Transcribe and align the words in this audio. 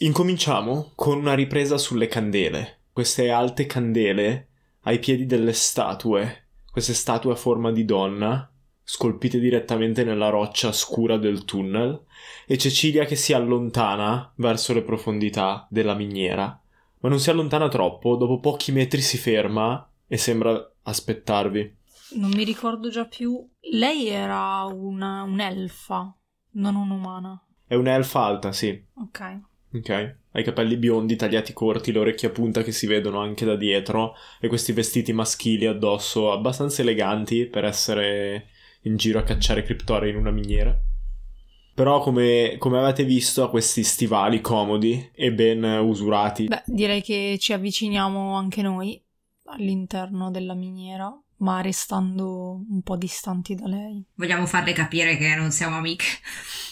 Incominciamo 0.00 0.92
con 0.94 1.18
una 1.18 1.34
ripresa 1.34 1.76
sulle 1.76 2.06
candele. 2.06 2.82
Queste 2.92 3.30
alte 3.30 3.66
candele 3.66 4.50
ai 4.82 5.00
piedi 5.00 5.26
delle 5.26 5.52
statue. 5.52 6.50
Queste 6.70 6.94
statue 6.94 7.32
a 7.32 7.34
forma 7.34 7.72
di 7.72 7.84
donna, 7.84 8.48
scolpite 8.84 9.40
direttamente 9.40 10.04
nella 10.04 10.28
roccia 10.28 10.70
scura 10.70 11.16
del 11.16 11.44
tunnel. 11.44 12.04
E 12.46 12.56
Cecilia 12.56 13.06
che 13.06 13.16
si 13.16 13.32
allontana 13.32 14.32
verso 14.36 14.72
le 14.72 14.82
profondità 14.82 15.66
della 15.68 15.94
miniera. 15.94 16.62
Ma 17.00 17.08
non 17.08 17.18
si 17.18 17.30
allontana 17.30 17.66
troppo, 17.66 18.14
dopo 18.14 18.38
pochi 18.38 18.70
metri 18.70 19.00
si 19.00 19.18
ferma 19.18 19.84
e 20.06 20.16
sembra 20.16 20.74
aspettarvi. 20.82 21.76
Non 22.12 22.30
mi 22.30 22.44
ricordo 22.44 22.88
già 22.88 23.06
più. 23.06 23.44
Lei 23.72 24.06
era 24.06 24.62
una, 24.62 25.24
un'elfa, 25.24 26.16
non 26.52 26.76
un'umana. 26.76 27.44
È 27.66 27.74
un'elfa 27.74 28.22
alta, 28.22 28.52
sì. 28.52 28.80
Ok. 28.94 29.40
Ok. 29.74 30.16
Ha 30.30 30.40
i 30.40 30.44
capelli 30.44 30.76
biondi 30.76 31.16
tagliati 31.16 31.52
corti, 31.52 31.92
le 31.92 31.98
orecchie 31.98 32.28
a 32.28 32.32
punta 32.32 32.62
che 32.62 32.72
si 32.72 32.86
vedono 32.86 33.20
anche 33.20 33.44
da 33.44 33.56
dietro 33.56 34.14
e 34.40 34.48
questi 34.48 34.72
vestiti 34.72 35.12
maschili 35.12 35.66
addosso 35.66 36.32
abbastanza 36.32 36.82
eleganti 36.82 37.46
per 37.46 37.64
essere 37.64 38.48
in 38.82 38.96
giro 38.96 39.18
a 39.18 39.22
cacciare 39.22 39.62
criptore 39.62 40.08
in 40.08 40.16
una 40.16 40.30
miniera. 40.30 40.76
Però 41.74 42.00
come, 42.00 42.56
come 42.58 42.78
avete 42.78 43.04
visto 43.04 43.44
ha 43.44 43.50
questi 43.50 43.84
stivali 43.84 44.40
comodi 44.40 45.10
e 45.14 45.32
ben 45.32 45.62
usurati. 45.62 46.46
Beh, 46.46 46.62
direi 46.66 47.02
che 47.02 47.36
ci 47.38 47.52
avviciniamo 47.52 48.34
anche 48.34 48.62
noi 48.62 49.00
all'interno 49.44 50.30
della 50.30 50.54
miniera, 50.54 51.16
ma 51.38 51.60
restando 51.60 52.64
un 52.68 52.82
po' 52.82 52.96
distanti 52.96 53.54
da 53.54 53.66
lei. 53.66 54.04
Vogliamo 54.14 54.46
farle 54.46 54.72
capire 54.72 55.16
che 55.16 55.34
non 55.34 55.50
siamo 55.50 55.76
amiche. 55.76 56.06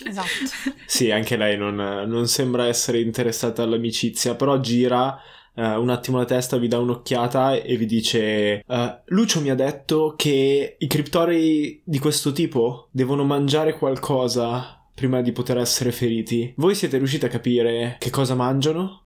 Esatto. 0.04 0.74
Sì, 0.86 1.10
anche 1.10 1.36
lei 1.36 1.58
non, 1.58 1.74
non 1.74 2.28
sembra 2.28 2.68
essere 2.68 3.00
interessata 3.00 3.62
all'amicizia, 3.62 4.36
però 4.36 4.60
gira 4.60 5.18
eh, 5.54 5.74
un 5.74 5.90
attimo 5.90 6.18
la 6.18 6.24
testa, 6.24 6.58
vi 6.58 6.68
dà 6.68 6.78
un'occhiata 6.78 7.54
e 7.54 7.76
vi 7.76 7.86
dice: 7.86 8.62
eh, 8.66 9.02
Lucio 9.06 9.40
mi 9.40 9.50
ha 9.50 9.54
detto 9.54 10.14
che 10.16 10.76
i 10.78 10.86
criptori 10.86 11.82
di 11.84 11.98
questo 11.98 12.32
tipo 12.32 12.88
devono 12.92 13.24
mangiare 13.24 13.76
qualcosa 13.76 14.86
prima 14.94 15.20
di 15.22 15.32
poter 15.32 15.58
essere 15.58 15.92
feriti. 15.92 16.54
Voi 16.56 16.74
siete 16.74 16.98
riusciti 16.98 17.24
a 17.24 17.30
capire 17.30 17.96
che 17.98 18.10
cosa 18.10 18.34
mangiano? 18.34 19.04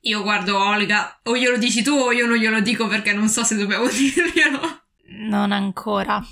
Io 0.00 0.22
guardo 0.22 0.56
Olga, 0.56 1.20
o 1.24 1.36
glielo 1.36 1.56
dici 1.56 1.82
tu 1.82 1.90
o 1.90 2.12
io 2.12 2.26
non 2.26 2.36
glielo 2.36 2.60
dico 2.60 2.86
perché 2.86 3.12
non 3.12 3.28
so 3.28 3.42
se 3.42 3.56
dobbiamo 3.56 3.86
dirglielo. 3.90 4.84
Non 5.08 5.52
ancora. 5.52 6.22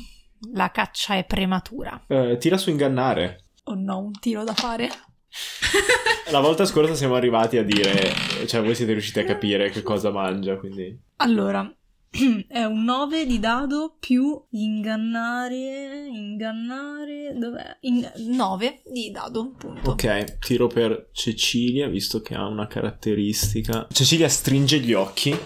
La 0.53 0.70
caccia 0.70 1.17
è 1.17 1.25
prematura. 1.25 2.05
Eh, 2.06 2.36
tira 2.39 2.56
su 2.56 2.70
ingannare. 2.70 3.47
Ho 3.64 3.75
no, 3.75 3.98
un 3.98 4.12
tiro 4.19 4.44
da 4.44 4.55
fare. 4.55 4.89
La 6.30 6.41
volta 6.41 6.64
scorsa 6.64 6.95
siamo 6.95 7.14
arrivati 7.14 7.58
a 7.58 7.64
dire, 7.64 8.12
cioè 8.47 8.62
voi 8.62 8.75
siete 8.75 8.92
riusciti 8.92 9.19
a 9.20 9.25
capire 9.25 9.70
che 9.70 9.83
cosa 9.83 10.11
mangia, 10.11 10.56
quindi... 10.56 10.98
Allora, 11.17 11.70
è 12.48 12.64
un 12.64 12.84
9 12.84 13.27
di 13.27 13.39
dado 13.41 13.97
più 13.98 14.42
ingannare, 14.50 16.06
ingannare, 16.06 17.34
dov'è? 17.36 17.77
In- 17.80 18.11
9 18.28 18.83
di 18.92 19.11
dado, 19.11 19.52
punto. 19.58 19.91
Ok, 19.91 20.39
tiro 20.39 20.67
per 20.69 21.11
Cecilia, 21.12 21.89
visto 21.89 22.20
che 22.20 22.34
ha 22.34 22.47
una 22.47 22.67
caratteristica. 22.67 23.86
Cecilia 23.91 24.28
stringe 24.28 24.78
gli 24.78 24.92
occhi 24.92 25.36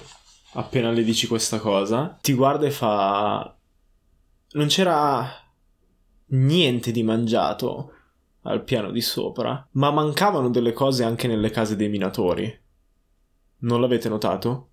appena 0.52 0.90
le 0.90 1.02
dici 1.02 1.26
questa 1.26 1.58
cosa. 1.58 2.18
Ti 2.20 2.32
guarda 2.32 2.66
e 2.66 2.70
fa... 2.70 3.56
Non 4.50 4.66
c'era 4.68 5.30
niente 6.30 6.90
di 6.90 7.02
mangiato 7.02 7.92
al 8.42 8.64
piano 8.64 8.90
di 8.90 9.02
sopra, 9.02 9.66
ma 9.72 9.90
mancavano 9.90 10.48
delle 10.48 10.72
cose 10.72 11.04
anche 11.04 11.26
nelle 11.26 11.50
case 11.50 11.76
dei 11.76 11.88
minatori. 11.88 12.66
Non 13.60 13.80
l'avete 13.80 14.08
notato? 14.08 14.70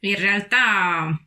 In 0.00 0.16
realtà 0.16 1.18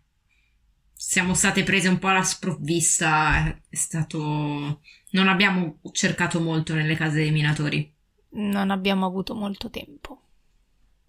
siamo 0.94 1.34
state 1.34 1.64
prese 1.64 1.88
un 1.88 2.00
po' 2.00 2.08
alla 2.08 2.24
sprovvista. 2.24 3.60
È 3.68 3.76
stato. 3.76 4.82
Non 5.12 5.28
abbiamo 5.28 5.80
cercato 5.92 6.40
molto 6.40 6.74
nelle 6.74 6.96
case 6.96 7.18
dei 7.18 7.32
minatori. 7.32 7.94
Non 8.30 8.72
abbiamo 8.72 9.06
avuto 9.06 9.36
molto 9.36 9.70
tempo. 9.70 10.27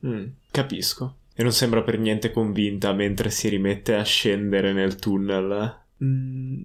Mm, 0.06 0.26
capisco. 0.50 1.16
E 1.34 1.42
non 1.42 1.52
sembra 1.52 1.82
per 1.82 1.98
niente 1.98 2.32
convinta 2.32 2.92
mentre 2.92 3.30
si 3.30 3.48
rimette 3.48 3.94
a 3.94 4.02
scendere 4.02 4.72
nel 4.72 4.96
tunnel. 4.96 5.76
Mm, 6.02 6.62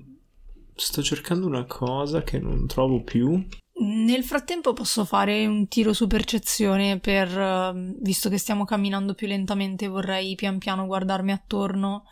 sto 0.75 1.03
cercando 1.03 1.45
una 1.45 1.65
cosa 1.65 2.23
che 2.23 2.39
non 2.39 2.65
trovo 2.67 3.03
più. 3.03 3.45
Nel 3.75 4.23
frattempo 4.23 4.73
posso 4.73 5.03
fare 5.03 5.45
un 5.45 5.67
tiro 5.67 5.93
su 5.93 6.07
percezione 6.07 6.99
per, 6.99 7.27
eh, 7.37 7.95
visto 7.99 8.29
che 8.29 8.37
stiamo 8.37 8.65
camminando 8.65 9.13
più 9.13 9.27
lentamente, 9.27 9.87
vorrei 9.87 10.35
pian 10.35 10.57
piano 10.57 10.85
guardarmi 10.85 11.31
attorno 11.31 12.05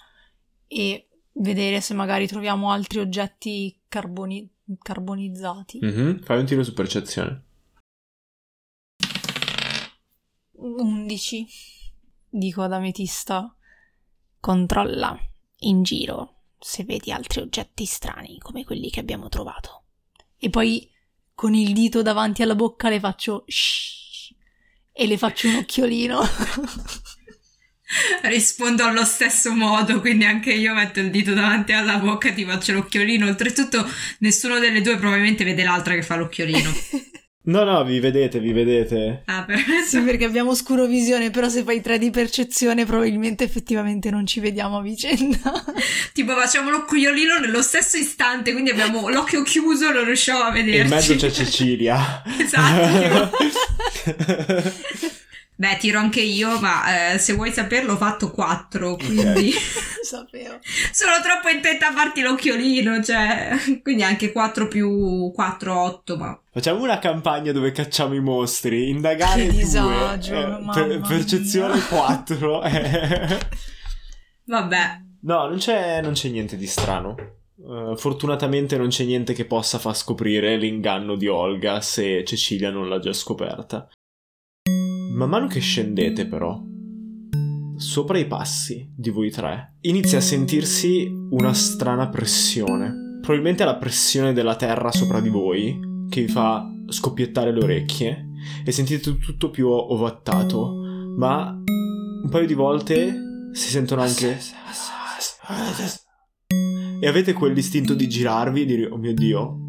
e 0.68 1.08
vedere 1.34 1.82
se 1.82 1.94
magari 1.94 2.28
troviamo 2.28 2.72
altri 2.72 3.00
oggetti 3.00 3.80
carboni- 3.88 4.48
carbonizzati. 4.82 5.80
Mhm, 5.82 6.22
Fai 6.24 6.40
un 6.40 6.46
tiro 6.46 6.64
su 6.64 6.74
percezione. 6.74 7.44
11. 10.62 11.48
Dico 12.30 12.62
ad 12.62 12.74
Ametista. 12.74 13.56
Controlla 14.40 15.20
in 15.60 15.84
giro 15.84 16.36
se 16.60 16.84
vedi 16.84 17.12
altri 17.12 17.42
oggetti 17.42 17.86
strani 17.86 18.38
come 18.40 18.64
quelli 18.64 18.90
che 18.90 19.00
abbiamo 19.00 19.30
trovato. 19.30 19.86
E 20.38 20.50
poi 20.50 20.90
con 21.34 21.54
il 21.54 21.74
dito 21.74 22.02
davanti 22.02 22.42
alla 22.44 22.56
bocca 22.56 22.90
le 22.90 23.00
faccio 23.00 23.44
shh 23.48 24.34
e 24.92 25.08
le 25.08 25.18
faccio 25.18 25.48
un 25.48 25.56
occhiolino. 25.56 26.22
Rispondo 28.24 28.86
allo 28.86 29.04
stesso 29.04 29.54
modo, 29.54 30.00
quindi 30.00 30.26
anche 30.26 30.54
io 30.54 30.74
metto 30.74 31.00
il 31.00 31.12
dito 31.12 31.34
davanti 31.34 31.74
alla 31.74 31.98
bocca 31.98 32.30
e 32.30 32.34
ti 32.34 32.46
faccio 32.46 32.74
l'occhiolino. 32.74 33.26
Oltretutto, 33.26 33.86
nessuno 34.20 34.60
delle 34.60 34.82
due 34.82 34.98
probabilmente 34.98 35.44
vede 35.44 35.64
l'altra 35.64 35.94
che 35.96 36.04
fa 36.04 36.16
l'occhiolino. 36.16 36.72
No, 37.44 37.64
no, 37.64 37.84
vi 37.84 38.00
vedete, 38.00 38.40
vi 38.40 38.52
vedete. 38.52 39.24
Ah, 39.26 39.44
perfetto. 39.44 39.86
sì, 39.90 40.00
perché 40.02 40.26
abbiamo 40.26 40.52
oscurovisione, 40.52 41.32
però 41.32 41.50
se 41.50 41.64
fai 41.64 41.82
3 41.82 41.98
di 41.98 42.12
percezione 42.12 42.86
probabilmente 42.86 43.44
effettivamente 43.44 44.12
non 44.12 44.28
ci 44.28 44.40
vediamo 44.40 44.78
a 44.78 44.82
vicenda. 44.82 45.40
Tipo, 46.14 46.34
facciamo 46.36 46.70
l'occhiolino 46.70 47.40
nello 47.40 47.62
stesso 47.62 47.98
istante, 47.98 48.52
quindi 48.52 48.70
abbiamo 48.70 49.10
l'occhio 49.10 49.42
chiuso, 49.44 49.92
non 49.92 50.04
riusciamo 50.06 50.44
a 50.44 50.50
E 50.50 50.62
vederci. 50.62 50.82
in 50.82 50.88
mezzo 50.90 51.16
c'è 51.16 51.32
Cecilia. 51.32 52.22
Esatto. 52.38 53.32
Beh, 55.62 55.78
tiro 55.78 56.00
anche 56.00 56.22
io, 56.22 56.60
ma 56.60 57.14
eh, 57.14 57.20
se 57.20 57.34
vuoi 57.34 57.52
saperlo 57.52 57.94
ho 57.94 57.96
fatto 57.96 58.32
4, 58.32 58.96
quindi 58.96 59.52
Sapevo. 60.02 60.58
sono 60.92 61.12
troppo 61.22 61.50
intenta 61.56 61.90
a 61.90 61.92
farti 61.92 62.22
l'occhiolino, 62.22 63.04
cioè, 63.04 63.52
quindi 63.84 64.02
anche 64.02 64.32
4 64.32 64.68
più 64.68 65.32
4, 65.32 65.80
8, 65.80 66.18
ma 66.18 66.42
Facciamo 66.52 66.82
una 66.82 66.98
campagna 66.98 67.52
dove 67.52 67.72
cacciamo 67.72 68.16
i 68.16 68.20
mostri. 68.22 68.90
Indagare 68.90 69.42
Che 69.44 69.50
2. 69.50 69.56
disagio, 69.56 70.34
mamma 70.34 71.08
percezione 71.08 71.76
mia. 71.76 71.84
4. 71.84 72.62
vabbè. 74.46 75.02
no, 75.22 75.48
non 75.48 75.58
c'è, 75.60 76.02
non 76.02 76.14
c'è 76.14 76.30
niente 76.30 76.58
di 76.58 76.66
strano. 76.66 77.16
Eh, 77.60 77.94
fortunatamente 77.98 78.78
non 78.78 78.88
c'è 78.88 79.04
niente 79.04 79.34
che 79.34 79.46
possa 79.46 79.78
far 79.78 79.96
scoprire 79.96 80.58
l'inganno 80.58 81.16
di 81.16 81.28
Olga 81.28 81.82
se 81.82 82.24
Cecilia 82.26 82.72
non 82.72 82.90
l'ha 82.90 82.98
già 82.98 83.14
scoperta. 83.14 83.88
Man 85.14 85.30
mano 85.30 85.48
che 85.48 85.60
scendete, 85.60 86.26
però, 86.26 86.60
sopra 87.76 88.18
i 88.18 88.28
passi 88.28 88.90
di 88.96 89.10
voi 89.10 89.30
tre, 89.30 89.76
inizia 89.82 90.20
a 90.20 90.22
sentirsi 90.22 91.12
una 91.32 91.54
strana 91.54 92.10
pressione. 92.10 93.20
Probabilmente 93.22 93.66
la 93.66 93.76
pressione 93.76 94.34
della 94.34 94.56
terra 94.56 94.92
sopra 94.92 95.20
di 95.20 95.30
voi 95.30 95.80
che 96.10 96.22
vi 96.22 96.32
fa 96.32 96.66
scoppiettare 96.88 97.52
le 97.52 97.64
orecchie 97.64 98.30
e 98.66 98.72
sentite 98.72 99.18
tutto 99.18 99.50
più 99.50 99.68
ovattato, 99.68 100.76
ma 101.18 101.52
un 101.52 102.30
paio 102.30 102.48
di 102.48 102.54
volte 102.54 103.14
si 103.52 103.70
sentono 103.70 104.02
anche 104.02 104.38
e 107.02 107.08
avete 107.08 107.34
quell'istinto 107.34 107.94
di 107.94 108.08
girarvi 108.08 108.62
e 108.62 108.66
dire 108.66 108.86
oh 108.86 108.98
mio 108.98 109.14
dio 109.14 109.61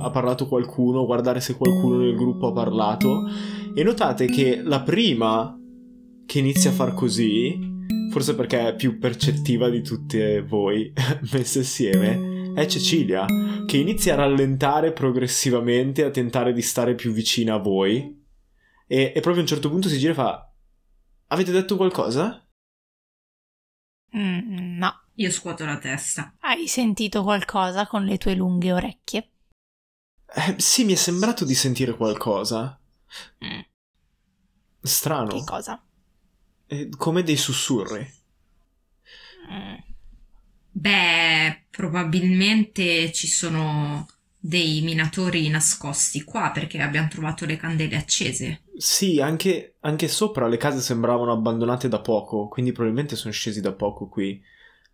ha 0.00 0.10
parlato 0.10 0.46
qualcuno 0.46 1.06
guardare 1.06 1.40
se 1.40 1.56
qualcuno 1.56 1.98
nel 1.98 2.14
gruppo 2.14 2.48
ha 2.48 2.52
parlato 2.52 3.26
e 3.74 3.82
notate 3.82 4.26
che 4.26 4.60
la 4.62 4.82
prima 4.82 5.56
che 6.26 6.38
inizia 6.38 6.70
a 6.70 6.74
far 6.74 6.94
così 6.94 7.76
forse 8.10 8.34
perché 8.34 8.68
è 8.68 8.74
più 8.74 8.98
percettiva 8.98 9.68
di 9.68 9.82
tutte 9.82 10.42
voi 10.42 10.92
messe 11.32 11.60
assieme 11.60 12.52
è 12.54 12.66
Cecilia 12.66 13.26
che 13.66 13.76
inizia 13.76 14.14
a 14.14 14.16
rallentare 14.16 14.92
progressivamente 14.92 16.04
a 16.04 16.10
tentare 16.10 16.52
di 16.52 16.62
stare 16.62 16.94
più 16.94 17.12
vicina 17.12 17.54
a 17.54 17.58
voi 17.58 18.16
e, 18.86 19.12
e 19.14 19.20
proprio 19.20 19.36
a 19.36 19.40
un 19.40 19.46
certo 19.46 19.68
punto 19.68 19.88
si 19.88 19.98
gira 19.98 20.12
e 20.12 20.16
fa 20.16 20.48
avete 21.28 21.52
detto 21.52 21.76
qualcosa? 21.76 22.46
Mm, 24.16 24.78
no. 24.78 25.02
Io 25.14 25.30
scuoto 25.30 25.64
la 25.64 25.78
testa. 25.78 26.34
Hai 26.40 26.68
sentito 26.68 27.22
qualcosa 27.22 27.86
con 27.86 28.04
le 28.04 28.18
tue 28.18 28.34
lunghe 28.34 28.72
orecchie? 28.72 29.30
Eh, 30.34 30.54
sì, 30.58 30.84
mi 30.84 30.92
è 30.92 30.96
sembrato 30.96 31.44
di 31.44 31.54
sentire 31.54 31.94
qualcosa. 31.94 32.78
Mm, 33.40 33.62
Strano. 34.82 35.28
che 35.28 35.44
cosa? 35.44 35.80
Eh, 36.66 36.88
come 36.96 37.22
dei 37.22 37.36
sussurri. 37.36 38.06
Mm, 39.50 39.76
Beh, 40.72 41.66
probabilmente 41.70 43.12
ci 43.12 43.26
sono 43.26 44.08
dei 44.38 44.80
minatori 44.82 45.48
nascosti 45.48 46.22
qua 46.24 46.50
perché 46.52 46.80
abbiamo 46.80 47.08
trovato 47.08 47.44
le 47.46 47.56
candele 47.56 47.96
accese. 47.96 48.62
Sì, 48.76 49.20
anche, 49.20 49.76
anche 49.80 50.08
sopra 50.08 50.46
le 50.48 50.56
case 50.56 50.80
sembravano 50.80 51.32
abbandonate 51.32 51.88
da 51.88 52.00
poco, 52.00 52.48
quindi 52.48 52.72
probabilmente 52.72 53.16
sono 53.16 53.32
scesi 53.32 53.60
da 53.60 53.72
poco 53.74 54.08
qui. 54.08 54.40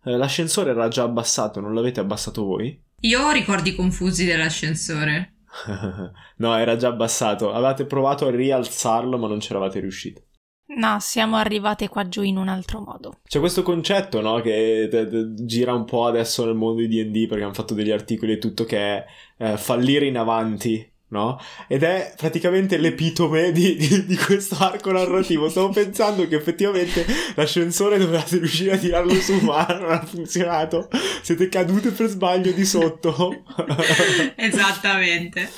Eh, 0.03 0.17
l'ascensore 0.17 0.71
era 0.71 0.87
già 0.89 1.03
abbassato, 1.03 1.59
non 1.61 1.73
l'avete 1.73 1.99
abbassato 1.99 2.43
voi? 2.45 2.83
Io 3.01 3.21
ho 3.21 3.31
ricordi 3.31 3.75
confusi 3.75 4.25
dell'ascensore. 4.25 5.33
no, 6.37 6.57
era 6.57 6.75
già 6.75 6.89
abbassato. 6.89 7.51
Avevate 7.51 7.85
provato 7.85 8.27
a 8.27 8.31
rialzarlo, 8.31 9.17
ma 9.17 9.27
non 9.27 9.39
c'eravate 9.39 9.79
riusciti. 9.79 10.23
No, 10.67 10.99
siamo 10.99 11.35
arrivate 11.35 11.87
qua 11.87 12.07
giù 12.07 12.23
in 12.23 12.37
un 12.37 12.47
altro 12.47 12.81
modo. 12.81 13.19
C'è 13.27 13.39
questo 13.39 13.61
concetto, 13.61 14.19
no, 14.19 14.41
che 14.41 14.87
te- 14.89 15.07
te- 15.07 15.33
gira 15.35 15.73
un 15.73 15.85
po' 15.85 16.05
adesso 16.07 16.43
nel 16.43 16.55
mondo 16.55 16.81
di 16.81 16.87
D&D 16.87 17.27
perché 17.27 17.43
hanno 17.43 17.53
fatto 17.53 17.75
degli 17.75 17.91
articoli 17.91 18.33
e 18.33 18.37
tutto 18.39 18.65
che 18.65 18.77
è 18.77 19.05
eh, 19.37 19.57
fallire 19.57 20.07
in 20.07 20.17
avanti, 20.17 20.91
no? 21.15 21.39
Ed 21.67 21.83
è 21.83 22.13
praticamente 22.15 22.77
l'epitome 22.77 23.51
di, 23.51 23.75
di- 23.75 24.05
di 24.05 24.15
questo 24.15 24.55
arco 24.59 24.91
narrativo. 24.91 25.49
Stavo 25.49 25.69
pensando 25.69 26.27
che 26.27 26.35
effettivamente 26.35 27.05
l'ascensore 27.35 27.97
dovevate 27.97 28.37
riuscire 28.37 28.73
a 28.73 28.77
tirarlo 28.77 29.13
su, 29.15 29.33
ma 29.39 29.65
non 29.67 29.91
ha 29.91 30.05
funzionato. 30.05 30.89
Siete 31.21 31.49
cadute 31.49 31.91
per 31.91 32.07
sbaglio 32.07 32.51
di 32.51 32.65
sotto. 32.65 33.43
Esattamente. 34.35 35.49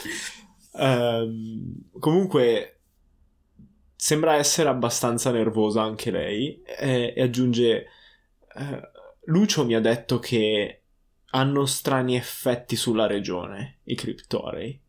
Ehm, 0.74 1.90
comunque 2.00 2.80
sembra 3.96 4.36
essere 4.36 4.70
abbastanza 4.70 5.32
nervosa 5.32 5.82
anche 5.82 6.12
lei 6.12 6.62
e, 6.62 7.14
e 7.16 7.22
aggiunge 7.22 7.88
eh, 8.56 8.92
Lucio 9.26 9.66
mi 9.66 9.74
ha 9.74 9.82
detto 9.82 10.20
che 10.20 10.84
hanno 11.32 11.66
strani 11.66 12.16
effetti 12.16 12.76
sulla 12.76 13.08
regione 13.08 13.80
i 13.86 13.96
criptorei 13.96 14.80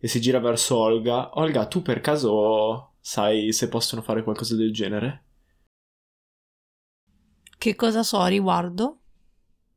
e 0.00 0.08
si 0.08 0.20
gira 0.20 0.38
verso 0.40 0.76
Olga 0.76 1.38
Olga 1.38 1.66
tu 1.66 1.82
per 1.82 2.00
caso 2.00 2.94
sai 3.00 3.52
se 3.52 3.68
possono 3.68 4.02
fare 4.02 4.22
qualcosa 4.22 4.54
del 4.56 4.72
genere? 4.72 5.24
Che 7.58 7.74
cosa 7.74 8.02
so 8.02 8.20
a 8.20 8.28
riguardo? 8.28 9.00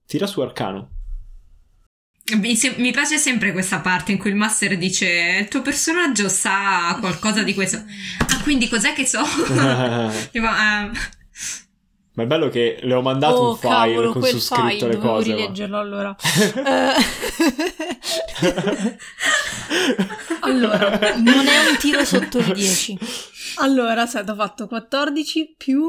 tira 0.05 0.27
su 0.27 0.41
arcano 0.41 0.89
Mi, 2.37 2.55
se- 2.55 2.75
mi 2.77 2.91
piace 2.91 3.17
sempre 3.17 3.51
questa 3.51 3.79
parte 3.81 4.11
in 4.13 4.17
cui 4.17 4.29
il 4.29 4.35
master 4.37 4.77
dice 4.77 5.39
il 5.41 5.47
tuo 5.49 5.61
personaggio 5.61 6.29
sa 6.29 6.95
qualcosa 6.99 7.43
di 7.43 7.53
questo. 7.53 7.77
Ah, 7.77 8.41
quindi 8.43 8.69
cos'è 8.69 8.93
che 8.93 9.05
so? 9.05 9.19
Tipo, 10.31 10.45
ah, 10.47 10.89
ma 12.13 12.23
è 12.23 12.25
bello 12.25 12.49
che 12.49 12.79
le 12.81 12.93
ho 12.93 13.01
mandato 13.01 13.37
oh, 13.37 13.49
un 13.51 13.57
file 13.57 13.73
cavolo, 13.73 14.11
con 14.11 14.23
su 14.23 14.39
scritto 14.39 14.67
file, 14.67 14.87
le 14.87 14.97
cose 14.97 15.29
ma- 15.29 15.35
rileggerlo 15.35 15.77
allora. 15.77 16.15
Eh, 18.43 18.97
allora, 20.41 21.15
non 21.17 21.47
è 21.47 21.69
un 21.69 21.77
tiro 21.79 22.03
sotto 22.03 22.39
il 22.39 22.53
10. 22.53 22.97
Allora, 23.57 24.01
aspetta, 24.01 24.31
ho 24.31 24.35
fatto 24.35 24.67
14 24.67 25.55
più 25.57 25.83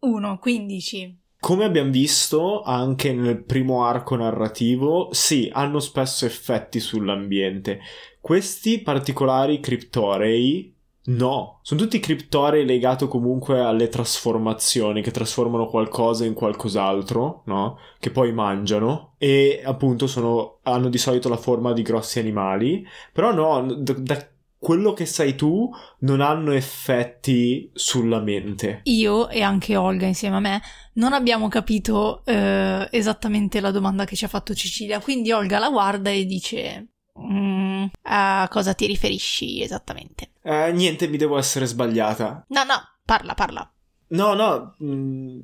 1, 0.00 0.38
15. 0.38 1.18
Come 1.38 1.64
abbiamo 1.64 1.90
visto 1.90 2.62
anche 2.62 3.12
nel 3.12 3.44
primo 3.44 3.84
arco 3.84 4.16
narrativo, 4.16 5.08
sì, 5.12 5.50
hanno 5.52 5.78
spesso 5.78 6.24
effetti 6.24 6.80
sull'ambiente. 6.80 7.80
Questi 8.20 8.80
particolari 8.80 9.60
criptorei, 9.60 10.73
no. 11.06 11.60
Sono 11.62 11.80
tutti 11.80 12.00
criptorei 12.00 12.64
legati 12.64 13.06
comunque 13.08 13.60
alle 13.60 13.88
trasformazioni, 13.88 15.02
che 15.02 15.10
trasformano 15.10 15.66
qualcosa 15.66 16.24
in 16.24 16.34
qualcos'altro, 16.34 17.42
no? 17.46 17.78
Che 17.98 18.10
poi 18.10 18.32
mangiano. 18.32 19.14
E 19.18 19.62
appunto 19.64 20.06
sono, 20.06 20.58
hanno 20.62 20.88
di 20.88 20.98
solito 20.98 21.28
la 21.28 21.36
forma 21.36 21.72
di 21.72 21.82
grossi 21.82 22.18
animali. 22.18 22.86
Però 23.12 23.32
no, 23.32 23.74
da, 23.74 23.92
da 23.94 24.28
quello 24.64 24.94
che 24.94 25.04
sai 25.04 25.34
tu, 25.36 25.70
non 26.00 26.22
hanno 26.22 26.52
effetti 26.52 27.70
sulla 27.74 28.18
mente. 28.18 28.80
Io 28.84 29.28
e 29.28 29.42
anche 29.42 29.76
Olga 29.76 30.06
insieme 30.06 30.36
a 30.36 30.40
me 30.40 30.62
non 30.94 31.12
abbiamo 31.12 31.48
capito 31.48 32.22
eh, 32.24 32.88
esattamente 32.90 33.60
la 33.60 33.70
domanda 33.70 34.06
che 34.06 34.16
ci 34.16 34.24
ha 34.24 34.28
fatto 34.28 34.54
Cecilia, 34.54 35.00
quindi 35.00 35.32
Olga 35.32 35.58
la 35.58 35.68
guarda 35.68 36.08
e 36.08 36.24
dice 36.24 36.86
"Mm, 37.20 37.84
a 38.04 38.48
cosa 38.50 38.72
ti 38.72 38.86
riferisci 38.86 39.60
esattamente? 39.60 40.30
Eh, 40.46 40.72
niente, 40.72 41.08
mi 41.08 41.16
devo 41.16 41.38
essere 41.38 41.64
sbagliata. 41.66 42.44
No, 42.48 42.64
no, 42.64 42.74
parla, 43.04 43.34
parla. 43.34 43.72
No, 44.08 44.34
no, 44.34 44.76
mm, 44.82 45.40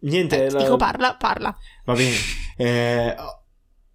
niente. 0.00 0.44
Eh, 0.44 0.48
ti 0.48 0.54
la- 0.54 0.62
dico 0.62 0.76
parla, 0.76 1.16
parla. 1.16 1.56
Va 1.84 1.94
bene. 1.94 2.16
Eh, 2.54 3.16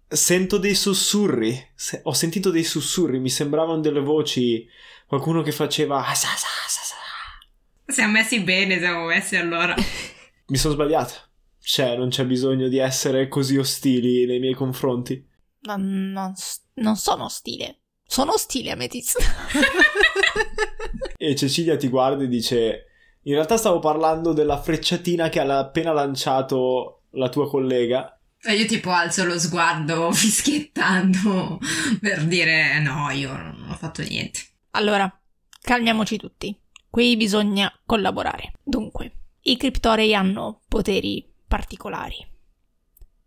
sento 0.08 0.58
dei 0.58 0.74
sussurri. 0.74 1.70
Se- 1.76 2.00
ho 2.02 2.12
sentito 2.12 2.50
dei 2.50 2.64
sussurri. 2.64 3.20
Mi 3.20 3.30
sembravano 3.30 3.78
delle 3.80 4.00
voci. 4.00 4.66
Qualcuno 5.06 5.42
che 5.42 5.52
faceva. 5.52 6.04
"Ah, 6.04 6.12
sa, 6.14 6.26
sa, 6.28 6.48
sa, 6.66 6.82
sa". 6.82 7.92
siamo 7.92 8.12
messi 8.12 8.40
bene, 8.40 8.78
siamo 8.78 9.04
messi 9.06 9.36
allora. 9.36 9.74
Mi 10.48 10.56
sono 10.56 10.74
sbagliata. 10.74 11.14
Cioè, 11.60 11.96
non 11.96 12.08
c'è 12.08 12.26
bisogno 12.26 12.66
di 12.68 12.78
essere 12.78 13.28
così 13.28 13.56
ostili 13.58 14.26
nei 14.26 14.40
miei 14.40 14.54
confronti. 14.54 15.24
Non, 15.60 16.10
non 16.10 16.34
non 16.74 16.96
sono 16.96 17.24
ostile. 17.24 17.82
Sono 18.04 18.32
ostile, 18.32 18.72
Amethyst. 18.72 19.18
E 21.20 21.34
Cecilia 21.34 21.76
ti 21.76 21.88
guarda 21.88 22.22
e 22.24 22.28
dice: 22.28 22.86
In 23.22 23.34
realtà 23.34 23.56
stavo 23.56 23.80
parlando 23.80 24.32
della 24.32 24.60
frecciatina 24.60 25.28
che 25.28 25.40
ha 25.40 25.58
appena 25.58 25.92
lanciato 25.92 27.02
la 27.12 27.28
tua 27.28 27.48
collega. 27.48 28.18
E 28.40 28.54
io 28.54 28.66
tipo 28.66 28.90
alzo 28.90 29.24
lo 29.24 29.38
sguardo 29.38 30.10
fischiettando 30.12 31.58
per 32.00 32.24
dire 32.24 32.78
no, 32.80 33.10
io 33.10 33.36
non 33.36 33.66
ho 33.68 33.74
fatto 33.74 34.02
niente. 34.02 34.40
Allora, 34.72 35.12
calmiamoci 35.60 36.16
tutti. 36.16 36.56
Qui 36.88 37.16
bisogna 37.16 37.72
collaborare. 37.84 38.52
Dunque, 38.62 39.12
i 39.42 39.56
criptorei 39.56 40.14
hanno 40.14 40.62
poteri 40.68 41.28
particolari. 41.46 42.16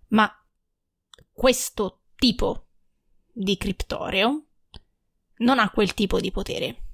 Ma 0.09 0.31
questo 1.31 2.03
tipo 2.15 2.67
di 3.33 3.57
criptoreo 3.57 4.45
non 5.37 5.59
ha 5.59 5.69
quel 5.69 5.93
tipo 5.93 6.19
di 6.19 6.31
potere. 6.31 6.90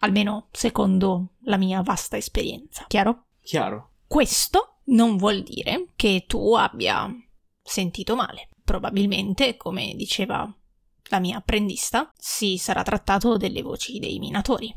Almeno 0.00 0.48
secondo 0.50 1.34
la 1.44 1.56
mia 1.56 1.82
vasta 1.82 2.16
esperienza. 2.16 2.84
Chiaro? 2.88 3.24
Chiaro. 3.42 3.90
Questo 4.06 4.80
non 4.86 5.16
vuol 5.16 5.42
dire 5.42 5.88
che 5.96 6.24
tu 6.26 6.54
abbia 6.54 7.08
sentito 7.62 8.16
male. 8.16 8.48
Probabilmente, 8.64 9.56
come 9.56 9.94
diceva 9.94 10.52
la 11.04 11.18
mia 11.20 11.38
apprendista, 11.38 12.10
si 12.16 12.56
sarà 12.56 12.82
trattato 12.82 13.36
delle 13.36 13.62
voci 13.62 13.98
dei 13.98 14.18
minatori. 14.18 14.74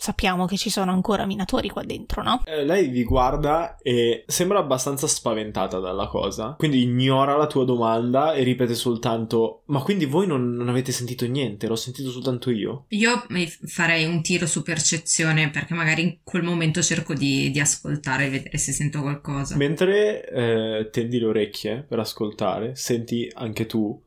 Sappiamo 0.00 0.46
che 0.46 0.56
ci 0.56 0.70
sono 0.70 0.92
ancora 0.92 1.26
minatori 1.26 1.68
qua 1.68 1.82
dentro, 1.82 2.22
no? 2.22 2.40
Eh, 2.46 2.64
lei 2.64 2.88
vi 2.88 3.04
guarda 3.04 3.76
e 3.82 4.24
sembra 4.26 4.58
abbastanza 4.58 5.06
spaventata 5.06 5.78
dalla 5.78 6.06
cosa. 6.06 6.54
Quindi 6.56 6.80
ignora 6.80 7.36
la 7.36 7.46
tua 7.46 7.66
domanda 7.66 8.32
e 8.32 8.42
ripete 8.42 8.74
soltanto: 8.74 9.64
Ma 9.66 9.82
quindi 9.82 10.06
voi 10.06 10.26
non, 10.26 10.54
non 10.54 10.70
avete 10.70 10.90
sentito 10.90 11.26
niente? 11.26 11.66
L'ho 11.66 11.76
sentito 11.76 12.10
soltanto 12.10 12.50
io? 12.50 12.86
Io 12.88 13.26
mi 13.28 13.46
farei 13.46 14.06
un 14.06 14.22
tiro 14.22 14.46
su 14.46 14.62
percezione 14.62 15.50
perché 15.50 15.74
magari 15.74 16.00
in 16.00 16.18
quel 16.22 16.44
momento 16.44 16.80
cerco 16.80 17.12
di, 17.12 17.50
di 17.50 17.60
ascoltare 17.60 18.24
e 18.24 18.30
vedere 18.30 18.56
se 18.56 18.72
sento 18.72 19.02
qualcosa. 19.02 19.54
Mentre 19.56 20.26
eh, 20.26 20.88
tendi 20.90 21.18
le 21.18 21.26
orecchie 21.26 21.84
per 21.86 21.98
ascoltare, 21.98 22.74
senti 22.74 23.30
anche 23.34 23.66
tu. 23.66 24.02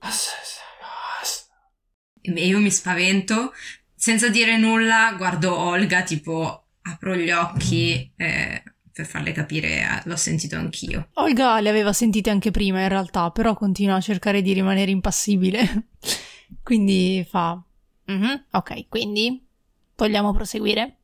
E 2.25 2.47
io 2.47 2.57
mi 2.59 2.71
spavento, 2.71 3.51
senza 4.03 4.27
dire 4.27 4.57
nulla, 4.57 5.13
guardo 5.15 5.57
Olga, 5.57 6.03
tipo 6.03 6.65
apro 6.81 7.15
gli 7.15 7.31
occhi 7.31 8.11
eh, 8.17 8.61
per 8.91 9.05
farle 9.05 9.31
capire, 9.31 9.81
"Ah, 9.81 10.01
l'ho 10.03 10.17
sentito 10.17 10.57
anch'io. 10.57 11.07
Olga 11.13 11.61
le 11.61 11.69
aveva 11.69 11.93
sentite 11.93 12.29
anche 12.29 12.51
prima 12.51 12.81
in 12.81 12.89
realtà, 12.89 13.31
però 13.31 13.53
continua 13.53 13.95
a 13.95 14.01
cercare 14.01 14.41
di 14.41 14.51
rimanere 14.51 14.91
impassibile. 14.91 15.85
quindi 16.61 17.25
fa... 17.25 17.63
"Mhm, 18.07 18.47
ok, 18.51 18.89
quindi 18.89 19.41
vogliamo 19.95 20.33
proseguire? 20.33 20.97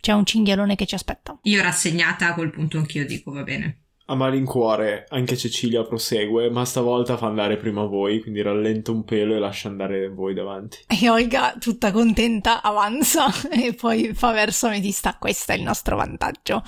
C'è 0.00 0.12
un 0.12 0.24
cinghialone 0.24 0.76
che 0.76 0.86
ci 0.86 0.94
aspetta. 0.94 1.38
Io 1.42 1.60
rassegnata 1.60 2.28
a 2.28 2.32
quel 2.32 2.48
punto 2.50 2.78
anch'io 2.78 3.04
dico 3.04 3.32
va 3.32 3.42
bene. 3.42 3.80
A 4.06 4.14
malincuore 4.14 5.06
anche 5.08 5.34
Cecilia 5.34 5.82
prosegue, 5.82 6.50
ma 6.50 6.66
stavolta 6.66 7.16
fa 7.16 7.26
andare 7.26 7.56
prima 7.56 7.84
voi, 7.84 8.20
quindi 8.20 8.42
rallenta 8.42 8.90
un 8.90 9.02
pelo 9.02 9.34
e 9.34 9.38
lascia 9.38 9.68
andare 9.68 10.10
voi 10.10 10.34
davanti. 10.34 10.84
E 10.86 11.08
Olga, 11.08 11.54
tutta 11.58 11.90
contenta, 11.90 12.60
avanza 12.60 13.26
e 13.50 13.72
poi 13.72 14.12
fa 14.12 14.32
verso 14.32 14.66
Ametista. 14.66 15.16
Questo 15.18 15.52
è 15.52 15.54
il 15.54 15.62
nostro 15.62 15.96
vantaggio. 15.96 16.62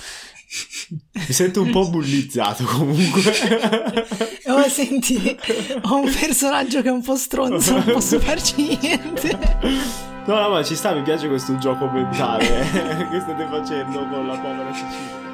Mi 1.13 1.33
sento 1.33 1.61
un 1.61 1.71
po' 1.73 1.91
bullizzato 1.91 2.65
comunque. 2.65 3.21
oh, 4.47 4.69
senti, 4.69 5.37
ho 5.83 5.97
un 5.97 6.11
personaggio 6.19 6.81
che 6.81 6.89
è 6.89 6.93
un 6.93 7.03
po' 7.03 7.17
stronzo, 7.17 7.73
non 7.73 7.85
posso 7.85 8.19
farci 8.19 8.79
niente. 8.81 9.39
No, 10.27 10.41
no, 10.41 10.49
ma 10.49 10.65
ci 10.65 10.75
sta, 10.75 10.95
mi 10.95 11.03
piace 11.03 11.29
questo 11.29 11.59
gioco 11.59 11.87
mentale 11.91 12.47
che 13.11 13.21
state 13.21 13.47
facendo 13.51 14.09
con 14.09 14.27
la 14.27 14.39
povera 14.39 14.73
Cecilia. 14.73 15.26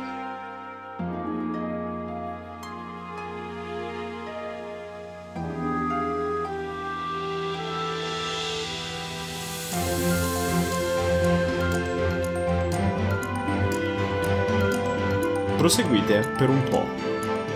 Proseguite 15.63 16.29
per 16.37 16.49
un 16.49 16.61
po' 16.65 16.85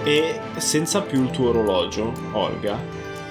e 0.05 0.41
senza 0.59 1.03
più 1.03 1.25
il 1.25 1.31
tuo 1.33 1.49
orologio, 1.49 2.13
Olga, 2.35 2.79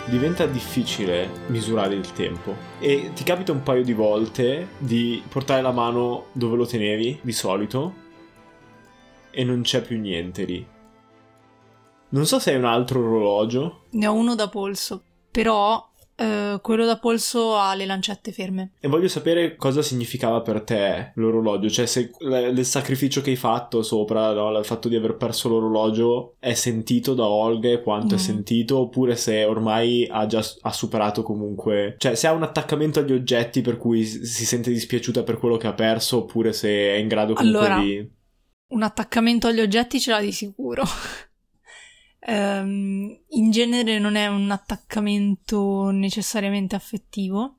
diventa 0.03 0.45
difficile 0.47 1.29
misurare 1.47 1.95
il 1.95 2.11
tempo 2.11 2.53
e 2.79 3.11
ti 3.13 3.23
capita 3.23 3.53
un 3.53 3.63
paio 3.63 3.85
di 3.85 3.93
volte 3.93 4.67
di 4.79 5.23
portare 5.29 5.61
la 5.61 5.71
mano 5.71 6.25
dove 6.33 6.57
lo 6.57 6.65
tenevi 6.65 7.19
di 7.21 7.31
solito 7.31 7.93
e 9.31 9.45
non 9.45 9.61
c'è 9.61 9.81
più 9.81 9.97
niente 9.97 10.43
lì. 10.43 10.67
Non 12.09 12.25
so 12.25 12.39
se 12.39 12.51
hai 12.51 12.57
un 12.57 12.65
altro 12.65 12.99
orologio. 12.99 13.83
Ne 13.91 14.07
ho 14.07 14.13
uno 14.13 14.35
da 14.35 14.49
polso, 14.49 15.01
però 15.31 15.84
Uh, 16.17 16.61
quello 16.61 16.85
da 16.85 16.97
polso 16.97 17.57
ha 17.57 17.75
le 17.75 17.85
lancette 17.85 18.31
ferme. 18.31 18.71
E 18.79 18.87
voglio 18.87 19.09
sapere 19.09 19.57
cosa 19.57 19.81
significava 19.81 20.41
per 20.41 20.61
te 20.61 21.11
l'orologio, 21.15 21.69
cioè 21.69 21.85
se 21.85 22.11
il 22.19 22.65
sacrificio 22.65 23.19
che 23.19 23.31
hai 23.31 23.35
fatto 23.35 23.83
sopra, 23.83 24.31
no, 24.31 24.57
il 24.57 24.63
fatto 24.63 24.87
di 24.87 24.95
aver 24.95 25.17
perso 25.17 25.49
l'orologio 25.49 26.35
è 26.39 26.53
sentito 26.53 27.13
da 27.15 27.27
Olga 27.27 27.69
e 27.69 27.81
quanto 27.81 28.15
mm. 28.15 28.17
è 28.17 28.21
sentito, 28.21 28.77
oppure 28.77 29.17
se 29.17 29.43
ormai 29.43 30.07
ha 30.09 30.25
già 30.25 30.41
ha 30.61 30.71
superato 30.71 31.21
comunque, 31.21 31.95
cioè 31.97 32.15
se 32.15 32.27
ha 32.27 32.31
un 32.31 32.43
attaccamento 32.43 32.99
agli 32.99 33.11
oggetti 33.11 33.59
per 33.59 33.75
cui 33.75 34.05
si 34.05 34.45
sente 34.45 34.71
dispiaciuta 34.71 35.23
per 35.23 35.37
quello 35.37 35.57
che 35.57 35.67
ha 35.67 35.73
perso, 35.73 36.19
oppure 36.19 36.53
se 36.53 36.69
è 36.69 36.95
in 36.95 37.09
grado 37.09 37.33
comunque 37.33 37.59
allora, 37.59 37.81
di... 37.81 38.09
Un 38.67 38.83
attaccamento 38.83 39.47
agli 39.47 39.59
oggetti 39.59 39.99
ce 39.99 40.11
l'ha 40.11 40.21
di 40.21 40.31
sicuro. 40.31 40.83
Um, 42.27 43.15
in 43.29 43.51
genere 43.51 43.99
non 43.99 44.15
è 44.15 44.25
un 44.25 44.49
attaccamento 44.49 45.91
necessariamente 45.91 46.75
affettivo 46.75 47.57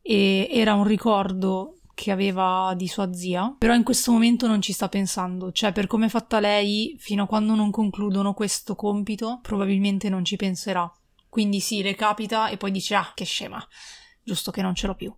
e 0.00 0.48
era 0.50 0.72
un 0.72 0.84
ricordo 0.84 1.80
che 1.92 2.10
aveva 2.10 2.72
di 2.74 2.88
sua 2.88 3.12
zia, 3.12 3.54
però 3.58 3.74
in 3.74 3.82
questo 3.82 4.10
momento 4.10 4.46
non 4.46 4.62
ci 4.62 4.72
sta 4.72 4.88
pensando, 4.88 5.52
cioè 5.52 5.72
per 5.72 5.86
come 5.86 6.06
è 6.06 6.08
fatta 6.08 6.40
lei, 6.40 6.96
fino 6.98 7.24
a 7.24 7.26
quando 7.26 7.54
non 7.54 7.70
concludono 7.70 8.32
questo 8.32 8.74
compito, 8.74 9.40
probabilmente 9.42 10.08
non 10.08 10.24
ci 10.24 10.36
penserà. 10.36 10.90
Quindi 11.28 11.60
sì, 11.60 11.82
le 11.82 11.94
capita 11.94 12.48
e 12.48 12.56
poi 12.56 12.70
dice 12.70 12.94
ah, 12.94 13.12
che 13.14 13.24
scema, 13.24 13.62
giusto 14.22 14.50
che 14.50 14.62
non 14.62 14.74
ce 14.74 14.86
l'ho 14.86 14.94
più. 14.94 15.14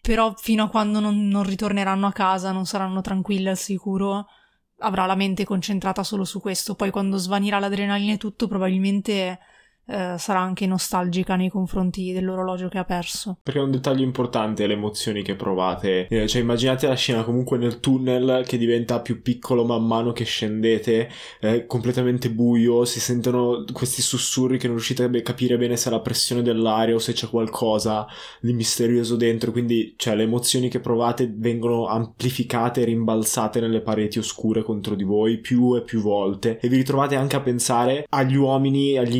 Però 0.00 0.32
fino 0.34 0.64
a 0.64 0.68
quando 0.68 1.00
non, 1.00 1.28
non 1.28 1.42
ritorneranno 1.42 2.06
a 2.06 2.12
casa, 2.12 2.50
non 2.50 2.64
saranno 2.64 3.02
tranquille 3.02 3.50
al 3.50 3.58
sicuro, 3.58 4.26
avrà 4.82 5.06
la 5.06 5.14
mente 5.14 5.44
concentrata 5.44 6.02
solo 6.02 6.24
su 6.24 6.40
questo. 6.40 6.74
Poi 6.74 6.90
quando 6.90 7.16
svanirà 7.16 7.58
l'adrenalina 7.58 8.14
e 8.14 8.18
tutto, 8.18 8.48
probabilmente 8.48 9.38
eh, 9.86 10.14
sarà 10.18 10.40
anche 10.40 10.66
nostalgica 10.66 11.36
nei 11.36 11.48
confronti 11.48 12.12
dell'orologio 12.12 12.68
che 12.68 12.78
ha 12.78 12.84
perso. 12.84 13.38
Perché 13.42 13.58
è 13.58 13.62
un 13.62 13.70
dettaglio 13.70 14.02
importante 14.02 14.66
le 14.66 14.74
emozioni 14.74 15.22
che 15.22 15.34
provate. 15.34 16.06
Eh, 16.08 16.26
cioè, 16.26 16.42
immaginate 16.42 16.86
la 16.86 16.94
scena 16.94 17.24
comunque 17.24 17.58
nel 17.58 17.80
tunnel 17.80 18.44
che 18.46 18.58
diventa 18.58 19.00
più 19.00 19.22
piccolo 19.22 19.64
man 19.64 19.84
mano 19.86 20.12
che 20.12 20.24
scendete, 20.24 21.10
è 21.40 21.66
completamente 21.66 22.30
buio, 22.30 22.84
si 22.84 23.00
sentono 23.00 23.64
questi 23.72 24.02
sussurri 24.02 24.58
che 24.58 24.66
non 24.66 24.76
riuscite 24.76 25.04
a 25.04 25.22
capire 25.22 25.56
bene 25.58 25.76
se 25.76 25.88
è 25.88 25.92
la 25.92 26.00
pressione 26.00 26.42
dell'aria 26.42 26.94
o 26.94 26.98
se 26.98 27.12
c'è 27.12 27.28
qualcosa 27.28 28.06
di 28.40 28.52
misterioso 28.52 29.16
dentro. 29.16 29.50
Quindi, 29.50 29.94
cioè, 29.96 30.14
le 30.14 30.22
emozioni 30.22 30.68
che 30.68 30.80
provate 30.80 31.32
vengono 31.34 31.86
amplificate 31.86 32.82
e 32.82 32.84
rimbalzate 32.84 33.60
nelle 33.60 33.80
pareti 33.80 34.18
oscure 34.18 34.62
contro 34.62 34.94
di 34.94 35.04
voi 35.04 35.38
più 35.38 35.76
e 35.76 35.82
più 35.82 36.00
volte. 36.00 36.58
E 36.60 36.68
vi 36.68 36.76
ritrovate 36.76 37.16
anche 37.16 37.36
a 37.36 37.40
pensare 37.40 38.06
agli 38.08 38.36
uomini, 38.36 38.96
agli 38.96 39.16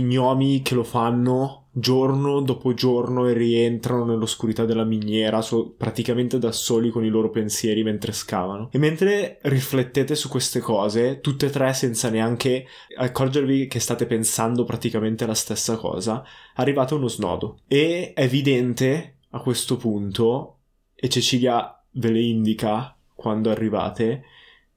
gnomi 0.53 0.63
che 0.63 0.75
lo 0.75 0.85
fanno 0.85 1.69
giorno 1.75 2.43
dopo 2.43 2.75
giorno 2.75 3.27
e 3.27 3.33
rientrano 3.33 4.05
nell'oscurità 4.05 4.67
della 4.67 4.85
miniera 4.85 5.41
so, 5.41 5.71
praticamente 5.71 6.39
da 6.39 6.53
soli 6.53 6.91
con 6.91 7.03
i 7.03 7.09
loro 7.09 7.31
pensieri 7.31 7.83
mentre 7.83 8.13
scavano. 8.13 8.69
E 8.71 8.79
mentre 8.79 9.39
riflettete 9.43 10.15
su 10.15 10.29
queste 10.29 10.61
cose, 10.61 11.21
tutte 11.21 11.47
e 11.47 11.51
tre 11.51 11.73
senza 11.73 12.11
neanche 12.11 12.67
accorgervi 12.95 13.69
che 13.69 13.81
state 13.81 14.05
pensando 14.05 14.65
praticamente 14.65 15.25
la 15.25 15.35
stessa 15.35 15.77
cosa, 15.77 16.23
arrivate 16.57 16.93
a 16.93 16.99
uno 16.99 17.09
snodo. 17.09 17.61
E 17.67 18.13
è 18.15 18.23
evidente 18.23 19.17
a 19.31 19.41
questo 19.41 19.79
punto, 19.79 20.59
e 20.95 21.09
Cecilia 21.09 21.83
ve 21.93 22.11
le 22.11 22.21
indica 22.21 22.95
quando 23.15 23.51
arrivate, 23.51 24.25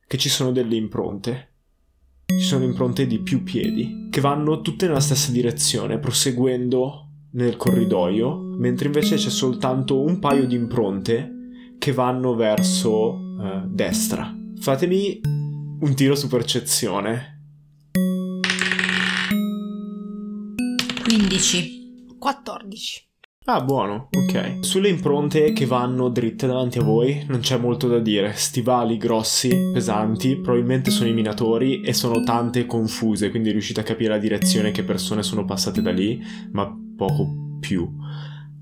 che 0.07 0.17
ci 0.17 0.29
sono 0.29 0.51
delle 0.51 0.75
impronte 0.75 1.54
ci 2.25 2.45
sono 2.45 2.63
impronte 2.63 3.05
di 3.05 3.19
più 3.19 3.43
piedi 3.43 4.07
che 4.09 4.21
vanno 4.21 4.61
tutte 4.61 4.87
nella 4.87 4.99
stessa 4.99 5.31
direzione, 5.31 5.99
proseguendo 5.99 7.09
nel 7.31 7.57
corridoio, 7.57 8.37
mentre 8.57 8.87
invece 8.87 9.15
c'è 9.15 9.29
soltanto 9.29 10.01
un 10.01 10.19
paio 10.19 10.45
di 10.45 10.55
impronte 10.55 11.31
che 11.77 11.91
vanno 11.91 12.35
verso 12.35 13.13
uh, 13.13 13.67
destra. 13.67 14.33
Fatemi 14.57 15.19
un 15.23 15.93
tiro 15.95 16.15
su 16.15 16.27
percezione. 16.27 17.41
15. 21.03 22.15
14. 22.17 23.09
Ah, 23.47 23.61
buono, 23.61 24.09
ok. 24.11 24.65
Sulle 24.65 24.89
impronte 24.89 25.53
che 25.53 25.67
vanno 25.67 26.09
dritte 26.09 26.47
davanti 26.47 26.79
a 26.79 26.83
voi 26.83 27.25
non 27.27 27.41
c'è 27.41 27.57
molto 27.57 27.87
da 27.87 27.99
dire. 27.99 28.33
Stivali 28.33 28.97
grossi, 28.97 29.69
pesanti, 29.71 30.37
probabilmente 30.37 30.89
sono 30.89 31.09
i 31.09 31.13
minatori 31.13 31.81
e 31.81 31.93
sono 31.93 32.23
tante 32.23 32.61
e 32.61 32.65
confuse, 32.65 33.29
quindi 33.29 33.51
riuscite 33.51 33.81
a 33.81 33.83
capire 33.83 34.09
la 34.09 34.17
direzione 34.17 34.71
che 34.71 34.83
persone 34.83 35.21
sono 35.21 35.45
passate 35.45 35.83
da 35.83 35.91
lì, 35.91 36.19
ma 36.53 36.75
poco 36.97 37.57
più. 37.59 37.87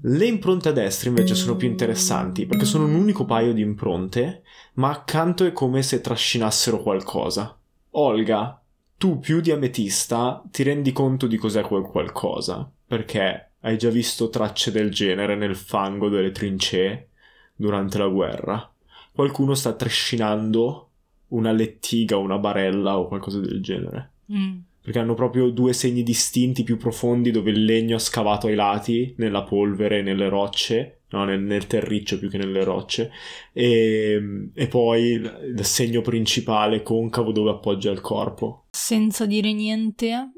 Le 0.01 0.25
impronte 0.25 0.67
a 0.67 0.73
destra 0.73 1.07
invece 1.07 1.33
sono 1.33 1.55
più 1.55 1.69
interessanti 1.69 2.45
perché 2.45 2.65
sono 2.65 2.83
un 2.83 2.95
unico 2.95 3.23
paio 3.23 3.53
di 3.53 3.61
impronte, 3.61 4.43
ma 4.73 4.89
accanto 4.89 5.45
è 5.45 5.53
come 5.53 5.81
se 5.81 6.01
trascinassero 6.01 6.81
qualcosa. 6.81 7.57
Olga, 7.91 8.61
tu 8.97 9.19
più 9.19 9.39
di 9.39 9.51
ametista 9.51 10.43
ti 10.51 10.63
rendi 10.63 10.91
conto 10.91 11.25
di 11.25 11.37
cos'è 11.37 11.61
quel 11.61 11.83
qualcosa, 11.83 12.69
perché 12.85 13.52
hai 13.65 13.77
già 13.77 13.89
visto 13.89 14.29
tracce 14.29 14.71
del 14.71 14.91
genere 14.91 15.35
nel 15.35 15.55
fango 15.55 16.09
delle 16.09 16.31
trincee 16.31 17.09
durante 17.55 17.97
la 17.97 18.07
guerra? 18.07 18.73
Qualcuno 19.11 19.53
sta 19.53 19.73
trascinando 19.73 20.89
una 21.29 21.51
lettiga, 21.51 22.17
una 22.17 22.37
barella 22.37 22.97
o 22.97 23.07
qualcosa 23.07 23.39
del 23.39 23.61
genere. 23.61 24.11
Mm. 24.31 24.57
Perché 24.81 24.99
hanno 24.99 25.13
proprio 25.13 25.49
due 25.49 25.71
segni 25.71 26.03
distinti 26.03 26.63
più 26.63 26.77
profondi 26.77 27.31
dove 27.31 27.51
il 27.51 27.63
legno 27.63 27.95
ha 27.95 27.99
scavato 27.99 28.47
ai 28.47 28.55
lati, 28.55 29.13
nella 29.17 29.43
polvere, 29.43 30.01
nelle 30.01 30.27
rocce, 30.27 31.03
no, 31.11 31.23
nel, 31.23 31.39
nel 31.39 31.67
terriccio 31.67 32.19
più 32.19 32.29
che 32.29 32.37
nelle 32.37 32.65
rocce, 32.65 33.11
e, 33.53 34.49
e 34.53 34.67
poi 34.67 35.03
il, 35.03 35.55
il 35.57 35.63
segno 35.63 36.01
principale 36.01 36.81
concavo 36.81 37.31
dove 37.31 37.51
appoggia 37.51 37.91
il 37.91 38.01
corpo. 38.01 38.65
Senza 38.71 39.25
dire 39.25 39.53
niente, 39.53 40.31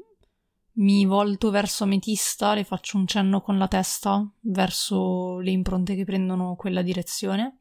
mi 0.76 1.06
volto 1.06 1.50
verso 1.50 1.84
Ametista, 1.84 2.54
le 2.54 2.64
faccio 2.64 2.96
un 2.96 3.06
cenno 3.06 3.40
con 3.40 3.58
la 3.58 3.68
testa 3.68 4.26
verso 4.40 5.38
le 5.38 5.50
impronte 5.50 5.94
che 5.94 6.04
prendono 6.04 6.54
quella 6.56 6.82
direzione 6.82 7.58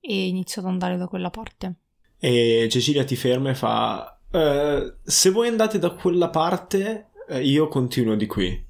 e 0.00 0.26
inizio 0.26 0.62
ad 0.62 0.68
andare 0.68 0.96
da 0.96 1.06
quella 1.06 1.30
parte. 1.30 1.74
E 2.18 2.68
Cecilia 2.70 3.04
ti 3.04 3.16
ferma 3.16 3.50
e 3.50 3.54
fa: 3.54 4.18
eh, 4.30 4.94
Se 5.02 5.30
voi 5.30 5.48
andate 5.48 5.78
da 5.78 5.90
quella 5.90 6.28
parte, 6.28 7.10
eh, 7.28 7.42
io 7.42 7.68
continuo 7.68 8.14
di 8.14 8.26
qui. 8.26 8.68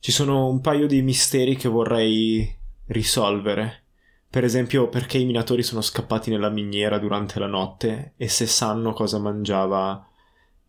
Ci 0.00 0.12
sono 0.12 0.48
un 0.48 0.60
paio 0.60 0.86
di 0.86 1.02
misteri 1.02 1.56
che 1.56 1.68
vorrei 1.68 2.56
risolvere. 2.86 3.84
Per 4.30 4.44
esempio, 4.44 4.88
perché 4.88 5.18
i 5.18 5.24
minatori 5.24 5.62
sono 5.62 5.80
scappati 5.80 6.30
nella 6.30 6.50
miniera 6.50 6.98
durante 6.98 7.38
la 7.38 7.46
notte 7.46 8.14
e 8.16 8.28
se 8.28 8.46
sanno 8.46 8.92
cosa 8.92 9.18
mangiava 9.18 10.06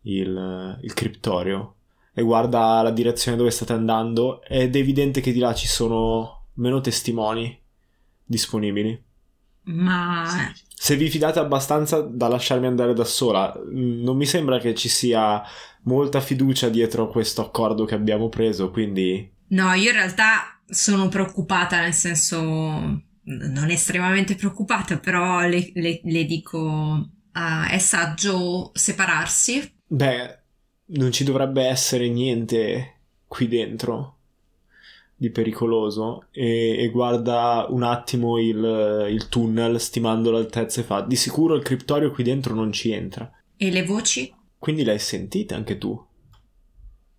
il, 0.02 0.78
il 0.82 0.94
criptorio 0.94 1.74
e 2.12 2.22
guarda 2.22 2.82
la 2.82 2.90
direzione 2.90 3.36
dove 3.36 3.50
state 3.50 3.72
andando 3.72 4.42
ed 4.42 4.74
è 4.74 4.78
evidente 4.78 5.20
che 5.20 5.32
di 5.32 5.38
là 5.38 5.54
ci 5.54 5.66
sono 5.66 6.48
meno 6.54 6.80
testimoni 6.80 7.58
disponibili. 8.24 9.02
Ma 9.62 10.52
se 10.74 10.96
vi 10.96 11.10
fidate 11.10 11.38
abbastanza 11.38 12.00
da 12.00 12.28
lasciarmi 12.28 12.66
andare 12.66 12.94
da 12.94 13.04
sola, 13.04 13.54
non 13.70 14.16
mi 14.16 14.26
sembra 14.26 14.58
che 14.58 14.74
ci 14.74 14.88
sia 14.88 15.42
molta 15.82 16.20
fiducia 16.20 16.68
dietro 16.68 17.08
questo 17.08 17.42
accordo 17.42 17.84
che 17.84 17.94
abbiamo 17.94 18.28
preso, 18.28 18.70
quindi... 18.70 19.30
No, 19.48 19.72
io 19.74 19.90
in 19.90 19.96
realtà 19.96 20.60
sono 20.66 21.08
preoccupata, 21.08 21.80
nel 21.80 21.92
senso 21.92 22.30
non 23.22 23.70
estremamente 23.70 24.34
preoccupata, 24.34 24.98
però 24.98 25.40
le, 25.40 25.70
le, 25.74 26.00
le 26.02 26.24
dico 26.24 26.58
uh, 26.58 27.68
è 27.68 27.78
saggio 27.78 28.70
separarsi. 28.74 29.78
Beh, 29.86 30.39
non 30.92 31.12
ci 31.12 31.24
dovrebbe 31.24 31.64
essere 31.64 32.08
niente 32.08 32.94
qui 33.26 33.46
dentro 33.48 34.16
di 35.14 35.30
pericoloso 35.30 36.28
e, 36.30 36.82
e 36.82 36.88
guarda 36.88 37.66
un 37.68 37.82
attimo 37.82 38.38
il, 38.38 39.06
il, 39.10 39.28
tunnel 39.28 39.78
stimando 39.78 40.30
l'altezza 40.30 40.80
e 40.80 40.84
fa 40.84 41.02
di 41.02 41.14
sicuro 41.14 41.54
il 41.54 41.62
criptorio 41.62 42.10
qui 42.10 42.24
dentro 42.24 42.54
non 42.54 42.72
ci 42.72 42.90
entra. 42.90 43.30
E 43.56 43.70
le 43.70 43.84
voci? 43.84 44.34
Quindi 44.58 44.82
le 44.82 44.92
hai 44.92 44.98
sentite 44.98 45.54
anche 45.54 45.76
tu? 45.76 45.90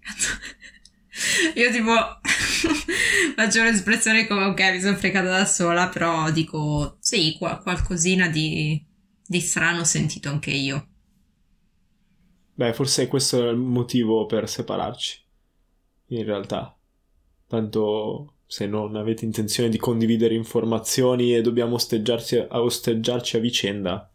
Io 1.54 1.72
tipo 1.72 1.92
faccio 3.36 3.62
un'espressione 3.62 4.26
come 4.26 4.46
ok 4.46 4.72
mi 4.72 4.82
sono 4.82 4.96
fregata 4.96 5.30
da 5.30 5.46
sola 5.46 5.88
però 5.90 6.32
dico 6.32 6.98
sì 7.00 7.36
qual- 7.38 7.62
qualcosina 7.62 8.28
di, 8.30 8.84
di 9.24 9.40
strano 9.40 9.82
ho 9.82 9.86
sentito 9.86 10.30
anche 10.30 10.50
io. 10.50 10.88
Beh 12.62 12.74
forse 12.74 13.08
questo 13.08 13.48
è 13.48 13.50
il 13.50 13.58
motivo 13.58 14.28
per 14.28 14.48
separarci 14.48 15.20
in 16.10 16.24
realtà 16.24 16.78
tanto 17.48 18.36
se 18.46 18.68
non 18.68 18.96
avete 18.96 19.26
intenzione 19.26 19.68
di 19.68 19.80
condividere 19.80 20.36
informazioni 20.36 21.36
e 21.36 21.42
dobbiamo 21.42 21.74
osteggiarci 21.74 22.38
a, 22.38 22.62
osteggiarci 22.62 23.38
a 23.38 23.40
vicenda. 23.40 24.12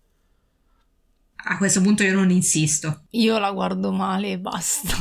A 1.35 1.59
questo 1.59 1.81
punto 1.81 2.05
io 2.05 2.15
non 2.15 2.31
insisto. 2.31 3.07
Io 3.11 3.37
la 3.39 3.51
guardo 3.51 3.91
male 3.91 4.33
e 4.33 4.39
basta. 4.39 4.95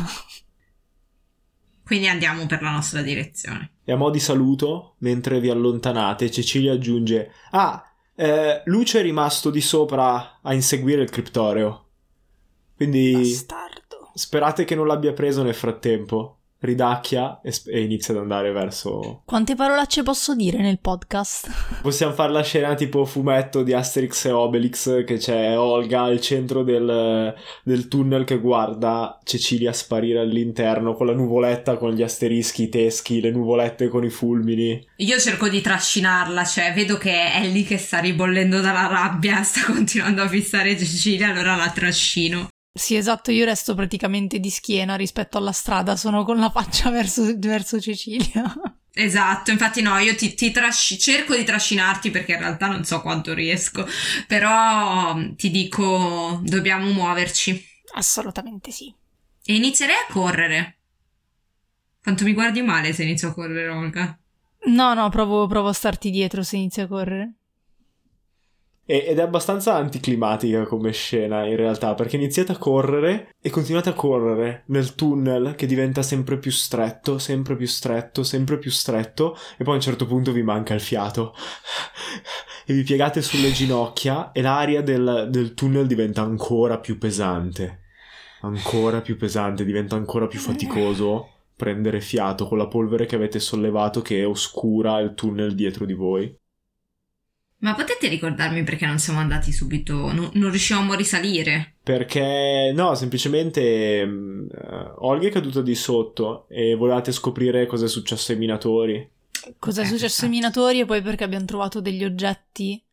Quindi 1.86 2.08
andiamo 2.08 2.48
per 2.48 2.64
la 2.64 2.72
nostra 2.72 3.04
direzione. 3.04 3.74
E 3.84 3.92
a 3.92 3.96
mo' 3.96 4.10
di 4.10 4.20
saluto, 4.20 4.96
mentre 5.00 5.40
vi 5.40 5.50
allontanate, 5.50 6.32
Cecilia 6.32 6.74
aggiunge: 6.74 7.32
Ah, 7.52 7.84
eh, 8.16 8.64
Luce 8.66 9.02
è 9.02 9.04
rimasto 9.04 9.52
di 9.52 9.62
sopra 9.62 10.40
a 10.42 10.54
inseguire 10.54 11.04
il 11.04 11.12
criptoreo. 11.12 11.85
Quindi. 12.76 13.14
Bastardo. 13.14 14.12
Sperate 14.14 14.66
che 14.66 14.76
non 14.76 14.88
l'abbia 14.88 15.14
preso 15.14 15.44
nel 15.44 15.56
frattempo 15.56 16.40
ridacchia 16.66 17.40
e, 17.42 17.54
e, 17.68 17.82
inizia 17.82 18.14
ad 18.14 18.20
andare 18.20 18.52
verso... 18.52 19.22
Quante 19.26 19.56
parolacce 19.56 20.04
posso 20.04 20.36
dire 20.36 20.60
nel 20.60 20.80
podcast? 20.80 21.80
Possiamo 21.82 22.14
fare 22.14 22.32
la 22.32 22.44
scena 22.44 22.74
tipo 22.74 23.06
fumetto 23.06 23.64
di 23.64 23.74
Asterix 23.74 24.26
e 24.26 24.32
Obelix 24.32 25.04
che 25.06 25.18
c'è 25.18 25.58
Olga 25.58 26.04
al 26.04 26.20
centro 26.20 26.64
del, 26.64 27.34
del 27.64 27.88
tunnel 27.88 28.26
che 28.26 28.40
guarda 28.40 29.20
Cecilia 29.24 29.72
sparire 29.72 30.20
all'interno 30.20 30.94
con 30.96 31.06
la 31.06 31.14
nuvoletta 31.14 31.78
con 31.78 31.94
gli 31.94 32.02
asterischi, 32.02 32.64
i 32.64 32.70
teschi, 32.70 33.22
le 33.22 33.32
nuvolette 33.32 33.88
con 33.88 34.04
i 34.04 34.10
fulmini. 34.10 34.86
Io 34.98 35.20
cerco 35.20 35.48
di 35.48 35.62
trascinarla, 35.62 36.44
cioè 36.44 36.74
vedo 36.74 36.98
che 36.98 37.32
è 37.32 37.46
lì 37.46 37.64
che 37.64 37.78
sta 37.78 38.00
ribollendo 38.00 38.60
dalla 38.60 38.88
rabbia, 38.88 39.44
sta 39.44 39.62
continuando 39.72 40.24
a 40.24 40.28
fissare 40.28 40.78
Cecilia, 40.78 41.30
allora 41.30 41.56
la 41.56 41.70
trascino. 41.70 42.50
Sì, 42.78 42.98
esatto, 42.98 43.32
io 43.32 43.46
resto 43.46 43.74
praticamente 43.74 44.38
di 44.38 44.50
schiena 44.50 44.96
rispetto 44.96 45.38
alla 45.38 45.54
strada, 45.54 45.96
sono 45.96 46.26
con 46.26 46.38
la 46.40 46.50
faccia 46.50 46.90
verso, 46.92 47.34
verso 47.38 47.80
Cecilia. 47.80 48.54
Esatto, 48.94 49.52
infatti 49.52 49.82
no, 49.82 49.98
io 49.98 50.14
ti, 50.16 50.34
ti 50.34 50.52
trasci- 50.52 51.00
cerco 51.00 51.36
di 51.36 51.46
trascinarti 51.46 52.12
perché 52.12 52.34
in 52.34 52.40
realtà 52.40 52.68
non 52.68 52.84
so 52.84 53.02
quanto 53.02 53.34
riesco, 53.34 53.88
però 54.28 55.16
mm, 55.16 55.36
ti 55.36 55.50
dico 55.52 56.42
dobbiamo 56.44 56.92
muoverci. 56.92 57.66
Assolutamente 57.94 58.72
sì. 58.72 58.94
E 59.46 59.56
inizierei 59.56 59.96
a 59.96 60.12
correre. 60.12 60.80
Quanto 62.04 62.26
mi 62.26 62.34
guardi 62.34 62.62
male 62.62 62.92
se 62.92 63.04
inizio 63.04 63.30
a 63.30 63.34
correre, 63.34 63.70
Olga? 63.70 64.20
No, 64.68 64.94
no, 64.94 65.10
provo, 65.10 65.48
provo 65.48 65.70
a 65.70 65.74
starti 65.74 66.10
dietro 66.10 66.44
se 66.44 66.58
inizio 66.58 66.84
a 66.84 66.88
correre. 66.88 67.34
Ed 68.88 69.18
è 69.18 69.22
abbastanza 69.22 69.74
anticlimatica 69.74 70.64
come 70.66 70.92
scena 70.92 71.44
in 71.46 71.56
realtà, 71.56 71.96
perché 71.96 72.18
iniziate 72.18 72.52
a 72.52 72.58
correre 72.58 73.34
e 73.42 73.50
continuate 73.50 73.90
a 73.90 73.94
correre 73.94 74.64
nel 74.68 74.94
tunnel 74.94 75.56
che 75.56 75.66
diventa 75.66 76.04
sempre 76.04 76.38
più 76.38 76.52
stretto, 76.52 77.18
sempre 77.18 77.56
più 77.56 77.66
stretto, 77.66 78.22
sempre 78.22 78.60
più 78.60 78.70
stretto, 78.70 79.36
e 79.58 79.64
poi 79.64 79.74
a 79.74 79.78
un 79.78 79.82
certo 79.82 80.06
punto 80.06 80.32
vi 80.32 80.44
manca 80.44 80.76
il 80.76 80.82
fiato. 80.82 81.34
E 82.68 82.74
vi 82.74 82.84
piegate 82.84 83.24
sulle 83.24 83.52
ginocchia 83.52 84.32
e 84.32 84.42
l'aria 84.42 84.82
del, 84.82 85.28
del 85.30 85.54
tunnel 85.56 85.88
diventa 85.88 86.22
ancora 86.22 86.80
più 86.80 86.98
pesante. 87.00 87.82
Ancora 88.42 89.02
più 89.02 89.18
pesante, 89.18 89.66
diventa 89.66 89.96
ancora 89.96 90.28
più 90.28 90.40
faticoso 90.40 91.30
prendere 91.56 92.02
fiato 92.02 92.48
con 92.48 92.58
la 92.58 92.68
polvere 92.68 93.06
che 93.06 93.16
avete 93.16 93.40
sollevato 93.40 94.02
che 94.02 94.24
oscura 94.26 95.00
il 95.00 95.14
tunnel 95.14 95.56
dietro 95.56 95.86
di 95.86 95.94
voi. 95.94 96.36
Ma 97.58 97.74
potete 97.74 98.08
ricordarmi 98.08 98.64
perché 98.64 98.86
non 98.86 99.00
siamo 99.00 99.20
andati 99.20 99.52
subito, 99.52 100.12
non, 100.12 100.30
non 100.34 100.50
riuscivamo 100.50 100.94
a 100.94 100.96
risalire? 100.96 101.76
Perché 101.82 102.72
no, 102.76 102.96
semplicemente 102.96 104.02
uh, 104.04 105.06
Olga 105.06 105.28
è 105.28 105.32
caduta 105.32 105.62
di 105.62 105.74
sotto 105.74 106.48
e 106.50 106.76
volevate 106.76 107.12
scoprire 107.12 107.66
cosa 107.66 107.86
è 107.86 107.88
successo 107.88 108.34
ai 108.34 108.38
minatori. 108.38 109.10
Cosa 109.58 109.84
è 109.84 109.86
successo 109.86 110.26
ai 110.26 110.32
minatori 110.32 110.80
e 110.82 110.86
poi 110.86 111.02
perché 111.02 111.24
abbiamo 111.24 111.46
trovato 111.46 111.80
degli 111.80 112.04
oggetti 112.04 112.84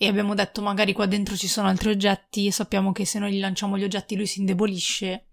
e 0.00 0.06
abbiamo 0.06 0.34
detto 0.34 0.62
magari 0.62 0.92
qua 0.92 1.06
dentro 1.06 1.34
ci 1.34 1.48
sono 1.48 1.66
altri 1.66 1.90
oggetti 1.90 2.46
e 2.46 2.52
sappiamo 2.52 2.92
che 2.92 3.04
se 3.04 3.18
noi 3.18 3.32
gli 3.32 3.40
lanciamo 3.40 3.76
gli 3.76 3.82
oggetti 3.82 4.14
lui 4.14 4.26
si 4.26 4.38
indebolisce 4.38 5.26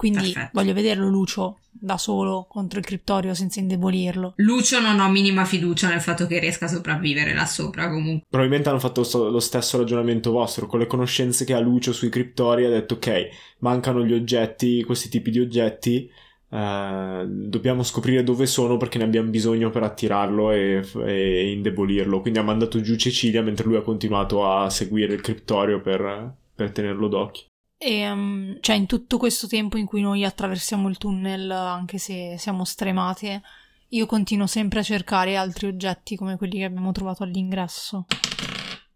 quindi 0.00 0.32
Perfetto. 0.32 0.50
voglio 0.54 0.72
vederlo 0.72 1.10
Lucio 1.10 1.58
da 1.70 1.98
solo 1.98 2.46
contro 2.48 2.78
il 2.78 2.86
criptorio 2.86 3.34
senza 3.34 3.60
indebolirlo. 3.60 4.32
Lucio 4.36 4.80
non 4.80 4.98
ho 4.98 5.10
minima 5.10 5.44
fiducia 5.44 5.90
nel 5.90 6.00
fatto 6.00 6.26
che 6.26 6.38
riesca 6.38 6.64
a 6.64 6.68
sopravvivere 6.68 7.34
là 7.34 7.44
sopra 7.44 7.90
comunque. 7.90 8.26
Probabilmente 8.26 8.70
hanno 8.70 8.78
fatto 8.78 9.06
lo 9.28 9.40
stesso 9.40 9.76
ragionamento 9.76 10.30
vostro, 10.30 10.66
con 10.66 10.78
le 10.78 10.86
conoscenze 10.86 11.44
che 11.44 11.52
ha 11.52 11.60
Lucio 11.60 11.92
sui 11.92 12.08
criptori 12.08 12.64
ha 12.64 12.70
detto 12.70 12.94
ok, 12.94 13.28
mancano 13.58 14.02
gli 14.02 14.14
oggetti, 14.14 14.82
questi 14.84 15.10
tipi 15.10 15.30
di 15.30 15.40
oggetti, 15.40 16.10
eh, 16.48 17.24
dobbiamo 17.28 17.82
scoprire 17.82 18.24
dove 18.24 18.46
sono 18.46 18.78
perché 18.78 18.96
ne 18.96 19.04
abbiamo 19.04 19.28
bisogno 19.28 19.68
per 19.68 19.82
attirarlo 19.82 20.50
e, 20.50 20.82
e, 21.04 21.50
indebolirlo. 21.50 22.22
Quindi 22.22 22.38
ha 22.38 22.42
mandato 22.42 22.80
giù 22.80 22.96
Cecilia 22.96 23.42
mentre 23.42 23.66
lui 23.66 23.76
ha 23.76 23.82
continuato 23.82 24.50
a 24.50 24.70
seguire 24.70 25.12
il 25.12 25.20
criptorio 25.20 25.82
per, 25.82 26.32
per 26.54 26.70
tenerlo 26.70 27.06
d'occhio. 27.06 27.48
E, 27.82 28.10
um, 28.10 28.58
cioè, 28.60 28.76
in 28.76 28.84
tutto 28.84 29.16
questo 29.16 29.46
tempo 29.46 29.78
in 29.78 29.86
cui 29.86 30.02
noi 30.02 30.22
attraversiamo 30.22 30.86
il 30.86 30.98
tunnel, 30.98 31.50
anche 31.50 31.96
se 31.96 32.36
siamo 32.36 32.62
stremate, 32.62 33.40
io 33.88 34.04
continuo 34.04 34.46
sempre 34.46 34.80
a 34.80 34.82
cercare 34.82 35.34
altri 35.34 35.68
oggetti 35.68 36.14
come 36.14 36.36
quelli 36.36 36.58
che 36.58 36.64
abbiamo 36.64 36.92
trovato 36.92 37.22
all'ingresso. 37.22 38.04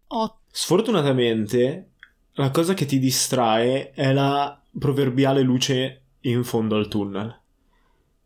Oh. 0.09 0.37
Sfortunatamente, 0.51 1.93
la 2.33 2.51
cosa 2.51 2.75
che 2.75 2.85
ti 2.85 2.99
distrae 2.99 3.89
è 3.89 4.13
la 4.13 4.61
proverbiale 4.77 5.41
luce 5.41 6.03
in 6.21 6.43
fondo 6.43 6.75
al 6.75 6.87
tunnel. 6.87 7.41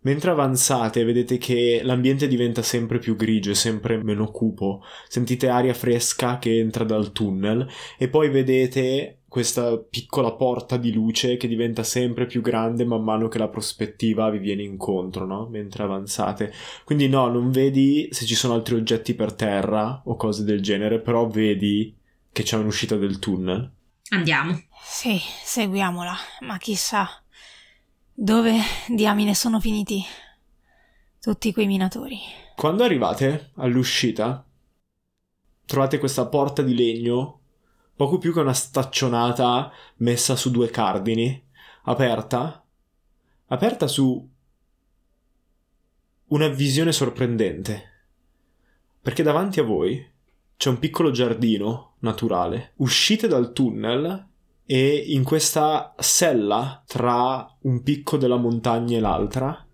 Mentre 0.02 0.32
avanzate 0.32 1.06
vedete 1.06 1.38
che 1.38 1.80
l'ambiente 1.84 2.28
diventa 2.28 2.62
sempre 2.64 3.00
più 3.00 3.16
grigio 3.16 3.52
e 3.52 3.56
sempre 3.56 4.02
meno 4.04 4.30
cupo, 4.30 4.84
sentite 5.08 5.48
aria 5.48 5.74
fresca 5.74 6.38
che 6.38 6.60
entra 6.60 6.84
dal 6.84 7.14
tunnel 7.14 7.66
e 7.98 8.10
poi 8.10 8.30
vedete 8.30 9.19
questa 9.30 9.78
piccola 9.78 10.34
porta 10.34 10.76
di 10.76 10.92
luce 10.92 11.38
che 11.38 11.48
diventa 11.48 11.84
sempre 11.84 12.26
più 12.26 12.42
grande 12.42 12.84
man 12.84 13.04
mano 13.04 13.28
che 13.28 13.38
la 13.38 13.48
prospettiva 13.48 14.30
vi 14.32 14.40
viene 14.40 14.64
incontro, 14.64 15.26
no? 15.26 15.48
Mentre 15.48 15.84
avanzate. 15.84 16.52
Quindi 16.84 17.08
no, 17.08 17.28
non 17.28 17.52
vedi 17.52 18.10
se 18.12 18.26
ci 18.26 18.36
sono 18.36 18.56
altri 18.56 18.76
oggetti 18.76 19.14
per 19.14 19.34
terra 19.34 20.02
o 20.06 20.16
cose 20.16 20.44
del 20.44 20.62
genere, 20.62 21.00
però 21.00 21.28
vedi 21.28 21.96
che 22.32 22.42
c'è 22.44 22.58
un'uscita 22.58 22.98
del 22.98 23.20
tunnel. 23.20 23.72
Andiamo. 24.10 24.60
Sì, 24.84 25.20
seguiamola, 25.44 26.16
ma 26.42 26.58
chissà 26.58 27.08
dove 28.12 28.58
diamine 28.88 29.36
sono 29.36 29.60
finiti 29.60 30.04
tutti 31.22 31.54
quei 31.54 31.68
minatori. 31.68 32.18
Quando 32.56 32.84
arrivate 32.84 33.52
all'uscita, 33.58 34.44
trovate 35.66 36.00
questa 36.00 36.26
porta 36.26 36.64
di 36.64 36.76
legno 36.76 37.39
poco 38.00 38.18
più 38.18 38.32
che 38.32 38.40
una 38.40 38.54
staccionata 38.54 39.70
messa 39.98 40.38
su 40.38 40.52
due 40.52 40.70
cardini, 40.70 41.44
aperta, 41.84 42.64
aperta 43.48 43.88
su 43.88 44.26
una 46.28 46.48
visione 46.48 46.94
sorprendente. 46.94 47.90
Perché 49.02 49.22
davanti 49.22 49.60
a 49.60 49.64
voi 49.64 50.02
c'è 50.56 50.70
un 50.70 50.80
piccolo 50.80 51.12
giardino 51.12 51.96
naturale. 52.00 52.72
Uscite 52.78 53.28
dal 53.28 53.52
tunnel 53.52 54.28
e 54.64 54.96
in 54.96 55.26
questa 55.26 55.94
sella 55.98 56.82
tra 56.88 57.54
un 57.64 57.84
picco 57.84 58.16
della 58.16 58.38
montagna 58.38 58.96
e 58.96 59.02
l'altra 59.02 59.68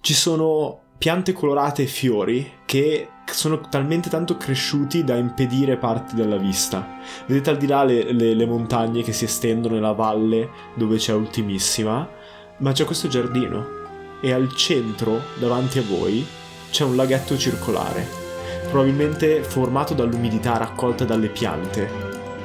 ci 0.00 0.14
sono 0.14 0.82
piante 1.00 1.32
colorate 1.32 1.84
e 1.84 1.86
fiori 1.86 2.58
che 2.66 3.08
sono 3.24 3.60
talmente 3.70 4.10
tanto 4.10 4.36
cresciuti 4.36 5.02
da 5.02 5.16
impedire 5.16 5.78
parti 5.78 6.14
della 6.14 6.36
vista. 6.36 6.98
Vedete 7.24 7.48
al 7.48 7.56
di 7.56 7.66
là 7.66 7.84
le, 7.84 8.12
le, 8.12 8.34
le 8.34 8.44
montagne 8.44 9.02
che 9.02 9.14
si 9.14 9.24
estendono 9.24 9.76
e 9.76 9.80
la 9.80 9.92
valle 9.92 10.50
dove 10.74 10.98
c'è 10.98 11.14
Ultimissima, 11.14 12.06
ma 12.58 12.72
c'è 12.72 12.84
questo 12.84 13.08
giardino 13.08 13.66
e 14.20 14.30
al 14.30 14.54
centro, 14.54 15.22
davanti 15.38 15.78
a 15.78 15.84
voi, 15.88 16.22
c'è 16.70 16.84
un 16.84 16.96
laghetto 16.96 17.38
circolare, 17.38 18.06
probabilmente 18.68 19.42
formato 19.42 19.94
dall'umidità 19.94 20.58
raccolta 20.58 21.06
dalle 21.06 21.28
piante. 21.28 21.88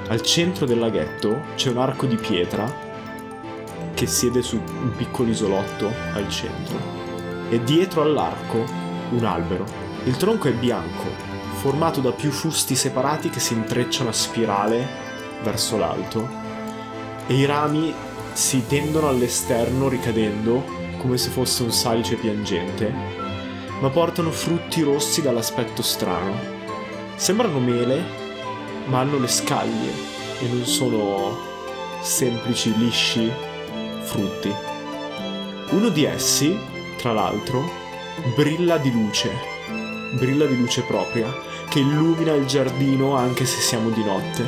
Al 0.07 0.21
centro 0.21 0.65
del 0.65 0.79
laghetto 0.79 1.41
c'è 1.55 1.71
un 1.71 1.79
arco 1.79 2.05
di 2.05 2.15
pietra 2.15 2.73
che 3.93 4.07
siede 4.07 4.41
su 4.41 4.55
un 4.55 4.93
piccolo 4.95 5.29
isolotto 5.29 5.91
al 6.13 6.29
centro 6.29 6.94
e 7.49 7.63
dietro 7.63 8.01
all'arco 8.01 8.65
un 9.11 9.23
albero. 9.23 9.65
Il 10.05 10.17
tronco 10.17 10.47
è 10.47 10.53
bianco, 10.53 11.09
formato 11.55 12.01
da 12.01 12.11
più 12.11 12.31
fusti 12.31 12.75
separati 12.75 13.29
che 13.29 13.39
si 13.39 13.53
intrecciano 13.53 14.09
a 14.09 14.13
spirale 14.13 14.87
verso 15.43 15.77
l'alto 15.77 16.43
e 17.27 17.33
i 17.33 17.45
rami 17.45 17.93
si 18.33 18.65
tendono 18.67 19.07
all'esterno 19.07 19.87
ricadendo 19.87 20.63
come 20.97 21.17
se 21.17 21.29
fosse 21.29 21.63
un 21.63 21.71
salice 21.71 22.15
piangente, 22.15 22.93
ma 23.79 23.89
portano 23.89 24.31
frutti 24.31 24.81
rossi 24.81 25.21
dall'aspetto 25.21 25.81
strano. 25.81 26.53
Sembrano 27.15 27.59
mele, 27.59 28.03
ma 28.85 28.99
hanno 28.99 29.17
le 29.17 29.27
scaglie 29.27 29.91
e 30.39 30.47
non 30.47 30.65
sono 30.65 31.37
semplici, 32.01 32.77
lisci 32.77 33.31
frutti. 34.01 34.53
Uno 35.71 35.89
di 35.89 36.03
essi, 36.03 36.57
tra 37.05 37.13
l'altro, 37.13 37.69
brilla 38.33 38.79
di 38.79 38.91
luce, 38.91 39.29
brilla 40.13 40.47
di 40.47 40.57
luce 40.57 40.81
propria, 40.81 41.31
che 41.69 41.77
illumina 41.77 42.33
il 42.33 42.47
giardino 42.47 43.15
anche 43.15 43.45
se 43.45 43.61
siamo 43.61 43.91
di 43.91 44.03
notte. 44.03 44.43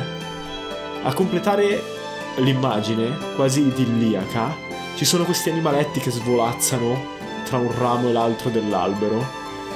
A 1.04 1.14
completare 1.14 1.80
l'immagine, 2.38 3.16
quasi 3.36 3.60
idilliaca, 3.60 4.56
ci 4.96 5.04
sono 5.04 5.22
questi 5.22 5.50
animaletti 5.50 6.00
che 6.00 6.10
svolazzano 6.10 7.00
tra 7.44 7.58
un 7.58 7.72
ramo 7.78 8.08
e 8.08 8.12
l'altro 8.12 8.50
dell'albero, 8.50 9.24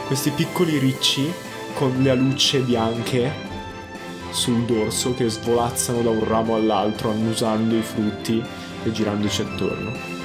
questi 0.08 0.30
piccoli 0.30 0.78
ricci 0.78 1.32
con 1.74 2.02
le 2.02 2.10
alucce 2.10 2.58
bianche 2.62 3.32
sul 4.30 4.64
dorso 4.64 5.14
che 5.14 5.28
svolazzano 5.28 6.02
da 6.02 6.10
un 6.10 6.24
ramo 6.24 6.56
all'altro 6.56 7.10
annusando 7.10 7.76
i 7.76 7.82
frutti 7.82 8.42
e 8.82 8.90
girandoci 8.90 9.42
attorno. 9.42 10.21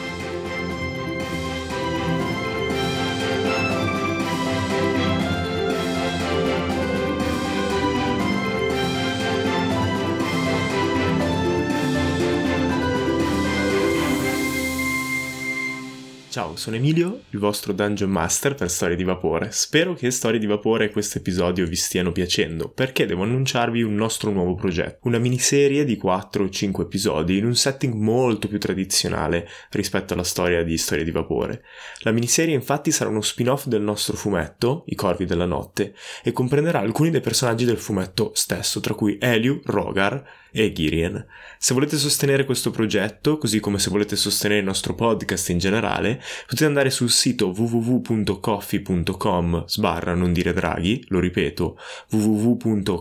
Ciao, 16.37 16.55
sono 16.55 16.75
Emilio, 16.75 17.21
il 17.31 17.39
vostro 17.39 17.73
Dungeon 17.73 18.11
Master 18.11 18.53
per 18.53 18.69
Storie 18.69 18.95
di 18.95 19.03
Vapore. 19.03 19.49
Spero 19.51 19.95
che 19.95 20.11
Storie 20.11 20.39
di 20.39 20.45
Vapore 20.45 20.85
e 20.85 20.89
questo 20.91 21.17
episodio 21.17 21.65
vi 21.65 21.75
stiano 21.75 22.11
piacendo, 22.11 22.69
perché 22.69 23.07
devo 23.07 23.23
annunciarvi 23.23 23.81
un 23.81 23.95
nostro 23.95 24.29
nuovo 24.29 24.53
progetto, 24.53 25.07
una 25.07 25.17
miniserie 25.17 25.83
di 25.83 25.97
4 25.97 26.43
o 26.43 26.47
5 26.47 26.83
episodi 26.83 27.39
in 27.39 27.45
un 27.47 27.55
setting 27.55 27.95
molto 27.95 28.47
più 28.47 28.59
tradizionale 28.59 29.47
rispetto 29.71 30.13
alla 30.13 30.21
storia 30.21 30.61
di 30.63 30.77
Storie 30.77 31.03
di 31.03 31.09
Vapore. 31.09 31.63
La 32.01 32.11
miniserie 32.11 32.53
infatti 32.53 32.91
sarà 32.91 33.09
uno 33.09 33.21
spin-off 33.21 33.65
del 33.65 33.81
nostro 33.81 34.15
fumetto, 34.15 34.83
I 34.89 34.93
Corvi 34.93 35.25
della 35.25 35.47
Notte, 35.47 35.95
e 36.21 36.33
comprenderà 36.33 36.81
alcuni 36.81 37.09
dei 37.09 37.19
personaggi 37.19 37.65
del 37.65 37.79
fumetto 37.79 38.29
stesso, 38.35 38.79
tra 38.79 38.93
cui 38.93 39.17
Eliu, 39.19 39.59
Rogar 39.65 40.23
e 40.51 40.71
Girien. 40.71 41.25
Se 41.59 41.73
volete 41.73 41.97
sostenere 41.97 42.45
questo 42.45 42.71
progetto, 42.71 43.37
così 43.37 43.59
come 43.59 43.79
se 43.79 43.89
volete 43.89 44.15
sostenere 44.15 44.59
il 44.59 44.65
nostro 44.65 44.93
podcast 44.93 45.49
in 45.49 45.57
generale, 45.57 46.21
potete 46.45 46.65
andare 46.65 46.89
sul 46.89 47.09
sito 47.09 47.53
www.coffee.com 47.55 49.65
sbarra 49.65 50.13
non 50.13 50.33
dire 50.33 50.51
draghi, 50.53 51.05
lo 51.09 51.19
ripeto, 51.19 51.77
www.co-fi.com 52.11 52.95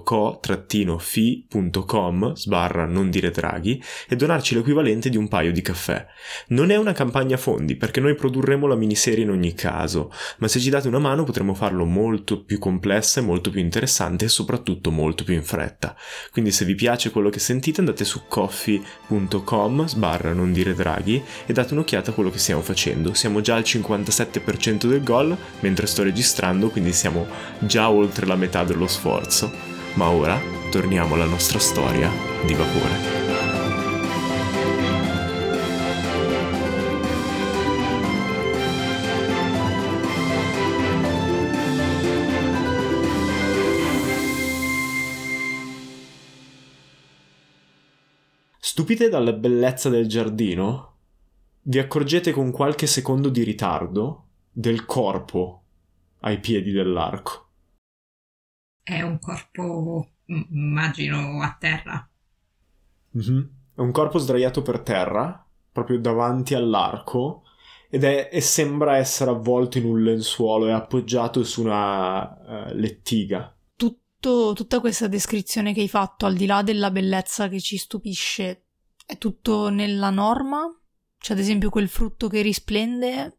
sbarra 2.34 2.86
non 2.86 3.10
dire 3.10 3.30
draghi 3.30 3.82
e 4.08 4.16
donarci 4.16 4.54
l'equivalente 4.54 5.10
di 5.10 5.16
un 5.16 5.28
paio 5.28 5.52
di 5.52 5.62
caffè. 5.62 6.06
Non 6.48 6.70
è 6.70 6.76
una 6.76 6.92
campagna 6.92 7.36
fondi 7.36 7.76
perché 7.76 8.00
noi 8.00 8.14
produrremo 8.14 8.66
la 8.66 8.74
miniserie 8.74 9.24
in 9.24 9.30
ogni 9.30 9.54
caso, 9.54 10.10
ma 10.38 10.48
se 10.48 10.60
ci 10.60 10.70
date 10.70 10.88
una 10.88 10.98
mano 10.98 11.24
potremo 11.24 11.52
farlo 11.54 11.84
molto 11.84 12.42
più 12.42 12.58
complessa 12.58 13.20
e 13.20 13.24
molto 13.24 13.50
più 13.50 13.60
interessante 13.60 14.24
e 14.24 14.28
soprattutto 14.28 14.90
molto 14.90 15.24
più 15.24 15.34
in 15.34 15.44
fretta. 15.44 15.94
Quindi 16.30 16.50
se 16.50 16.64
vi 16.64 16.74
piace 16.74 17.10
quello 17.10 17.28
che 17.28 17.35
sentite 17.40 17.80
andate 17.80 18.04
su 18.04 18.22
coffee.com 18.28 19.86
sbarra 19.86 20.32
non 20.32 20.52
dire 20.52 20.74
draghi 20.74 21.22
e 21.46 21.52
date 21.52 21.74
un'occhiata 21.74 22.10
a 22.10 22.14
quello 22.14 22.30
che 22.30 22.38
stiamo 22.38 22.62
facendo. 22.62 23.14
Siamo 23.14 23.40
già 23.40 23.56
al 23.56 23.62
57% 23.62 24.86
del 24.86 25.02
gol 25.02 25.36
mentre 25.60 25.86
sto 25.86 26.02
registrando, 26.02 26.68
quindi 26.68 26.92
siamo 26.92 27.26
già 27.58 27.90
oltre 27.90 28.26
la 28.26 28.36
metà 28.36 28.64
dello 28.64 28.86
sforzo. 28.86 29.50
Ma 29.94 30.08
ora 30.08 30.38
torniamo 30.70 31.14
alla 31.14 31.24
nostra 31.24 31.58
storia 31.58 32.10
di 32.44 32.54
vapore. 32.54 33.25
Stupite 48.76 49.08
dalla 49.08 49.32
bellezza 49.32 49.88
del 49.88 50.06
giardino, 50.06 50.96
vi 51.62 51.78
accorgete 51.78 52.30
con 52.30 52.50
qualche 52.50 52.86
secondo 52.86 53.30
di 53.30 53.42
ritardo 53.42 54.26
del 54.52 54.84
corpo 54.84 55.62
ai 56.20 56.38
piedi 56.40 56.72
dell'arco. 56.72 57.48
È 58.82 59.00
un 59.00 59.18
corpo, 59.18 60.10
immagino, 60.26 61.40
a 61.40 61.56
terra. 61.58 62.06
Mm-hmm. 63.16 63.40
È 63.76 63.80
un 63.80 63.92
corpo 63.92 64.18
sdraiato 64.18 64.60
per 64.60 64.80
terra, 64.80 65.42
proprio 65.72 65.98
davanti 65.98 66.52
all'arco, 66.52 67.44
ed 67.88 68.04
è, 68.04 68.28
e 68.30 68.42
sembra 68.42 68.98
essere 68.98 69.30
avvolto 69.30 69.78
in 69.78 69.86
un 69.86 70.02
lenzuolo 70.02 70.66
e 70.66 70.72
appoggiato 70.72 71.42
su 71.44 71.62
una 71.62 72.68
uh, 72.68 72.74
lettiga. 72.74 73.56
Tutto, 73.74 74.52
tutta 74.54 74.80
questa 74.80 75.08
descrizione 75.08 75.72
che 75.72 75.80
hai 75.80 75.88
fatto, 75.88 76.26
al 76.26 76.34
di 76.34 76.44
là 76.44 76.60
della 76.60 76.90
bellezza 76.90 77.48
che 77.48 77.58
ci 77.58 77.78
stupisce, 77.78 78.60
è 79.06 79.16
tutto 79.18 79.70
nella 79.70 80.10
norma? 80.10 80.68
C'è 81.18 81.32
ad 81.32 81.38
esempio 81.38 81.70
quel 81.70 81.88
frutto 81.88 82.28
che 82.28 82.42
risplende? 82.42 83.36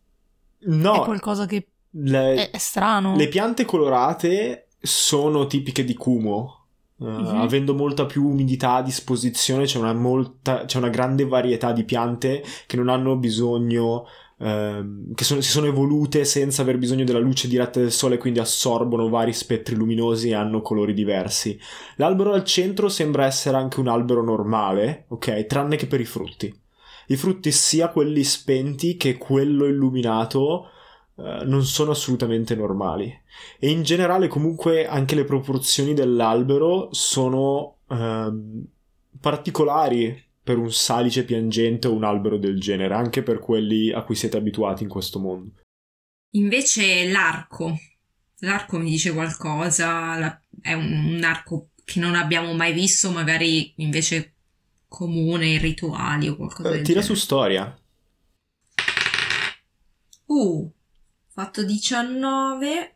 No. 0.60 1.02
È 1.02 1.06
qualcosa 1.06 1.46
che 1.46 1.68
le, 1.92 2.50
è, 2.50 2.58
strano. 2.58 3.16
Le 3.16 3.28
piante 3.28 3.66
colorate 3.66 4.70
sono 4.80 5.46
tipiche 5.46 5.84
di 5.84 5.94
Kumo. 5.94 6.54
Uh, 6.98 7.06
mm-hmm. 7.06 7.42
Avendo 7.42 7.76
molta 7.76 8.08
più 8.08 8.26
umidità 8.26 8.76
a 8.76 8.82
disposizione, 8.82 9.66
c'è 9.66 9.78
una, 9.78 9.94
molta, 9.94 10.66
c'è 10.66 10.78
una 10.80 10.90
grande 10.90 11.26
varietà 11.26 11.72
di 11.72 11.84
piante 11.84 12.44
che 12.66 12.76
non 12.76 12.90
hanno 12.90 13.18
bisogno 13.18 14.06
Ehm, 14.40 15.16
che 15.16 15.24
sono, 15.24 15.42
si 15.42 15.50
sono 15.50 15.66
evolute 15.66 16.24
senza 16.24 16.62
aver 16.62 16.78
bisogno 16.78 17.04
della 17.04 17.20
luce 17.20 17.48
diretta 17.48 17.80
del 17.80 17.92
sole, 17.92 18.18
quindi 18.18 18.40
assorbono 18.40 19.10
vari 19.10 19.34
spettri 19.34 19.76
luminosi 19.76 20.30
e 20.30 20.36
hanno 20.36 20.62
colori 20.62 20.94
diversi. 20.94 21.60
L'albero 21.96 22.34
al 22.34 22.44
centro 22.44 22.90
sembra 22.90 23.26
essere 23.26 23.58
anche 23.58 23.80
un 23.80 23.88
albero 23.88 24.24
normale, 24.24 25.06
ok? 25.10 25.46
Tranne 25.46 25.76
che 25.76 25.88
per 25.88 26.02
i 26.02 26.06
frutti. 26.06 26.54
I 27.08 27.16
frutti, 27.16 27.52
sia 27.52 27.90
quelli 27.90 28.24
spenti 28.24 28.98
che 28.98 29.18
quello 29.18 29.66
illuminato, 29.66 30.70
uh, 31.16 31.46
non 31.46 31.64
sono 31.64 31.92
assolutamente 31.92 32.54
normali. 32.54 33.12
E 33.58 33.70
in 33.70 33.82
generale, 33.84 34.28
comunque, 34.28 34.86
anche 34.88 35.16
le 35.16 35.24
proporzioni 35.24 35.94
dell'albero 35.94 36.90
sono 36.92 37.78
uh, 37.88 38.66
particolari 39.20 40.26
per 40.48 40.58
un 40.58 40.72
salice 40.72 41.26
piangente 41.26 41.90
o 41.90 41.94
un 41.94 42.06
albero 42.06 42.38
del 42.38 42.58
genere, 42.58 42.94
anche 42.94 43.22
per 43.22 43.40
quelli 43.40 43.92
a 43.92 44.04
cui 44.04 44.16
siete 44.16 44.38
abituati 44.38 44.84
in 44.84 44.88
questo 44.88 45.20
mondo. 45.20 45.52
Invece 46.36 47.10
l'arco, 47.10 47.78
l'arco 48.40 48.78
mi 48.78 48.90
dice 48.90 49.12
qualcosa, 49.12 50.18
la, 50.18 50.42
è 50.62 50.72
un, 50.72 51.16
un, 51.16 51.24
arco 51.26 51.72
che 51.84 52.00
non 52.00 52.16
abbiamo 52.16 52.54
mai 52.54 52.72
visto, 52.72 53.12
magari 53.12 53.74
invece 53.78 54.36
comune 54.88 55.48
in 55.48 55.60
rituali 55.60 56.30
o 56.30 56.38
qualcosa 56.38 56.70
eh, 56.70 56.76
del 56.76 56.82
Tira 56.84 57.02
genere. 57.02 57.14
su 57.14 57.22
storia. 57.22 57.80
Uh, 60.28 60.72
fatto 61.28 61.62
19 61.62 62.96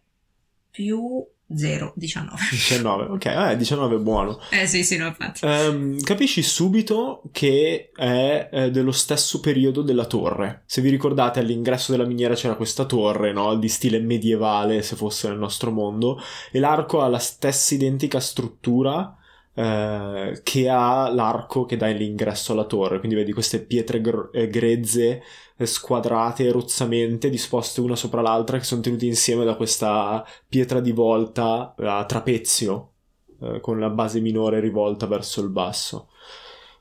più 0.72 1.22
0, 1.56 1.94
19. 1.96 2.38
19, 2.52 3.04
ok, 3.06 3.26
eh, 3.26 3.58
19 3.58 3.96
è 3.96 4.00
buono. 4.00 4.40
Eh 4.50 4.68
sì, 4.68 4.84
sì, 4.84 4.98
no, 4.98 5.08
infatti. 5.08 5.46
Ehm, 5.46 6.02
capisci 6.02 6.42
subito 6.42 7.24
che 7.32 7.92
è 7.96 8.50
eh, 8.52 8.72
dello 8.72 8.92
stesso 8.92 9.40
periodo 9.40 9.82
della 9.82 10.06
torre. 10.06 10.64
Se 10.66 10.82
vi 10.82 10.90
ricordate, 10.90 11.40
all'ingresso 11.40 11.92
della 11.92 12.06
miniera 12.06 12.34
c'era 12.34 12.56
questa 12.56 12.86
torre, 12.86 13.32
no? 13.32 13.56
Di 13.56 13.70
stile 13.70 14.00
medievale, 14.00 14.82
se 14.82 14.96
fosse 14.96 15.28
nel 15.28 15.38
nostro 15.38 15.72
mondo, 15.72 16.22
e 16.52 16.60
l'arco 16.60 17.02
ha 17.02 17.08
la 17.08 17.20
stessa 17.20 17.74
identica 17.74 18.20
struttura 18.20 19.16
eh, 19.54 20.40
che 20.44 20.70
ha 20.70 21.10
l'arco 21.10 21.66
che 21.66 21.78
dà 21.78 21.88
l'ingresso 21.88 22.54
alla 22.54 22.66
torre. 22.66 23.00
Quindi 23.00 23.16
vedi 23.16 23.34
queste 23.34 23.62
pietre 23.62 24.02
gr- 24.02 24.30
eh, 24.34 24.48
grezze 24.48 25.22
eh, 25.58 25.66
squadrate 25.66 26.52
rozzamente 26.52 27.30
disposte 27.30 27.82
una 27.82 27.96
sopra 27.96 28.22
l'altra 28.22 28.58
che 28.58 28.64
sono 28.64 28.82
tenute 28.82 29.06
insieme 29.06 29.46
da 29.46 29.56
questa 29.56 30.26
pietra 30.48 30.80
di 30.80 30.92
volta 30.92 31.76
a 31.78 32.06
trapezio 32.06 32.94
eh, 33.42 33.60
con 33.60 33.80
la 33.80 33.90
base 33.90 34.20
minore 34.20 34.60
rivolta 34.60 35.08
verso 35.08 35.42
il 35.42 35.50
basso. 35.50 36.10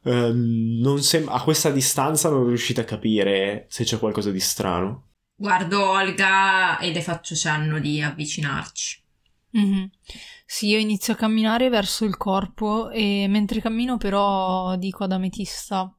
Um, 0.03 0.97
sem- 0.97 1.29
a 1.29 1.43
questa 1.43 1.71
distanza 1.71 2.31
non 2.31 2.47
riuscite 2.47 2.81
a 2.81 2.85
capire 2.85 3.67
se 3.69 3.85
c'è 3.85 3.99
qualcosa 3.99 4.31
di 4.31 4.41
strano. 4.41 5.09
Guardo 5.35 5.91
Olga 5.91 6.79
e 6.79 6.93
le 6.93 7.03
faccio 7.03 7.35
cenno 7.35 7.79
di 7.79 8.01
avvicinarci. 8.01 9.03
Mm-hmm. 9.57 9.85
Sì, 10.53 10.67
io 10.67 10.79
inizio 10.79 11.13
a 11.13 11.17
camminare 11.17 11.69
verso 11.69 12.05
il 12.05 12.17
corpo 12.17 12.91
e 12.91 13.27
mentre 13.29 13.61
cammino 13.61 13.99
però 13.99 14.75
dico 14.75 15.05
ad 15.05 15.13
Ametista 15.13 15.97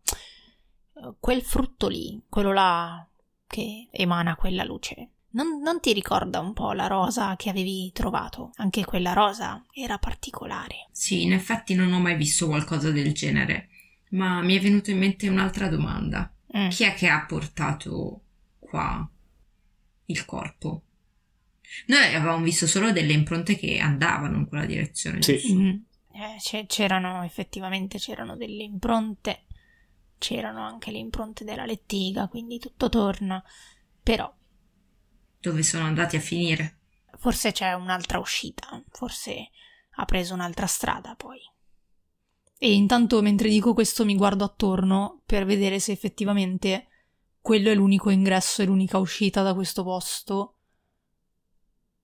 quel 1.22 1.42
frutto 1.42 1.88
lì, 1.88 2.22
quello 2.28 2.52
là 2.52 3.08
che 3.48 3.88
emana 3.90 4.36
quella 4.36 4.66
luce. 4.66 5.12
Non, 5.30 5.62
non, 5.62 5.80
ti 5.80 5.94
ricorda 5.94 6.42
un 6.42 6.52
po' 6.52 6.74
la 6.74 6.88
rosa 6.88 7.38
che 7.38 7.50
avevi 7.50 7.92
trovato? 7.94 8.52
Anche 8.56 8.84
quella 8.84 9.14
rosa 9.14 9.64
era 9.74 9.98
particolare. 10.00 10.90
Sì, 10.92 11.24
in 11.24 11.32
effetti 11.32 11.74
non 11.74 11.94
ho 11.94 12.02
mai 12.02 12.18
visto 12.18 12.48
qualcosa 12.48 12.92
del 12.92 13.14
genere, 13.14 13.70
ma 14.10 14.42
mi 14.42 14.58
è 14.58 14.60
venuta 14.60 14.92
in 14.92 14.98
mente 14.98 15.30
un'altra 15.30 15.70
domanda. 15.70 16.30
Mm. 16.58 16.68
Chi 16.68 16.84
è 16.84 16.94
che 16.94 17.08
ha 17.08 17.24
portato 17.26 18.20
qua 18.60 19.10
il 20.08 20.26
corpo? 20.26 20.82
Noi 21.88 22.14
avevamo 22.14 22.44
visto 22.44 22.68
solo 22.68 22.92
delle 22.92 23.14
impronte 23.14 23.56
che 23.56 23.80
andavano 23.80 24.38
in 24.38 24.48
quella 24.48 24.66
direzione. 24.66 25.22
Sì. 25.22 25.42
Mm-hmm. 25.54 25.78
Eh, 26.14 26.66
c'erano 26.68 27.24
effettivamente 27.24 27.98
c'erano 27.98 28.36
delle 28.36 28.64
impronte, 28.64 29.46
c'erano 30.18 30.62
anche 30.62 30.92
le 30.92 30.98
impronte 30.98 31.44
della 31.44 31.66
lettiga, 31.66 32.28
quindi 32.28 32.60
tutto 32.60 32.90
torna. 32.90 33.44
Però. 34.04 34.32
Dove 35.40 35.64
sono 35.64 35.86
andati 35.86 36.18
a 36.18 36.20
finire? 36.20 36.78
Forse 37.18 37.52
c'è 37.52 37.74
un'altra 37.74 38.20
uscita, 38.20 38.84
forse 38.90 39.50
ha 39.96 40.06
preso 40.06 40.34
un'altra 40.34 40.68
strada 40.68 41.16
poi. 41.16 41.40
E 42.58 42.74
intanto 42.74 43.22
mentre 43.22 43.50
dico 43.50 43.74
questo 43.74 44.06
mi 44.06 44.16
guardo 44.16 44.44
attorno 44.44 45.22
per 45.26 45.46
vedere 45.46 45.80
se 45.80 45.92
effettivamente 45.92 46.88
quello 47.40 47.72
è 47.72 47.74
l'unico 47.74 48.12
ingresso 48.12 48.62
e 48.62 48.66
l'unica 48.66 49.00
uscita 49.00 49.42
da 49.42 49.56
questo 49.56 49.84
posto 49.84 50.58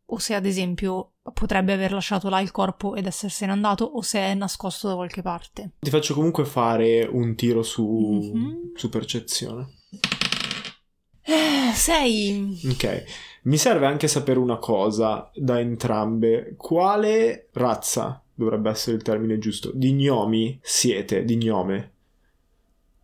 o 0.09 0.19
se 0.19 0.35
ad 0.35 0.45
esempio 0.45 1.13
potrebbe 1.33 1.73
aver 1.73 1.91
lasciato 1.91 2.29
là 2.29 2.39
il 2.39 2.51
corpo 2.51 2.95
ed 2.95 3.05
essersene 3.05 3.51
andato 3.51 3.83
o 3.83 4.01
se 4.01 4.19
è 4.19 4.33
nascosto 4.33 4.87
da 4.87 4.95
qualche 4.95 5.21
parte. 5.21 5.71
Ti 5.79 5.89
faccio 5.89 6.13
comunque 6.13 6.45
fare 6.45 7.03
un 7.03 7.35
tiro 7.35 7.63
su, 7.63 8.31
mm-hmm. 8.33 8.55
su 8.75 8.89
percezione. 8.89 9.67
Eh, 11.23 11.73
sei. 11.73 12.59
Ok. 12.69 13.03
Mi 13.43 13.57
serve 13.57 13.85
anche 13.85 14.07
sapere 14.07 14.39
una 14.39 14.57
cosa 14.57 15.29
da 15.35 15.59
entrambe. 15.59 16.53
Quale 16.57 17.49
razza 17.53 18.21
dovrebbe 18.33 18.69
essere 18.69 18.95
il 18.95 19.03
termine 19.03 19.37
giusto? 19.37 19.71
Di 19.73 19.93
gnomi 19.93 20.57
siete, 20.61 21.25
di 21.25 21.35
gnome. 21.37 21.91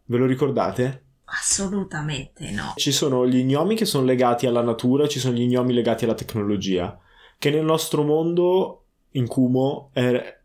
Ve 0.05 0.17
lo 0.17 0.25
ricordate? 0.25 1.02
Assolutamente 1.25 2.51
no. 2.51 2.73
Ci 2.75 2.91
sono 2.91 3.27
gli 3.27 3.43
gnomi 3.43 3.75
che 3.75 3.85
sono 3.85 4.05
legati 4.05 4.45
alla 4.45 4.61
natura, 4.61 5.07
ci 5.07 5.19
sono 5.19 5.35
gli 5.35 5.47
gnomi 5.47 5.73
legati 5.73 6.03
alla 6.03 6.13
tecnologia, 6.13 6.99
che 7.37 7.49
nel 7.49 7.65
nostro 7.65 8.03
mondo 8.03 8.85
in 9.11 9.27
Kumo 9.27 9.89
è 9.93 10.39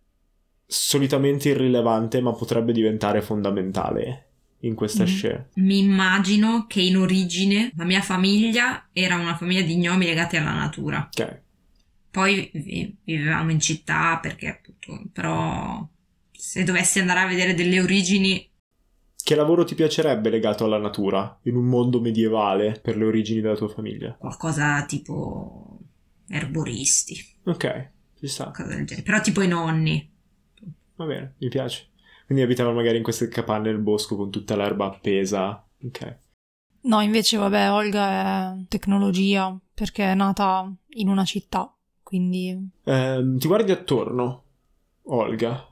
solitamente 0.66 1.50
irrilevante, 1.50 2.20
ma 2.20 2.32
potrebbe 2.32 2.72
diventare 2.72 3.22
fondamentale 3.22 4.26
in 4.60 4.74
questa 4.74 5.04
mm. 5.04 5.06
scena. 5.06 5.48
Mi 5.54 5.78
immagino 5.78 6.66
che 6.66 6.80
in 6.80 6.96
origine 6.96 7.72
la 7.76 7.84
mia 7.84 8.02
famiglia 8.02 8.88
era 8.92 9.16
una 9.16 9.36
famiglia 9.36 9.62
di 9.62 9.76
gnomi 9.76 10.06
legati 10.06 10.36
alla 10.36 10.52
natura. 10.52 11.08
Ok. 11.10 11.40
Poi 12.10 12.50
vivevamo 13.04 13.50
in 13.50 13.60
città 13.60 14.18
perché 14.20 14.48
appunto, 14.48 15.08
però 15.12 15.86
se 16.32 16.64
dovessi 16.64 16.98
andare 16.98 17.20
a 17.20 17.26
vedere 17.26 17.54
delle 17.54 17.80
origini 17.80 18.47
che 19.28 19.34
lavoro 19.34 19.62
ti 19.62 19.74
piacerebbe 19.74 20.30
legato 20.30 20.64
alla 20.64 20.78
natura, 20.78 21.38
in 21.42 21.54
un 21.54 21.66
mondo 21.66 22.00
medievale, 22.00 22.80
per 22.80 22.96
le 22.96 23.04
origini 23.04 23.42
della 23.42 23.56
tua 23.56 23.68
famiglia? 23.68 24.14
Qualcosa 24.14 24.86
tipo 24.86 25.80
erboristi. 26.26 27.14
Ok, 27.44 27.90
ci 28.18 28.26
sta. 28.26 28.50
Però 29.04 29.20
tipo 29.20 29.42
i 29.42 29.48
nonni. 29.48 30.10
Va 30.94 31.04
bene, 31.04 31.34
mi 31.40 31.48
piace. 31.50 31.88
Quindi 32.24 32.42
abitavano 32.42 32.74
magari 32.74 32.96
in 32.96 33.02
queste 33.02 33.28
capanne 33.28 33.70
nel 33.70 33.80
bosco 33.80 34.16
con 34.16 34.30
tutta 34.30 34.56
l'erba 34.56 34.86
appesa. 34.86 35.62
Ok. 35.84 36.18
No, 36.84 37.02
invece, 37.02 37.36
vabbè, 37.36 37.70
Olga 37.70 38.54
è 38.54 38.64
tecnologia 38.66 39.54
perché 39.74 40.04
è 40.04 40.14
nata 40.14 40.74
in 40.94 41.08
una 41.10 41.26
città, 41.26 41.70
quindi... 42.02 42.70
Eh, 42.82 43.34
ti 43.36 43.46
guardi 43.46 43.72
attorno, 43.72 44.44
Olga, 45.02 45.68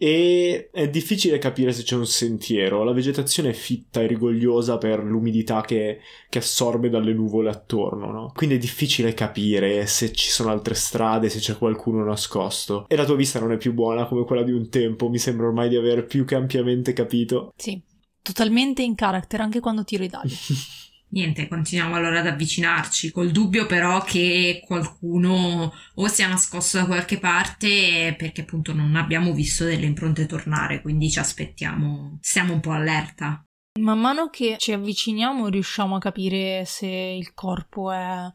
e 0.00 0.70
è 0.72 0.88
difficile 0.88 1.38
capire 1.38 1.72
se 1.72 1.82
c'è 1.82 1.96
un 1.96 2.06
sentiero. 2.06 2.84
La 2.84 2.92
vegetazione 2.92 3.50
è 3.50 3.52
fitta 3.52 4.00
e 4.00 4.06
rigogliosa 4.06 4.78
per 4.78 5.02
l'umidità 5.02 5.62
che, 5.62 5.98
che 6.28 6.38
assorbe 6.38 6.88
dalle 6.88 7.12
nuvole 7.12 7.50
attorno, 7.50 8.12
no? 8.12 8.32
Quindi 8.32 8.54
è 8.54 8.58
difficile 8.58 9.12
capire 9.12 9.86
se 9.86 10.12
ci 10.12 10.30
sono 10.30 10.50
altre 10.50 10.74
strade, 10.74 11.28
se 11.28 11.40
c'è 11.40 11.58
qualcuno 11.58 12.04
nascosto. 12.04 12.86
E 12.88 12.94
la 12.94 13.04
tua 13.04 13.16
vista 13.16 13.40
non 13.40 13.50
è 13.50 13.56
più 13.56 13.74
buona 13.74 14.06
come 14.06 14.24
quella 14.24 14.44
di 14.44 14.52
un 14.52 14.68
tempo, 14.68 15.08
mi 15.08 15.18
sembra 15.18 15.46
ormai 15.46 15.68
di 15.68 15.76
aver 15.76 16.06
più 16.06 16.24
che 16.24 16.36
ampiamente 16.36 16.92
capito. 16.92 17.52
Sì, 17.56 17.82
totalmente 18.22 18.82
in 18.82 18.94
character 18.94 19.40
anche 19.40 19.58
quando 19.58 19.82
tiro 19.82 20.04
i 20.04 20.08
dadi. 20.08 20.32
Niente, 21.10 21.48
continuiamo 21.48 21.94
allora 21.94 22.20
ad 22.20 22.26
avvicinarci, 22.26 23.10
col 23.10 23.30
dubbio 23.30 23.64
però 23.64 24.02
che 24.02 24.62
qualcuno 24.64 25.72
o 25.94 26.06
sia 26.06 26.28
nascosto 26.28 26.78
da 26.78 26.86
qualche 26.86 27.18
parte 27.18 28.14
perché 28.18 28.42
appunto 28.42 28.74
non 28.74 28.94
abbiamo 28.94 29.32
visto 29.32 29.64
delle 29.64 29.86
impronte 29.86 30.26
tornare, 30.26 30.82
quindi 30.82 31.10
ci 31.10 31.18
aspettiamo, 31.18 32.18
stiamo 32.20 32.52
un 32.52 32.60
po' 32.60 32.72
allerta. 32.72 33.42
Man 33.80 34.00
mano 34.00 34.28
che 34.28 34.56
ci 34.58 34.72
avviciniamo 34.72 35.48
riusciamo 35.48 35.96
a 35.96 36.00
capire 36.00 36.64
se 36.66 36.86
il 36.86 37.32
corpo 37.32 37.90
è 37.90 38.30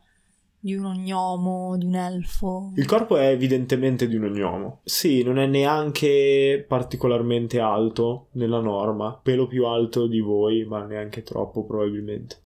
di 0.57 0.73
un 0.75 0.85
ognomo, 0.85 1.75
di 1.77 1.85
un 1.85 1.95
elfo. 1.95 2.71
Il 2.77 2.85
corpo 2.85 3.17
è 3.17 3.27
evidentemente 3.27 4.07
di 4.07 4.15
un 4.15 4.23
ognomo. 4.23 4.79
Sì, 4.85 5.21
non 5.21 5.37
è 5.37 5.45
neanche 5.45 6.65
particolarmente 6.65 7.59
alto 7.59 8.29
nella 8.33 8.61
norma, 8.61 9.19
pelo 9.21 9.45
più 9.45 9.65
alto 9.65 10.07
di 10.07 10.21
voi, 10.21 10.63
ma 10.63 10.85
neanche 10.85 11.21
troppo 11.21 11.65
probabilmente. 11.65 12.42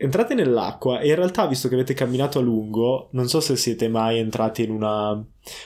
Entrate 0.00 0.34
nell'acqua 0.34 1.00
e 1.00 1.08
in 1.08 1.16
realtà, 1.16 1.48
visto 1.48 1.66
che 1.66 1.74
avete 1.74 1.92
camminato 1.92 2.38
a 2.38 2.42
lungo, 2.42 3.08
non 3.14 3.26
so 3.26 3.40
se 3.40 3.56
siete 3.56 3.88
mai 3.88 4.20
entrati 4.20 4.62
in, 4.62 4.70
una, 4.70 5.10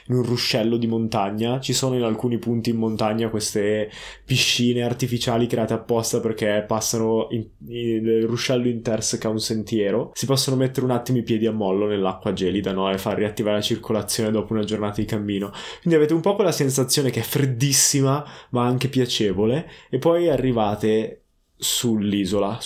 in 0.07 0.15
un 0.15 0.23
ruscello 0.23 0.79
di 0.79 0.87
montagna. 0.87 1.61
Ci 1.61 1.75
sono 1.75 1.97
in 1.97 2.03
alcuni 2.03 2.39
punti 2.39 2.71
in 2.71 2.79
montagna 2.79 3.29
queste 3.29 3.91
piscine 4.25 4.85
artificiali 4.85 5.47
create 5.47 5.75
apposta 5.75 6.21
perché 6.21 6.65
passano 6.67 7.27
in, 7.29 7.47
in, 7.69 8.07
il 8.07 8.25
ruscello 8.25 8.69
interseca 8.69 9.29
un 9.29 9.39
sentiero. 9.39 10.13
Si 10.15 10.25
possono 10.25 10.57
mettere 10.57 10.87
un 10.87 10.93
attimo 10.93 11.19
i 11.19 11.25
piedi 11.25 11.45
a 11.45 11.53
mollo 11.53 11.87
nell'acqua 11.87 12.33
gelida 12.33 12.73
no? 12.73 12.91
e 12.91 12.97
far 12.97 13.19
riattivare 13.19 13.57
la 13.57 13.63
circolazione 13.63 14.31
dopo 14.31 14.55
una 14.55 14.65
giornata 14.65 15.03
di 15.03 15.07
cammino. 15.07 15.51
Quindi 15.83 15.99
avete 15.99 16.15
un 16.15 16.23
po' 16.23 16.37
quella 16.37 16.53
sensazione 16.53 17.11
che 17.11 17.21
è 17.21 17.23
freddissima 17.23 18.25
ma 18.53 18.65
anche 18.65 18.89
piacevole 18.89 19.69
e 19.91 19.99
poi 19.99 20.31
arrivate 20.31 21.22
sull'isola, 21.63 22.59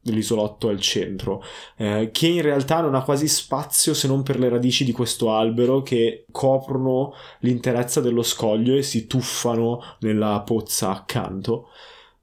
dell'isolotto 0.00 0.68
al 0.68 0.80
centro, 0.80 1.42
eh, 1.76 2.10
che 2.12 2.26
in 2.26 2.42
realtà 2.42 2.80
non 2.80 2.94
ha 2.94 3.02
quasi 3.02 3.28
spazio 3.28 3.94
se 3.94 4.06
non 4.06 4.22
per 4.22 4.38
le 4.38 4.48
radici 4.48 4.84
di 4.84 4.92
questo 4.92 5.32
albero 5.32 5.82
che 5.82 6.26
coprono 6.30 7.14
l'interezza 7.40 8.00
dello 8.00 8.22
scoglio 8.22 8.74
e 8.74 8.82
si 8.82 9.06
tuffano 9.06 9.82
nella 10.00 10.40
pozza 10.44 10.90
accanto. 10.90 11.68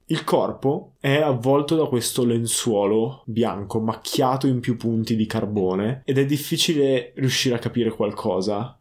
Il 0.06 0.24
corpo 0.24 0.94
è 0.98 1.20
avvolto 1.20 1.76
da 1.76 1.86
questo 1.86 2.24
lenzuolo 2.24 3.22
bianco 3.26 3.78
macchiato 3.78 4.46
in 4.46 4.58
più 4.58 4.76
punti 4.76 5.14
di 5.14 5.26
carbone 5.26 6.02
ed 6.04 6.18
è 6.18 6.26
difficile 6.26 7.12
riuscire 7.14 7.54
a 7.54 7.58
capire 7.58 7.90
qualcosa 7.90 8.76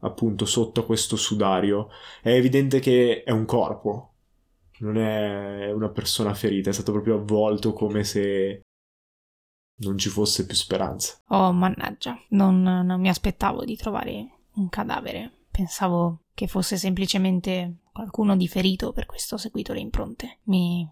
appunto 0.00 0.44
sotto 0.44 0.84
questo 0.84 1.16
sudario. 1.16 1.88
È 2.20 2.30
evidente 2.30 2.80
che 2.80 3.22
è 3.22 3.30
un 3.30 3.46
corpo, 3.46 4.09
Non 4.80 4.96
è 4.96 5.70
una 5.72 5.90
persona 5.90 6.34
ferita, 6.34 6.70
è 6.70 6.72
stato 6.72 6.92
proprio 6.92 7.16
avvolto 7.16 7.72
come 7.72 8.04
se 8.04 8.62
non 9.80 9.98
ci 9.98 10.08
fosse 10.08 10.46
più 10.46 10.54
speranza. 10.54 11.20
Oh, 11.28 11.52
mannaggia, 11.52 12.18
non, 12.30 12.62
non 12.62 13.00
mi 13.00 13.08
aspettavo 13.08 13.64
di 13.64 13.76
trovare 13.76 14.38
un 14.54 14.68
cadavere. 14.68 15.44
Pensavo 15.50 16.22
che 16.34 16.46
fosse 16.46 16.76
semplicemente 16.76 17.80
qualcuno 17.92 18.36
di 18.36 18.48
ferito, 18.48 18.92
per 18.92 19.06
questo 19.06 19.34
ho 19.34 19.38
seguito 19.38 19.72
le 19.72 19.80
impronte. 19.80 20.38
Mi, 20.44 20.88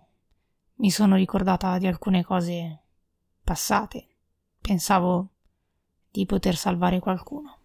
mi 0.77 0.91
sono 0.91 1.17
ricordata 1.17 1.79
di 1.79 1.87
alcune 1.87 2.23
cose 2.25 2.83
passate. 3.43 4.07
Pensavo 4.61 5.31
di 6.11 6.27
poter 6.27 6.57
salvare 6.57 6.99
qualcuno. 6.99 7.57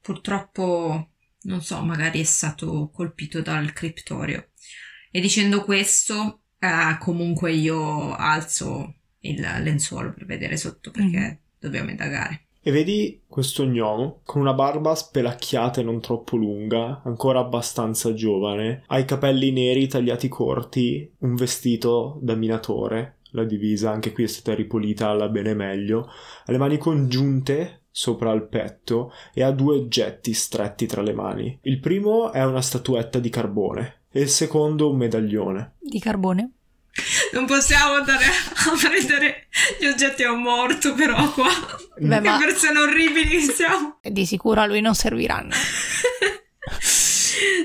Purtroppo, 0.00 1.08
non 1.42 1.62
so, 1.62 1.80
magari 1.82 2.20
è 2.20 2.24
stato 2.24 2.90
colpito 2.92 3.40
dal 3.40 3.72
criptorio. 3.72 4.48
E 5.14 5.20
dicendo 5.20 5.62
questo, 5.62 6.40
eh, 6.58 6.96
comunque 6.98 7.52
io 7.52 8.14
alzo 8.14 8.94
il 9.20 9.40
lenzuolo 9.40 10.12
per 10.12 10.24
vedere 10.24 10.56
sotto 10.56 10.90
perché 10.90 11.18
Mhm. 11.18 11.38
dobbiamo 11.60 11.90
indagare. 11.90 12.46
E 12.64 12.70
vedi 12.70 13.22
questo 13.26 13.64
gnomo 13.66 14.20
con 14.24 14.40
una 14.40 14.54
barba 14.54 14.94
spelacchiata 14.94 15.80
e 15.80 15.84
non 15.84 16.00
troppo 16.00 16.36
lunga, 16.36 17.02
ancora 17.04 17.40
abbastanza 17.40 18.14
giovane, 18.14 18.84
ha 18.86 18.98
i 18.98 19.04
capelli 19.04 19.50
neri 19.50 19.86
tagliati 19.88 20.28
corti, 20.28 21.10
un 21.18 21.34
vestito 21.34 22.18
da 22.22 22.34
minatore, 22.34 23.16
la 23.32 23.44
divisa 23.44 23.90
anche 23.90 24.12
qui 24.12 24.24
è 24.24 24.28
stata 24.28 24.54
ripulita 24.54 25.08
alla 25.08 25.28
bene 25.28 25.54
meglio, 25.54 26.08
ha 26.44 26.52
le 26.52 26.58
mani 26.58 26.78
congiunte 26.78 27.82
sopra 27.90 28.32
il 28.32 28.46
petto 28.46 29.12
e 29.34 29.42
ha 29.42 29.50
due 29.50 29.76
oggetti 29.76 30.32
stretti 30.32 30.86
tra 30.86 31.02
le 31.02 31.12
mani. 31.12 31.58
Il 31.62 31.80
primo 31.80 32.32
è 32.32 32.44
una 32.44 32.62
statuetta 32.62 33.18
di 33.18 33.28
carbone 33.28 34.01
e 34.12 34.20
il 34.20 34.28
secondo 34.28 34.90
un 34.90 34.98
medaglione. 34.98 35.76
Di 35.80 35.98
carbone? 35.98 36.50
Non 37.32 37.46
possiamo 37.46 37.94
andare 37.94 38.24
a 38.26 38.76
prendere 38.78 39.46
gli 39.80 39.86
oggetti 39.86 40.22
a 40.24 40.30
un 40.30 40.42
morto, 40.42 40.92
però 40.94 41.32
qua. 41.32 41.48
Beh, 41.96 42.20
che 42.20 42.28
ma 42.28 42.38
persone 42.38 42.78
orribili 42.78 43.38
che 43.38 43.52
siamo. 43.52 43.98
di 44.02 44.26
sicuro 44.26 44.60
a 44.60 44.66
lui 44.66 44.82
non 44.82 44.94
serviranno. 44.94 45.54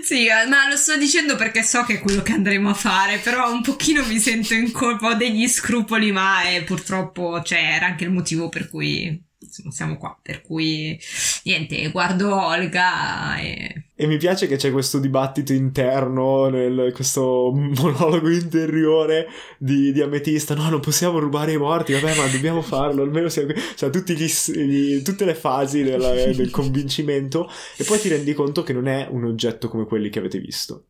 sì, 0.02 0.26
eh, 0.28 0.48
ma 0.48 0.70
lo 0.70 0.78
sto 0.78 0.96
dicendo 0.96 1.36
perché 1.36 1.64
so 1.64 1.84
che 1.84 1.96
è 1.96 2.00
quello 2.00 2.22
che 2.22 2.32
andremo 2.32 2.70
a 2.70 2.74
fare, 2.74 3.18
però 3.18 3.52
un 3.52 3.62
pochino 3.62 4.06
mi 4.06 4.20
sento 4.20 4.54
in 4.54 4.72
colpa, 4.72 5.10
ho 5.10 5.16
degli 5.16 5.48
scrupoli, 5.50 6.14
ma 6.14 6.44
eh, 6.50 6.64
purtroppo 6.64 7.42
cioè, 7.44 7.60
era 7.60 7.88
anche 7.88 8.06
il 8.06 8.12
motivo 8.12 8.48
per 8.48 8.70
cui 8.70 9.22
siamo 9.70 9.98
qua. 9.98 10.18
Per 10.22 10.42
cui 10.42 11.00
niente, 11.44 11.90
guardo 11.92 12.36
Olga 12.36 13.38
e 13.40 13.84
E 13.96 14.06
mi 14.08 14.18
piace 14.18 14.48
che 14.48 14.58
c'è 14.58 14.72
questo 14.72 15.00
dibattito 15.00 15.54
interno, 15.54 16.50
nel- 16.50 16.92
questo 16.94 17.52
monologo 17.54 18.30
interiore 18.30 19.28
di, 19.58 19.92
di 19.92 20.02
Ametista. 20.02 20.54
No, 20.56 20.70
non 20.70 20.80
possiamo 20.80 21.20
rubare 21.20 21.54
i 21.54 21.58
morti, 21.58 21.94
vabbè, 21.94 22.16
ma 22.16 22.28
dobbiamo 22.28 22.62
farlo. 22.62 23.02
Almeno 23.04 23.30
siamo... 23.30 23.54
Cioè, 23.76 23.90
tutti 23.90 24.16
gli 24.16 24.28
gli- 24.54 25.02
tutte 25.02 25.26
le 25.26 25.36
fasi 25.36 25.84
della- 25.84 26.14
del 26.14 26.50
convincimento. 26.52 27.50
E 27.78 27.84
poi 27.84 28.00
ti 28.00 28.10
rendi 28.10 28.34
conto 28.34 28.64
che 28.64 28.74
non 28.74 28.88
è 28.88 29.08
un 29.10 29.24
oggetto 29.26 29.68
come 29.70 29.86
quelli 29.86 30.10
che 30.10 30.20
avete 30.20 30.40
visto. 30.40 30.86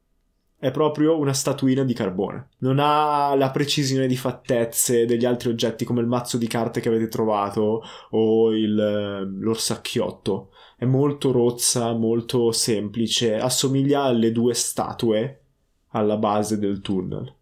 È 0.60 0.72
proprio 0.72 1.20
una 1.20 1.34
statuina 1.34 1.84
di 1.84 1.94
carbone. 1.94 2.50
Non 2.60 2.80
ha 2.80 3.36
la 3.36 3.52
precisione 3.52 4.08
di 4.08 4.18
fattezze 4.18 5.06
degli 5.06 5.24
altri 5.24 5.50
oggetti 5.50 5.86
come 5.86 6.02
il 6.02 6.08
mazzo 6.08 6.38
di 6.38 6.48
carte 6.48 6.82
che 6.82 6.90
avete 6.90 7.08
trovato 7.10 7.84
o 8.10 8.52
il, 8.52 8.80
eh, 8.80 9.24
l'orsacchiotto 9.24 10.50
è 10.76 10.86
molto 10.86 11.32
rozza, 11.32 11.94
molto 11.94 12.52
semplice, 12.52 13.36
assomiglia 13.36 14.04
alle 14.04 14.32
due 14.32 14.56
statue 14.56 15.42
alla 15.90 16.18
base 16.18 16.58
del 16.58 16.82
tunnel. 16.82 17.34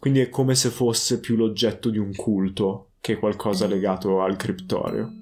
Quindi 0.00 0.20
è 0.20 0.28
come 0.28 0.56
se 0.56 0.70
fosse 0.70 1.20
più 1.20 1.36
l'oggetto 1.36 1.90
di 1.90 1.98
un 1.98 2.12
culto 2.14 2.90
che 3.00 3.18
qualcosa 3.18 3.68
legato 3.68 4.20
al 4.20 4.36
criptorio. 4.36 5.12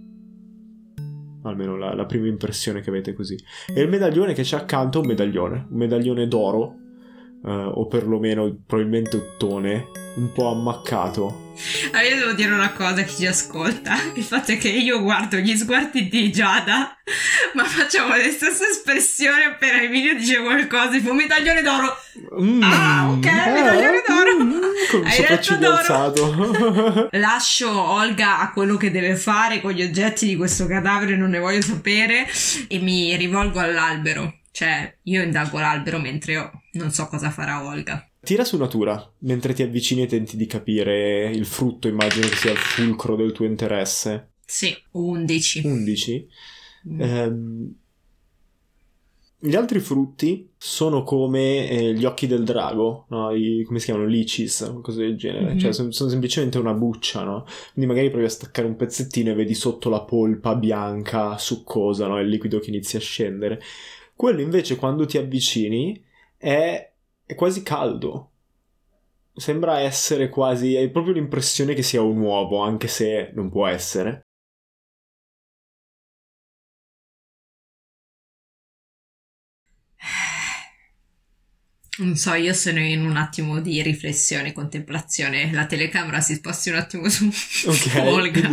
Almeno 1.42 1.76
la, 1.76 1.94
la 1.94 2.06
prima 2.06 2.28
impressione 2.28 2.80
che 2.80 2.88
avete 2.88 3.12
così. 3.12 3.38
E 3.74 3.80
il 3.80 3.88
medaglione 3.88 4.32
che 4.32 4.42
c'è 4.42 4.56
accanto 4.56 4.98
è 4.98 5.00
un 5.02 5.08
medaglione, 5.08 5.66
un 5.70 5.76
medaglione 5.76 6.28
d'oro, 6.28 6.84
eh, 7.46 7.50
o 7.50 7.86
perlomeno 7.86 8.54
probabilmente 8.66 9.16
ottone, 9.16 9.86
un 10.16 10.32
po' 10.32 10.50
ammaccato, 10.50 11.44
Ah, 11.92 12.02
io 12.02 12.16
devo 12.16 12.32
dire 12.32 12.52
una 12.52 12.72
cosa 12.72 13.00
a 13.00 13.04
chi 13.04 13.16
ci 13.16 13.26
ascolta. 13.26 13.94
Il 14.14 14.22
fatto 14.24 14.52
è 14.52 14.58
che 14.58 14.68
io 14.68 15.00
guardo 15.00 15.38
gli 15.38 15.56
sguardi 15.56 16.06
di 16.06 16.30
Giada, 16.30 16.94
ma 17.54 17.64
facciamo 17.64 18.14
le 18.14 18.30
stesse 18.30 18.68
espressioni 18.68 19.44
appena 19.44 19.80
Emilio 19.80 20.14
dice 20.14 20.42
qualcosa, 20.42 20.90
tipo 20.90 21.14
medaglione 21.14 21.62
d'oro. 21.62 21.96
Mm, 22.42 22.62
Ah, 22.62 23.08
ok, 23.10 23.24
medaglione 23.24 24.02
d'oro. 24.06 24.44
mm, 24.44 24.50
con 24.90 25.00
il 25.00 25.06
Hai 25.06 25.12
sopracciglio 25.12 25.72
alzato. 25.72 27.08
Lascio 27.12 27.70
Olga 27.70 28.40
a 28.40 28.52
quello 28.52 28.76
che 28.76 28.90
deve 28.90 29.16
fare 29.16 29.62
con 29.62 29.72
gli 29.72 29.82
oggetti 29.82 30.26
di 30.26 30.36
questo 30.36 30.66
cadavere, 30.66 31.16
non 31.16 31.30
ne 31.30 31.38
voglio 31.38 31.62
sapere, 31.62 32.26
e 32.68 32.78
mi 32.80 33.16
rivolgo 33.16 33.60
all'albero. 33.60 34.40
Cioè, 34.56 34.96
io 35.02 35.22
indago 35.22 35.58
l'albero 35.58 35.98
mentre 35.98 36.32
io 36.32 36.50
non 36.72 36.90
so 36.90 37.08
cosa 37.08 37.28
farà 37.28 37.62
Olga. 37.62 38.08
Tira 38.20 38.42
su 38.42 38.56
natura, 38.56 39.12
mentre 39.18 39.52
ti 39.52 39.62
avvicini 39.62 40.04
e 40.04 40.06
tenti 40.06 40.38
di 40.38 40.46
capire 40.46 41.30
il 41.30 41.44
frutto, 41.44 41.88
immagino 41.88 42.26
che 42.26 42.36
sia 42.36 42.52
il 42.52 42.56
fulcro 42.56 43.16
del 43.16 43.32
tuo 43.32 43.44
interesse. 43.44 44.30
Sì, 44.46 44.74
11. 44.92 45.60
11. 45.62 46.28
Mm. 46.88 47.00
Ehm, 47.02 47.74
gli 49.40 49.54
altri 49.54 49.78
frutti 49.80 50.48
sono 50.56 51.02
come 51.02 51.68
eh, 51.68 51.92
gli 51.92 52.06
occhi 52.06 52.26
del 52.26 52.42
drago, 52.44 53.04
no? 53.10 53.32
I- 53.32 53.62
come 53.66 53.78
si 53.78 53.84
chiamano? 53.84 54.06
Licis, 54.06 54.72
cose 54.80 55.00
del 55.02 55.18
genere. 55.18 55.52
Mhm. 55.52 55.58
Cioè, 55.58 55.72
son- 55.74 55.92
sono 55.92 56.08
semplicemente 56.08 56.56
una 56.56 56.72
buccia, 56.72 57.24
no? 57.24 57.44
Quindi 57.74 57.92
magari 57.92 58.08
provi 58.08 58.24
a 58.24 58.30
staccare 58.30 58.66
un 58.66 58.76
pezzettino 58.76 59.32
e 59.32 59.34
vedi 59.34 59.52
sotto 59.52 59.90
la 59.90 60.00
polpa 60.00 60.54
bianca, 60.54 61.36
succosa, 61.36 62.06
no? 62.06 62.18
Il 62.18 62.28
liquido 62.28 62.58
che 62.58 62.70
inizia 62.70 62.98
a 62.98 63.02
scendere. 63.02 63.60
Quello 64.16 64.40
invece, 64.40 64.76
quando 64.76 65.04
ti 65.04 65.18
avvicini, 65.18 66.02
è, 66.38 66.90
è 67.26 67.34
quasi 67.34 67.62
caldo. 67.62 68.30
Sembra 69.34 69.80
essere 69.80 70.30
quasi. 70.30 70.74
Hai 70.74 70.90
proprio 70.90 71.12
l'impressione 71.12 71.74
che 71.74 71.82
sia 71.82 72.00
un 72.00 72.18
uovo, 72.18 72.60
anche 72.60 72.88
se 72.88 73.30
non 73.34 73.50
può 73.50 73.66
essere. 73.66 74.25
Non 81.98 82.14
so, 82.14 82.34
io 82.34 82.52
sono 82.52 82.78
in 82.80 83.06
un 83.06 83.16
attimo 83.16 83.60
di 83.60 83.80
riflessione, 83.80 84.52
contemplazione. 84.52 85.50
La 85.52 85.64
telecamera 85.64 86.20
si 86.20 86.34
sposti 86.34 86.68
un 86.68 86.76
attimo 86.76 87.08
su 87.08 87.26
Ok, 87.66 87.92
Olga. 88.04 88.48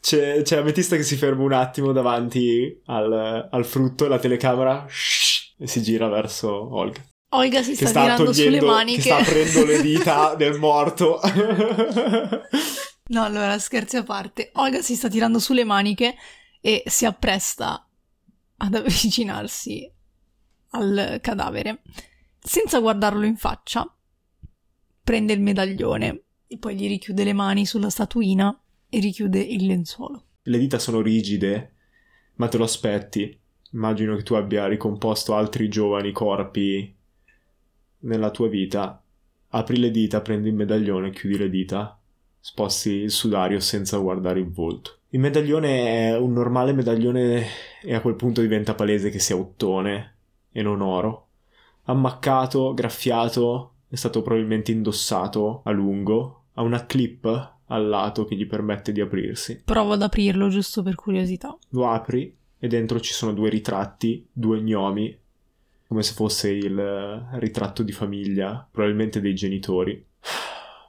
c'è, 0.00 0.42
c'è 0.42 0.56
Ametista 0.56 0.96
che 0.96 1.04
si 1.04 1.16
ferma 1.16 1.44
un 1.44 1.52
attimo 1.52 1.92
davanti 1.92 2.80
al, 2.86 3.48
al 3.50 3.64
frutto 3.64 4.04
e 4.04 4.08
la 4.08 4.18
telecamera 4.18 4.84
shh, 4.88 5.54
e 5.58 5.66
si 5.68 5.80
gira 5.82 6.08
verso 6.08 6.50
Olga. 6.74 7.00
Olga 7.34 7.62
si 7.62 7.76
sta, 7.76 7.86
sta 7.86 8.00
tirando 8.02 8.32
sulle 8.32 8.60
maniche. 8.60 8.96
che 8.96 9.02
sta 9.02 9.16
aprendo 9.18 9.64
le 9.64 9.80
dita 9.80 10.34
del 10.36 10.58
morto. 10.58 11.20
No, 13.06 13.22
allora, 13.24 13.58
scherzi 13.58 13.96
a 13.96 14.02
parte. 14.02 14.50
Olga 14.54 14.82
si 14.82 14.96
sta 14.96 15.08
tirando 15.08 15.38
sulle 15.38 15.64
maniche 15.64 16.14
e 16.60 16.82
si 16.86 17.04
appresta 17.04 17.86
ad 18.56 18.74
avvicinarsi 18.74 19.90
al 20.70 21.18
cadavere. 21.20 21.82
Senza 22.44 22.80
guardarlo 22.80 23.24
in 23.24 23.36
faccia, 23.36 23.88
prende 25.04 25.32
il 25.32 25.40
medaglione 25.40 26.22
e 26.48 26.58
poi 26.58 26.74
gli 26.74 26.88
richiude 26.88 27.22
le 27.22 27.32
mani 27.32 27.64
sulla 27.64 27.88
statuina 27.88 28.60
e 28.88 28.98
richiude 28.98 29.38
il 29.38 29.64
lenzuolo. 29.64 30.24
le 30.42 30.58
dita 30.58 30.80
sono 30.80 31.00
rigide, 31.00 31.74
ma 32.34 32.48
te 32.48 32.58
lo 32.58 32.64
aspetti. 32.64 33.38
Immagino 33.70 34.16
che 34.16 34.24
tu 34.24 34.34
abbia 34.34 34.66
ricomposto 34.66 35.34
altri 35.36 35.68
giovani 35.68 36.10
corpi 36.10 36.92
nella 38.00 38.30
tua 38.32 38.48
vita. 38.48 39.00
Apri 39.50 39.78
le 39.78 39.92
dita, 39.92 40.20
prendi 40.20 40.48
il 40.48 40.54
medaglione, 40.54 41.10
chiudi 41.10 41.38
le 41.38 41.48
dita, 41.48 41.96
sposti 42.40 42.90
il 42.90 43.12
sudario 43.12 43.60
senza 43.60 43.98
guardare 43.98 44.40
il 44.40 44.50
volto. 44.50 44.98
Il 45.10 45.20
medaglione 45.20 46.08
è 46.08 46.18
un 46.18 46.32
normale 46.32 46.72
medaglione 46.72 47.46
e 47.82 47.94
a 47.94 48.00
quel 48.00 48.16
punto 48.16 48.40
diventa 48.40 48.74
palese 48.74 49.10
che 49.10 49.20
sia 49.20 49.36
ottone 49.36 50.16
e 50.50 50.60
non 50.60 50.80
oro. 50.80 51.28
Ammaccato, 51.84 52.74
graffiato, 52.74 53.74
è 53.88 53.96
stato 53.96 54.22
probabilmente 54.22 54.72
indossato 54.72 55.62
a 55.64 55.70
lungo, 55.70 56.44
ha 56.54 56.62
una 56.62 56.86
clip 56.86 57.50
al 57.66 57.88
lato 57.88 58.24
che 58.24 58.36
gli 58.36 58.46
permette 58.46 58.92
di 58.92 59.00
aprirsi. 59.00 59.62
Provo 59.64 59.92
ad 59.92 60.02
aprirlo 60.02 60.48
giusto 60.48 60.82
per 60.82 60.94
curiosità. 60.94 61.56
Lo 61.70 61.88
apri 61.88 62.34
e 62.58 62.68
dentro 62.68 63.00
ci 63.00 63.12
sono 63.12 63.32
due 63.32 63.48
ritratti, 63.48 64.26
due 64.30 64.60
gnomi, 64.60 65.18
come 65.88 66.02
se 66.02 66.12
fosse 66.14 66.50
il 66.50 66.78
eh, 66.78 67.38
ritratto 67.38 67.82
di 67.82 67.92
famiglia, 67.92 68.66
probabilmente 68.70 69.20
dei 69.20 69.34
genitori. 69.34 70.06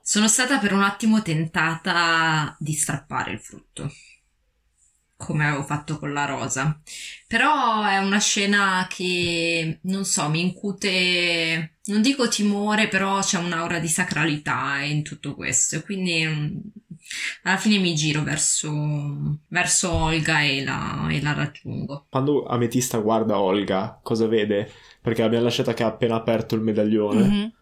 Sono 0.01 0.27
stata 0.27 0.60
per 0.60 0.73
un 0.73 0.82
attimo 0.82 1.21
tentata 1.21 2.56
di 2.60 2.73
strappare 2.73 3.32
il 3.32 3.39
frutto. 3.39 3.89
Come 5.25 5.47
avevo 5.47 5.63
fatto 5.63 5.97
con 5.99 6.13
la 6.13 6.25
rosa. 6.25 6.79
Però 7.27 7.83
è 7.83 7.97
una 7.97 8.19
scena 8.19 8.88
che, 8.89 9.79
non 9.83 10.05
so, 10.05 10.29
mi 10.29 10.41
incute, 10.41 11.78
non 11.86 12.01
dico 12.01 12.28
timore, 12.28 12.88
però 12.88 13.19
c'è 13.19 13.38
un'aura 13.39 13.80
di 13.80 13.88
sacralità 13.88 14.80
in 14.82 15.03
tutto 15.03 15.34
questo. 15.36 15.82
Quindi 15.82 16.26
mm, 16.26 16.57
alla 17.43 17.57
fine 17.57 17.78
mi 17.80 17.95
giro 17.95 18.24
verso, 18.24 19.39
verso 19.47 19.91
Olga 19.91 20.41
e 20.41 20.63
la, 20.63 21.07
e 21.09 21.21
la 21.21 21.34
raggiungo. 21.34 22.05
Quando 22.09 22.45
Ametista 22.45 22.97
guarda 22.99 23.39
Olga, 23.39 23.99
cosa 24.03 24.28
vede? 24.28 24.71
Perché 25.01 25.21
l'abbiamo 25.21 25.45
lasciata 25.45 25.74
che 25.74 25.84
ha 25.84 25.88
appena 25.88 26.15
aperto 26.15 26.55
il 26.55 26.61
medaglione. 26.61 27.24
Mhm. 27.24 27.53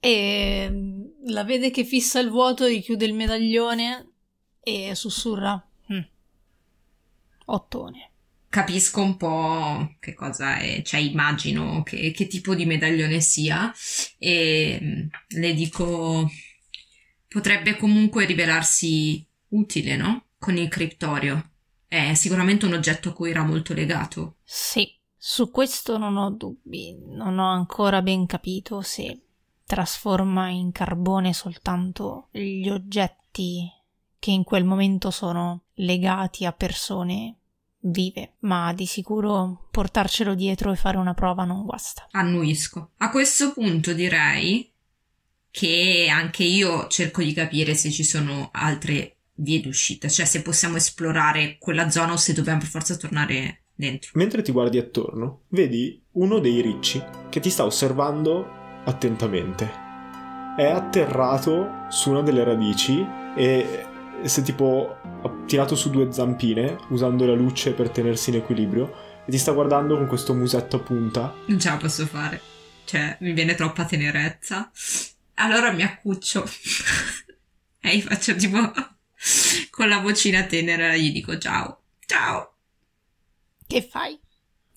E 0.00 0.68
mm, 0.70 1.02
la 1.26 1.44
vede 1.44 1.70
che 1.70 1.84
fissa 1.84 2.20
il 2.20 2.30
vuoto, 2.30 2.66
richiude 2.66 3.04
il 3.04 3.14
medaglione 3.14 4.06
e 4.62 4.94
sussurra. 4.94 5.60
"Mm. 5.92 6.00
Ottone. 7.50 8.10
Capisco 8.48 9.02
un 9.02 9.16
po' 9.16 9.96
che 10.00 10.14
cosa 10.14 10.56
è, 10.56 10.82
cioè 10.82 11.00
immagino 11.00 11.82
che, 11.82 12.12
che 12.12 12.26
tipo 12.26 12.54
di 12.54 12.64
medaglione 12.64 13.20
sia 13.20 13.72
e 14.18 14.78
mm, 14.80 15.06
le 15.38 15.52
dico 15.52 16.30
potrebbe 17.28 17.76
comunque 17.76 18.24
rivelarsi 18.24 19.24
utile, 19.48 19.96
no? 19.96 20.24
Con 20.38 20.56
il 20.56 20.68
criptorio. 20.68 21.50
È 21.86 22.14
sicuramente 22.14 22.66
un 22.66 22.72
oggetto 22.72 23.10
a 23.10 23.12
cui 23.12 23.30
era 23.30 23.44
molto 23.44 23.74
legato. 23.74 24.36
Sì, 24.44 24.98
su 25.16 25.50
questo 25.50 25.98
non 25.98 26.16
ho 26.16 26.30
dubbi. 26.30 26.96
Non 27.06 27.38
ho 27.38 27.50
ancora 27.50 28.02
ben 28.02 28.24
capito 28.26 28.80
se 28.80 29.20
trasforma 29.64 30.48
in 30.48 30.72
carbone 30.72 31.34
soltanto 31.34 32.28
gli 32.30 32.70
oggetti 32.70 33.70
che 34.18 34.30
in 34.30 34.42
quel 34.42 34.64
momento 34.64 35.10
sono 35.10 35.64
legati 35.74 36.46
a 36.46 36.52
persone 36.52 37.37
vive, 37.80 38.34
ma 38.40 38.72
di 38.72 38.86
sicuro 38.86 39.68
portarcelo 39.70 40.34
dietro 40.34 40.72
e 40.72 40.76
fare 40.76 40.96
una 40.96 41.14
prova 41.14 41.44
non 41.44 41.64
guasta. 41.64 42.06
Annuisco. 42.10 42.90
A 42.98 43.10
questo 43.10 43.52
punto 43.52 43.92
direi 43.92 44.70
che 45.50 46.08
anche 46.10 46.44
io 46.44 46.86
cerco 46.88 47.22
di 47.22 47.32
capire 47.32 47.74
se 47.74 47.90
ci 47.90 48.04
sono 48.04 48.50
altre 48.52 49.16
vie 49.34 49.60
d'uscita, 49.60 50.08
cioè 50.08 50.26
se 50.26 50.42
possiamo 50.42 50.76
esplorare 50.76 51.56
quella 51.58 51.90
zona 51.90 52.12
o 52.12 52.16
se 52.16 52.32
dobbiamo 52.32 52.58
per 52.58 52.68
forza 52.68 52.96
tornare 52.96 53.62
dentro. 53.74 54.10
Mentre 54.14 54.42
ti 54.42 54.52
guardi 54.52 54.78
attorno, 54.78 55.42
vedi 55.48 56.02
uno 56.12 56.38
dei 56.40 56.60
ricci 56.60 57.02
che 57.28 57.40
ti 57.40 57.50
sta 57.50 57.64
osservando 57.64 58.46
attentamente. 58.84 59.86
È 60.56 60.64
atterrato 60.64 61.86
su 61.88 62.10
una 62.10 62.22
delle 62.22 62.42
radici 62.42 63.04
e 63.36 63.86
è 64.20 64.42
tipo 64.42 64.96
tirato 65.48 65.74
su 65.74 65.88
due 65.88 66.12
zampine 66.12 66.76
usando 66.90 67.24
la 67.24 67.32
luce 67.32 67.72
per 67.72 67.88
tenersi 67.88 68.28
in 68.28 68.36
equilibrio 68.36 69.22
e 69.26 69.30
ti 69.30 69.38
sta 69.38 69.52
guardando 69.52 69.96
con 69.96 70.06
questo 70.06 70.34
musetto 70.34 70.76
a 70.76 70.80
punta. 70.80 71.34
Non 71.46 71.58
ce 71.58 71.70
la 71.70 71.78
posso 71.78 72.06
fare. 72.06 72.40
Cioè, 72.84 73.16
mi 73.20 73.32
viene 73.32 73.54
troppa 73.54 73.86
tenerezza. 73.86 74.70
Allora 75.34 75.72
mi 75.72 75.82
accuccio 75.82 76.44
e 77.80 77.96
gli 77.96 78.02
faccio 78.02 78.36
tipo 78.36 78.58
con 79.70 79.88
la 79.88 80.00
vocina 80.00 80.44
tenera 80.44 80.94
gli 80.96 81.12
dico 81.12 81.38
ciao. 81.38 81.82
Ciao. 82.04 82.56
Che 83.66 83.82
fai? 83.82 84.18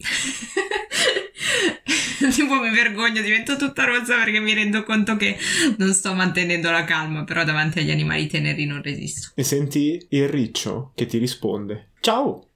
tipo 2.31 2.59
mi 2.59 2.69
vergogno, 2.69 3.21
divento 3.21 3.57
tutta 3.57 3.85
rozza 3.85 4.15
perché 4.17 4.39
mi 4.39 4.53
rendo 4.53 4.83
conto 4.83 5.15
che 5.17 5.37
non 5.77 5.93
sto 5.93 6.13
mantenendo 6.13 6.71
la 6.71 6.83
calma, 6.83 7.23
però 7.23 7.43
davanti 7.43 7.79
agli 7.79 7.91
animali 7.91 8.27
teneri 8.27 8.65
non 8.65 8.81
resisto. 8.81 9.31
E 9.35 9.43
senti 9.43 10.05
il 10.09 10.27
riccio 10.27 10.91
che 10.95 11.05
ti 11.05 11.17
risponde. 11.17 11.91
Ciao! 11.99 12.47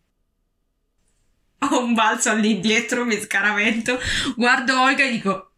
Ho 1.59 1.83
un 1.83 1.93
balzo 1.93 2.29
all'indietro, 2.29 3.05
mi 3.05 3.17
scaravento, 3.17 3.97
guardo 4.35 4.81
Olga 4.81 5.05
e 5.05 5.11
dico 5.11 5.51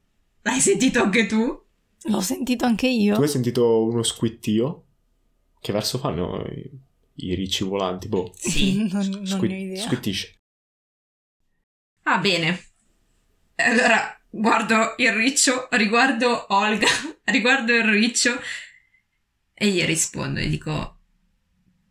l'hai 0.44 0.60
sentito 0.60 1.02
anche 1.02 1.26
tu? 1.26 1.62
L'ho 2.04 2.22
sentito 2.22 2.66
anche 2.66 2.88
io. 2.88 3.16
Tu 3.16 3.22
hai 3.22 3.28
sentito 3.28 3.84
uno 3.84 4.04
squittio? 4.04 4.84
Che 5.60 5.74
verso 5.74 5.98
fanno 5.98 6.46
i, 6.46 6.70
i 7.28 7.34
ricci 7.34 7.66
volanti? 7.66 8.08
Boh. 8.08 8.32
Sì. 8.36 8.88
non, 8.92 9.06
non 9.10 9.26
Squit- 9.26 9.52
ne 9.52 9.58
ho 9.58 9.62
idea. 9.62 9.84
Squittisce. 9.84 10.37
Ah, 12.10 12.20
bene. 12.20 12.64
Allora, 13.56 14.18
guardo 14.30 14.94
il 14.96 15.12
riccio, 15.12 15.68
riguardo 15.72 16.46
Olga, 16.54 16.88
riguardo 17.26 17.74
il 17.74 17.84
riccio 17.84 18.32
e 19.54 19.68
gli 19.68 19.84
rispondo 19.84 20.40
e 20.40 20.48
dico 20.48 21.00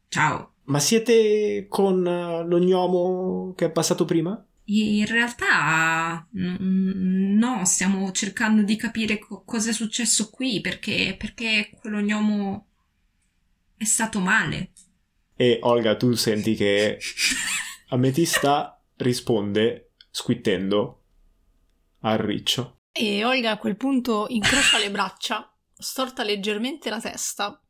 ciao. 0.09 0.55
Ma 0.65 0.79
siete 0.79 1.67
con 1.69 2.07
eh, 2.07 2.47
lo 2.47 2.59
gnomo 2.59 3.53
che 3.55 3.67
è 3.67 3.71
passato 3.71 4.07
prima? 4.07 4.43
In 4.69 5.05
realtà 5.05 6.27
no, 6.31 7.65
stiamo 7.67 8.11
cercando 8.13 8.63
di 8.63 8.77
capire 8.77 9.19
co- 9.19 9.43
cosa 9.45 9.69
è 9.69 9.75
successo 9.75 10.31
qui 10.31 10.63
perché, 10.63 11.15
perché 11.19 11.69
quello 11.79 12.01
gnomo 12.01 12.69
è 13.77 13.85
stato 13.85 14.21
male. 14.21 14.71
E 15.37 15.59
Olga, 15.61 15.95
tu 15.95 16.15
senti 16.15 16.55
che 16.55 16.99
Ametista 17.91 18.83
risponde 18.97 19.86
squittendo 20.17 21.03
al 22.01 22.17
riccio. 22.17 22.79
E 22.91 23.23
Olga 23.23 23.51
a 23.51 23.59
quel 23.59 23.77
punto 23.77 24.25
incrocia 24.31 24.79
le 24.79 24.91
braccia, 24.91 25.55
storta 25.77 26.23
leggermente 26.23 26.89
la 26.89 26.99
testa 26.99 27.61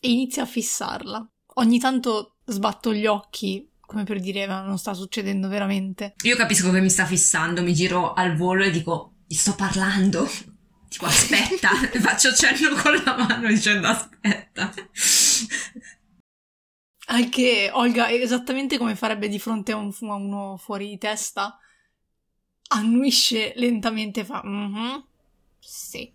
e 0.00 0.10
inizia 0.10 0.42
a 0.42 0.46
fissarla. 0.46 1.24
Ogni 1.56 1.78
tanto 1.78 2.38
sbatto 2.46 2.92
gli 2.92 3.06
occhi, 3.06 3.70
come 3.80 4.02
per 4.02 4.18
dire, 4.18 4.44
ma 4.48 4.62
non 4.62 4.76
sta 4.76 4.92
succedendo 4.92 5.46
veramente. 5.46 6.14
Io 6.24 6.34
capisco 6.34 6.72
che 6.72 6.80
mi 6.80 6.90
sta 6.90 7.06
fissando, 7.06 7.62
mi 7.62 7.74
giro 7.74 8.12
al 8.12 8.34
volo 8.34 8.64
e 8.64 8.72
dico 8.72 9.18
gli 9.28 9.34
sto 9.34 9.54
parlando. 9.54 10.26
Tipo 10.94 11.06
aspetta, 11.06 11.70
faccio 12.00 12.32
cenno 12.34 12.74
con 12.80 12.94
la 13.04 13.16
mano 13.16 13.48
dicendo 13.48 13.86
aspetta. 13.88 14.72
Anche 17.06 17.70
Olga, 17.72 18.10
esattamente 18.10 18.78
come 18.78 18.96
farebbe 18.96 19.28
di 19.28 19.38
fronte 19.38 19.72
a, 19.72 19.76
un- 19.76 19.92
a 20.08 20.14
uno 20.14 20.56
fuori 20.56 20.88
di 20.88 20.98
testa, 20.98 21.58
annuisce 22.68 23.52
lentamente 23.56 24.20
e 24.20 24.24
fa 24.24 24.40
"Mhm, 24.44 25.04
Sì. 25.60 26.12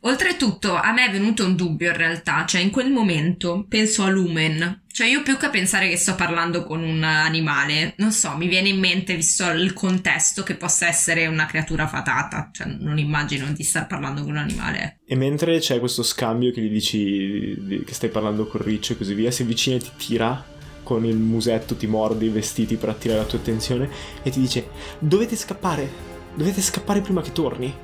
Oltretutto, 0.00 0.74
a 0.74 0.92
me 0.92 1.06
è 1.06 1.10
venuto 1.10 1.44
un 1.44 1.56
dubbio 1.56 1.90
in 1.90 1.96
realtà, 1.96 2.44
cioè 2.44 2.60
in 2.60 2.70
quel 2.70 2.90
momento 2.90 3.64
penso 3.66 4.04
a 4.04 4.10
Lumen, 4.10 4.82
cioè 4.92 5.08
io 5.08 5.22
più 5.22 5.36
che 5.38 5.48
pensare 5.48 5.88
che 5.88 5.96
sto 5.96 6.14
parlando 6.14 6.64
con 6.64 6.82
un 6.82 7.02
animale, 7.02 7.94
non 7.96 8.12
so, 8.12 8.36
mi 8.36 8.46
viene 8.46 8.68
in 8.68 8.78
mente, 8.78 9.16
visto 9.16 9.48
il 9.50 9.72
contesto, 9.72 10.42
che 10.42 10.54
possa 10.56 10.86
essere 10.86 11.26
una 11.26 11.46
creatura 11.46 11.86
fatata, 11.88 12.50
cioè 12.52 12.66
non 12.66 12.98
immagino 12.98 13.50
di 13.52 13.62
star 13.62 13.86
parlando 13.86 14.20
con 14.20 14.32
un 14.32 14.36
animale. 14.36 15.00
E 15.06 15.16
mentre 15.16 15.58
c'è 15.58 15.78
questo 15.78 16.02
scambio 16.02 16.52
che 16.52 16.60
gli 16.60 16.70
dici 16.70 17.54
di- 17.58 17.82
che 17.84 17.94
stai 17.94 18.10
parlando 18.10 18.46
col 18.46 18.60
riccio 18.60 18.92
e 18.92 18.96
così 18.98 19.14
via, 19.14 19.30
si 19.30 19.42
avvicina 19.42 19.76
e 19.76 19.80
ti 19.80 19.90
tira 19.96 20.44
con 20.88 21.04
il 21.04 21.16
musetto, 21.18 21.74
ti 21.76 21.86
morde 21.86 22.24
i 22.24 22.30
vestiti 22.30 22.76
per 22.76 22.88
attirare 22.88 23.20
la 23.20 23.26
tua 23.26 23.38
attenzione 23.38 23.90
e 24.22 24.30
ti 24.30 24.40
dice 24.40 24.70
dovete 24.98 25.36
scappare, 25.36 25.86
dovete 26.34 26.62
scappare 26.62 27.02
prima 27.02 27.20
che 27.20 27.30
torni. 27.32 27.74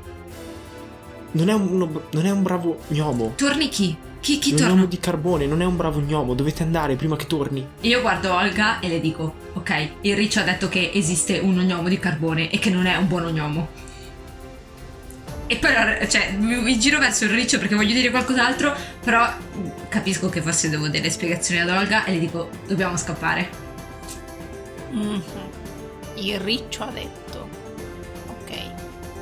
Non 1.33 1.51
è 1.51 1.53
un, 1.53 1.69
uno- 1.71 2.03
non 2.13 2.25
è 2.25 2.31
un 2.31 2.43
bravo 2.43 2.79
gnomo. 2.89 3.35
Torni 3.37 3.69
chi? 3.69 3.95
Chi, 4.21 4.39
chi 4.39 4.53
un 4.53 4.57
torna? 4.57 4.73
gnomo 4.73 4.87
di 4.87 4.99
carbone, 4.99 5.45
non 5.45 5.61
è 5.61 5.67
un 5.67 5.77
bravo 5.77 6.01
gnomo, 6.01 6.33
dovete 6.33 6.63
andare 6.63 6.97
prima 6.97 7.15
che 7.17 7.27
torni. 7.27 7.67
Io 7.83 8.01
guardo 8.01 8.33
Olga 8.33 8.81
e 8.81 8.89
le 8.89 9.01
dico, 9.01 9.35
ok, 9.53 9.89
il 10.01 10.17
riccio 10.17 10.41
ha 10.41 10.45
detto 10.45 10.71
che 10.71 10.93
esiste 10.95 11.41
un 11.41 11.59
ognomo 11.59 11.91
di 11.91 11.99
carbone 11.99 12.51
e 12.51 12.59
che 12.59 12.71
non 12.71 12.87
è 12.87 12.97
un 12.97 13.07
buon 13.07 13.27
ognomo. 13.27 13.69
E 15.47 15.57
poi, 15.57 15.72
cioè, 16.09 16.32
mi, 16.38 16.57
mi 16.57 16.78
giro 16.78 16.99
verso 16.99 17.24
il 17.24 17.30
riccio 17.30 17.59
perché 17.59 17.74
voglio 17.74 17.92
dire 17.92 18.11
qualcos'altro, 18.11 18.74
però 19.03 19.28
capisco 19.88 20.28
che 20.28 20.40
forse 20.40 20.70
devo 20.70 20.88
delle 20.88 21.11
spiegazioni 21.11 21.61
ad 21.61 21.68
Olga 21.68 22.05
e 22.05 22.12
le 22.12 22.18
dico, 22.18 22.49
dobbiamo 22.66 22.97
scappare. 22.97 23.49
Mhm. 24.90 25.22
Il 26.16 26.40
riccio 26.40 26.84
ha 26.84 26.90
detto. 26.90 27.49
Ok. 28.28 28.72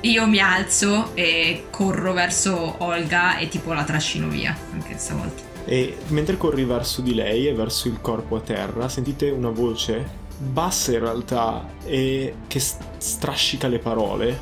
Io 0.02 0.26
mi 0.26 0.38
alzo 0.38 1.10
e 1.14 1.64
corro 1.70 2.12
verso 2.12 2.76
Olga 2.78 3.38
e 3.38 3.48
tipo 3.48 3.72
la 3.72 3.84
trascino 3.84 4.28
via, 4.28 4.56
anche 4.72 4.96
stavolta. 4.98 5.42
E 5.64 5.96
mentre 6.08 6.36
corri 6.36 6.64
verso 6.64 7.02
di 7.02 7.14
lei 7.14 7.48
e 7.48 7.54
verso 7.54 7.88
il 7.88 8.00
corpo 8.00 8.36
a 8.36 8.40
terra, 8.40 8.88
sentite 8.88 9.30
una 9.30 9.50
voce 9.50 10.20
bassa 10.38 10.92
in 10.92 10.98
realtà 10.98 11.68
e 11.84 12.34
che 12.46 12.60
strascica 12.60 13.68
le 13.68 13.78
parole, 13.78 14.40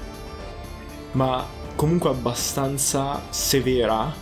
ma 1.12 1.46
comunque 1.80 2.10
abbastanza 2.10 3.22
severa 3.30 4.14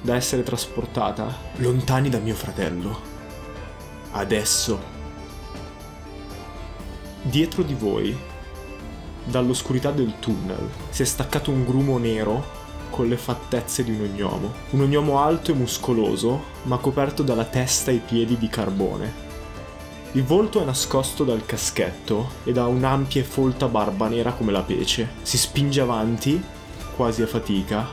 da 0.00 0.14
essere 0.14 0.42
trasportata 0.42 1.30
lontani 1.56 2.08
da 2.08 2.16
mio 2.16 2.34
fratello. 2.34 2.98
Adesso. 4.12 4.80
Dietro 7.20 7.62
di 7.64 7.74
voi, 7.74 8.16
dall'oscurità 9.24 9.90
del 9.90 10.14
tunnel, 10.20 10.70
si 10.88 11.02
è 11.02 11.04
staccato 11.04 11.50
un 11.50 11.66
grumo 11.66 11.98
nero 11.98 12.42
con 12.88 13.08
le 13.08 13.18
fattezze 13.18 13.84
di 13.84 13.90
un 13.90 14.00
ognomo. 14.00 14.52
Un 14.70 14.80
ognomo 14.80 15.20
alto 15.20 15.50
e 15.50 15.54
muscoloso, 15.54 16.44
ma 16.62 16.78
coperto 16.78 17.22
dalla 17.22 17.44
testa 17.44 17.90
e 17.90 17.96
i 17.96 18.02
piedi 18.02 18.38
di 18.38 18.48
carbone. 18.48 19.24
Il 20.12 20.24
volto 20.24 20.62
è 20.62 20.64
nascosto 20.64 21.24
dal 21.24 21.44
caschetto 21.44 22.30
ed 22.44 22.56
ha 22.56 22.66
un'ampia 22.66 23.20
e 23.20 23.24
folta 23.24 23.68
barba 23.68 24.08
nera 24.08 24.32
come 24.32 24.50
la 24.50 24.62
pece. 24.62 25.10
Si 25.20 25.36
spinge 25.36 25.82
avanti, 25.82 26.54
quasi 26.96 27.22
a 27.22 27.26
fatica, 27.26 27.86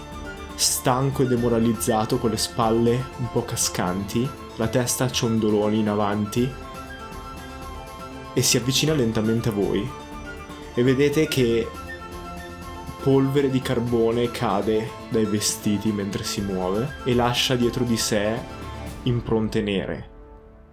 stanco 0.56 1.24
e 1.24 1.28
demoralizzato 1.28 2.18
con 2.18 2.30
le 2.30 2.38
spalle 2.38 3.06
un 3.18 3.30
po' 3.32 3.44
cascanti, 3.44 4.28
la 4.56 4.68
testa 4.68 5.06
a 5.06 5.12
ciondoloni 5.12 5.80
in 5.80 5.90
avanti 5.90 6.52
e 8.34 8.42
si 8.42 8.58
avvicina 8.58 8.94
lentamente 8.94 9.50
a 9.50 9.52
voi. 9.52 9.88
E 10.74 10.82
vedete 10.82 11.28
che 11.28 11.68
polvere 13.04 13.50
di 13.50 13.62
carbone 13.62 14.32
cade 14.32 14.90
dai 15.10 15.26
vestiti 15.26 15.92
mentre 15.92 16.24
si 16.24 16.42
muove 16.42 16.96
e 17.04 17.14
lascia 17.14 17.56
dietro 17.56 17.84
di 17.84 17.98
sé 17.98 18.40
impronte 19.04 19.62
nere 19.62 20.12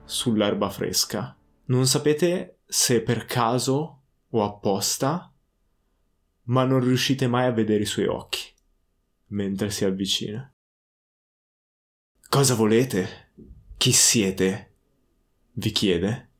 sull'erba 0.05 0.71
fresca. 0.71 1.37
Non 1.67 1.87
sapete 1.87 2.61
se 2.67 3.03
per 3.03 3.27
caso 3.27 4.03
o 4.31 4.45
apposta, 4.45 5.30
ma 6.51 6.65
non 6.65 6.81
riuscite 6.81 7.27
mai 7.27 7.47
a 7.47 7.53
vedere 7.53 7.83
i 7.83 7.87
suoi 7.87 8.07
occhi 8.07 8.53
mentre 9.29 9.71
si 9.71 9.85
avvicina. 9.85 10.53
Cosa 12.29 12.55
volete? 12.55 13.33
Chi 13.77 13.93
siete? 13.93 14.67
vi 15.53 15.73
chiede. 15.73 16.31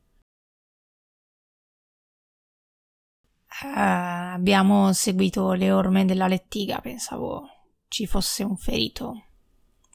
Eh, 3.63 3.79
abbiamo 3.79 4.91
seguito 4.93 5.51
le 5.53 5.71
orme 5.71 6.05
della 6.05 6.27
lettiga, 6.27 6.79
pensavo 6.79 7.47
ci 7.87 8.07
fosse 8.07 8.43
un 8.43 8.57
ferito. 8.57 9.25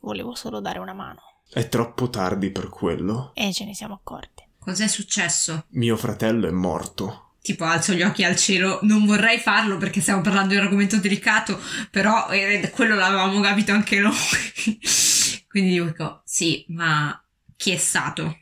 Volevo 0.02 0.34
solo 0.34 0.60
dare 0.60 0.78
una 0.78 0.92
mano. 0.92 1.40
È 1.48 1.68
troppo 1.68 2.08
tardi 2.08 2.50
per 2.50 2.68
quello. 2.68 3.32
E 3.34 3.52
ce 3.52 3.64
ne 3.64 3.74
siamo 3.74 3.94
accorti. 3.94 4.44
Cos'è 4.58 4.86
successo? 4.86 5.64
Mio 5.70 5.96
fratello 5.96 6.46
è 6.46 6.52
morto. 6.52 7.25
Tipo 7.46 7.62
alzo 7.62 7.92
gli 7.92 8.02
occhi 8.02 8.24
al 8.24 8.34
cielo, 8.34 8.80
non 8.82 9.06
vorrei 9.06 9.38
farlo 9.38 9.76
perché 9.76 10.00
stiamo 10.00 10.20
parlando 10.20 10.48
di 10.48 10.56
un 10.56 10.64
argomento 10.64 10.96
delicato, 10.96 11.56
però 11.92 12.28
eh, 12.30 12.72
quello 12.74 12.96
l'avevamo 12.96 13.40
capito 13.40 13.70
anche 13.70 14.00
noi. 14.00 14.12
Quindi 15.46 15.80
dico, 15.80 16.22
sì, 16.24 16.64
ma 16.70 17.24
chi 17.54 17.70
è 17.70 17.76
stato? 17.76 18.36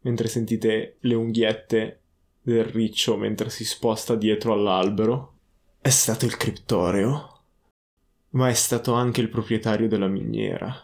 Mentre 0.00 0.28
sentite 0.28 0.96
le 1.00 1.14
unghiette 1.14 2.00
del 2.40 2.64
riccio 2.64 3.18
mentre 3.18 3.50
si 3.50 3.66
sposta 3.66 4.14
dietro 4.14 4.54
all'albero. 4.54 5.36
È 5.78 5.90
stato 5.90 6.24
il 6.24 6.38
criptoreo, 6.38 7.42
ma 8.30 8.48
è 8.48 8.54
stato 8.54 8.94
anche 8.94 9.20
il 9.20 9.28
proprietario 9.28 9.88
della 9.88 10.08
miniera. 10.08 10.74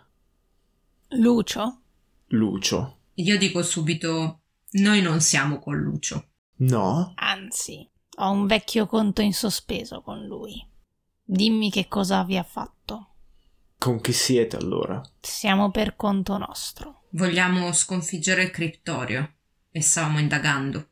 Lucio? 1.12 1.80
Lucio. 2.26 2.98
Io 3.14 3.38
dico 3.38 3.62
subito, 3.62 4.40
noi 4.72 5.00
non 5.00 5.22
siamo 5.22 5.60
con 5.60 5.78
Lucio. 5.78 6.28
No? 6.58 7.12
Anzi, 7.16 7.88
ho 8.16 8.30
un 8.30 8.46
vecchio 8.46 8.86
conto 8.86 9.22
in 9.22 9.32
sospeso 9.32 10.00
con 10.00 10.24
lui. 10.24 10.66
Dimmi 11.22 11.70
che 11.70 11.88
cosa 11.88 12.24
vi 12.24 12.36
ha 12.36 12.42
fatto. 12.42 13.14
Con 13.78 14.00
chi 14.00 14.12
siete 14.12 14.56
allora? 14.56 15.00
Siamo 15.20 15.70
per 15.70 15.94
conto 15.94 16.36
nostro. 16.36 17.04
Vogliamo 17.10 17.72
sconfiggere 17.72 18.42
il 18.42 18.50
criptorio 18.50 19.34
e 19.70 19.80
stavamo 19.80 20.18
indagando. 20.18 20.88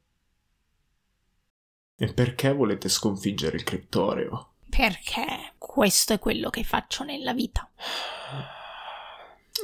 E 1.96 2.12
perché 2.12 2.52
volete 2.52 2.88
sconfiggere 2.88 3.56
il 3.56 3.64
criptoreo? 3.64 4.52
Perché 4.68 5.54
questo 5.58 6.12
è 6.12 6.18
quello 6.18 6.50
che 6.50 6.62
faccio 6.62 7.02
nella 7.02 7.32
vita. 7.32 7.68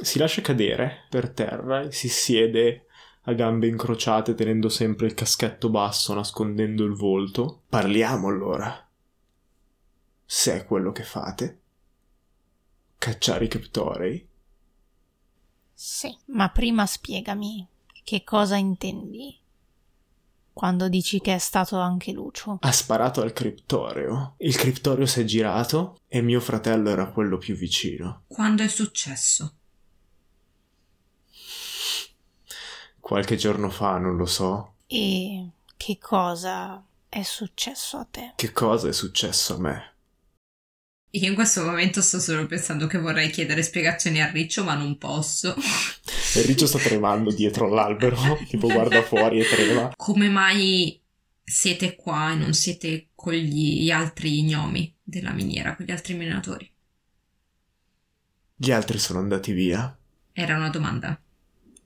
Si 0.01 0.17
lascia 0.17 0.41
cadere 0.41 1.05
per 1.09 1.29
terra 1.29 1.81
e 1.81 1.91
si 1.91 2.09
siede 2.09 2.87
a 3.25 3.33
gambe 3.33 3.67
incrociate 3.67 4.35
tenendo 4.35 4.69
sempre 4.69 5.05
il 5.05 5.13
caschetto 5.13 5.69
basso 5.69 6.13
nascondendo 6.13 6.83
il 6.83 6.93
volto. 6.93 7.63
Parliamo 7.69 8.27
allora. 8.27 8.87
Se 10.25 10.55
è 10.55 10.65
quello 10.65 10.91
che 10.91 11.03
fate. 11.03 11.59
Cacciare 12.97 13.45
i 13.45 13.47
criptorei? 13.47 14.27
Sì, 15.73 16.15
ma 16.27 16.49
prima 16.49 16.85
spiegami 16.85 17.67
che 18.03 18.23
cosa 18.23 18.55
intendi 18.55 19.39
quando 20.53 20.87
dici 20.87 21.19
che 21.19 21.33
è 21.33 21.39
stato 21.39 21.77
anche 21.77 22.11
Lucio. 22.11 22.59
Ha 22.61 22.71
sparato 22.71 23.21
al 23.21 23.33
criptoreo. 23.33 24.35
Il 24.37 24.55
criptoreo 24.55 25.07
si 25.07 25.21
è 25.21 25.23
girato 25.23 25.99
e 26.07 26.21
mio 26.21 26.39
fratello 26.39 26.89
era 26.89 27.09
quello 27.09 27.37
più 27.37 27.55
vicino. 27.55 28.23
Quando 28.27 28.61
è 28.61 28.67
successo? 28.67 29.55
Qualche 33.03 33.35
giorno 33.35 33.69
fa, 33.69 33.97
non 33.97 34.15
lo 34.15 34.25
so. 34.25 34.75
E 34.87 35.45
che 35.75 35.97
cosa 35.99 36.81
è 37.09 37.21
successo 37.21 37.97
a 37.97 38.07
te? 38.09 38.31
Che 38.37 38.53
cosa 38.53 38.87
è 38.87 38.93
successo 38.93 39.55
a 39.55 39.59
me? 39.59 39.93
Io 41.09 41.27
in 41.27 41.35
questo 41.35 41.65
momento 41.65 42.01
sto 42.01 42.21
solo 42.21 42.45
pensando 42.45 42.87
che 42.87 42.97
vorrei 42.97 43.29
chiedere 43.29 43.61
spiegazioni 43.61 44.21
a 44.21 44.31
Riccio, 44.31 44.63
ma 44.63 44.75
non 44.75 44.97
posso. 44.97 45.53
E 46.35 46.41
Riccio 46.43 46.65
sta 46.65 46.79
tremando 46.79 47.31
dietro 47.31 47.67
all'albero, 47.67 48.17
tipo 48.47 48.67
guarda 48.67 49.03
fuori 49.03 49.41
e 49.41 49.49
trema. 49.49 49.91
Come 49.97 50.29
mai 50.29 50.99
siete 51.43 51.95
qua 51.95 52.31
e 52.31 52.35
non 52.35 52.53
siete 52.53 53.09
con 53.13 53.33
gli 53.33 53.91
altri 53.91 54.43
gnomi 54.43 54.95
della 55.03 55.33
miniera, 55.33 55.75
con 55.75 55.85
gli 55.85 55.91
altri 55.91 56.13
minatori? 56.13 56.71
Gli 58.55 58.71
altri 58.71 58.97
sono 58.97 59.19
andati 59.19 59.51
via. 59.51 59.95
Era 60.31 60.55
una 60.55 60.69
domanda. 60.69 61.19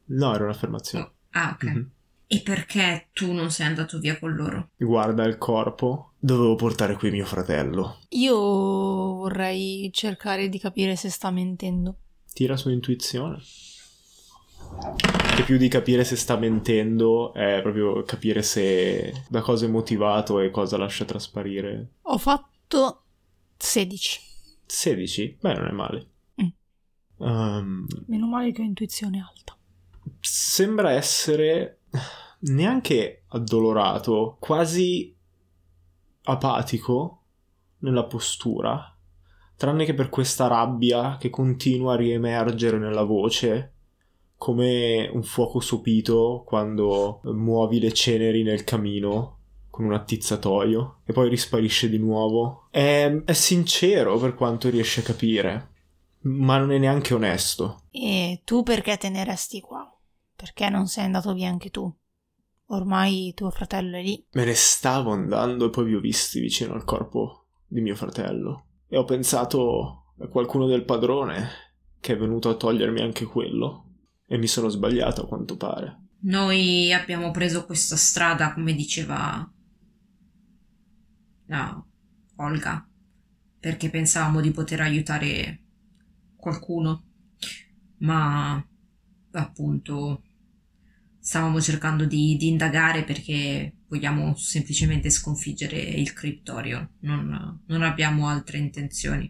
No, 0.08 0.34
era 0.34 0.44
un'affermazione. 0.46 1.06
Oh, 1.06 1.12
ah, 1.32 1.52
ok. 1.54 1.64
Mhm. 1.64 1.92
E 2.30 2.42
perché 2.42 3.08
tu 3.14 3.32
non 3.32 3.52
sei 3.52 3.68
andato 3.68 4.00
via 4.00 4.20
con 4.20 4.34
loro? 4.36 4.72
Guarda 4.76 5.24
il 5.24 5.38
corpo. 5.38 6.12
Dovevo 6.20 6.56
portare 6.56 6.96
qui 6.96 7.10
mio 7.10 7.26
fratello. 7.26 8.00
Io 8.10 8.36
vorrei 8.36 9.90
cercare 9.94 10.50
di 10.50 10.60
capire 10.60 10.98
se 10.98 11.10
sta 11.10 11.32
mentendo. 11.32 12.00
Tira 12.34 12.58
su 12.58 12.70
intuizione. 12.70 13.40
Che 15.36 15.44
più 15.44 15.58
di 15.58 15.70
capire 15.70 16.04
se 16.04 16.18
sta 16.18 16.36
mentendo 16.36 17.34
è 17.34 17.62
proprio 17.62 18.04
capire 18.04 18.42
se 18.42 19.24
da 19.30 19.42
cosa 19.42 19.66
è 19.66 19.70
motivato 19.70 20.40
e 20.40 20.52
cosa 20.52 20.78
lascia 20.78 21.06
trasparire. 21.06 21.94
Ho 22.04 22.18
fatto 22.18 23.04
16. 23.56 24.20
16? 24.66 25.38
Beh, 25.40 25.54
non 25.54 25.68
è 25.68 25.72
male. 25.72 26.10
Mm. 26.42 27.26
Ehm, 27.26 27.86
Meno 28.08 28.28
male 28.28 28.52
che 28.52 28.62
ho 28.62 28.66
intuizione 28.66 29.20
alta. 29.26 29.57
Sembra 30.20 30.92
essere 30.92 31.82
neanche 32.40 33.24
addolorato, 33.30 34.38
quasi 34.40 35.16
apatico 36.24 37.24
nella 37.80 38.06
postura, 38.06 38.96
tranne 39.56 39.86
che 39.86 39.94
per 39.94 40.10
questa 40.10 40.48
rabbia 40.48 41.18
che 41.18 41.30
continua 41.30 41.94
a 41.94 41.98
riemergere 41.98 42.78
nella 42.78 43.04
voce, 43.04 43.74
come 44.36 45.10
un 45.12 45.24
fuoco 45.24 45.60
sopito 45.60 46.44
quando 46.46 47.22
muovi 47.24 47.80
le 47.80 47.92
ceneri 47.92 48.44
nel 48.44 48.64
camino 48.64 49.38
con 49.70 49.86
un 49.86 49.94
attizzatoio 49.94 51.02
e 51.06 51.14
poi 51.14 51.30
risparisce 51.30 51.90
di 51.90 51.98
nuovo. 51.98 52.68
È, 52.70 53.24
è 53.26 53.34
sincero 53.34 54.18
per 54.18 54.36
quanto 54.36 54.70
riesce 54.70 55.02
a 55.02 55.04
capire, 55.04 55.70
ma 56.22 56.58
non 56.58 56.72
è 56.72 56.78
neanche 56.78 57.14
onesto. 57.14 57.82
E 57.92 58.42
tu 58.44 58.64
perché 58.64 58.98
te 58.98 59.10
ne 59.10 59.24
resti 59.24 59.60
qua? 59.60 59.92
Perché 60.38 60.70
non 60.70 60.86
sei 60.86 61.06
andato 61.06 61.34
via 61.34 61.50
anche 61.50 61.72
tu? 61.72 61.92
Ormai 62.68 63.34
tuo 63.36 63.50
fratello 63.50 63.98
è 63.98 64.04
lì. 64.04 64.24
Me 64.34 64.46
ne 64.46 64.54
stavo 64.54 65.12
andando 65.12 65.66
e 65.66 65.70
poi 65.72 65.86
vi 65.86 65.96
ho 65.96 66.00
visti 66.00 66.40
vicino 66.40 66.76
al 66.76 66.84
corpo 66.84 67.48
di 67.66 67.82
mio 67.82 67.96
fratello. 67.96 68.68
E 68.88 68.98
ho 68.98 69.04
pensato 69.04 70.14
a 70.20 70.28
qualcuno 70.28 70.68
del 70.68 70.86
padrone 70.86 71.50
che 72.00 72.14
è 72.14 72.18
venuto 72.18 72.50
a 72.50 72.56
togliermi 72.56 73.02
anche 73.02 73.26
quello. 73.26 73.96
E 74.28 74.38
mi 74.38 74.46
sono 74.46 74.70
sbagliato 74.70 75.24
a 75.24 75.28
quanto 75.28 75.58
pare. 75.58 76.02
Noi 76.20 76.94
abbiamo 76.94 77.32
preso 77.32 77.66
questa 77.66 77.96
strada, 77.96 78.54
come 78.54 78.74
diceva 78.76 79.52
la 81.48 81.84
Olga, 82.36 82.88
perché 83.60 83.90
pensavamo 83.90 84.40
di 84.40 84.52
poter 84.52 84.82
aiutare 84.82 85.64
qualcuno, 86.36 87.06
ma 88.00 88.64
appunto 89.32 90.22
stavamo 91.28 91.60
cercando 91.60 92.06
di, 92.06 92.38
di 92.38 92.48
indagare 92.48 93.04
perché 93.04 93.80
vogliamo 93.90 94.34
semplicemente 94.38 95.10
sconfiggere 95.10 95.78
il 95.78 96.14
criptorio, 96.14 96.92
non, 97.02 97.64
non 97.68 97.82
abbiamo 97.82 98.30
altre 98.30 98.60
intenzioni. 98.60 99.30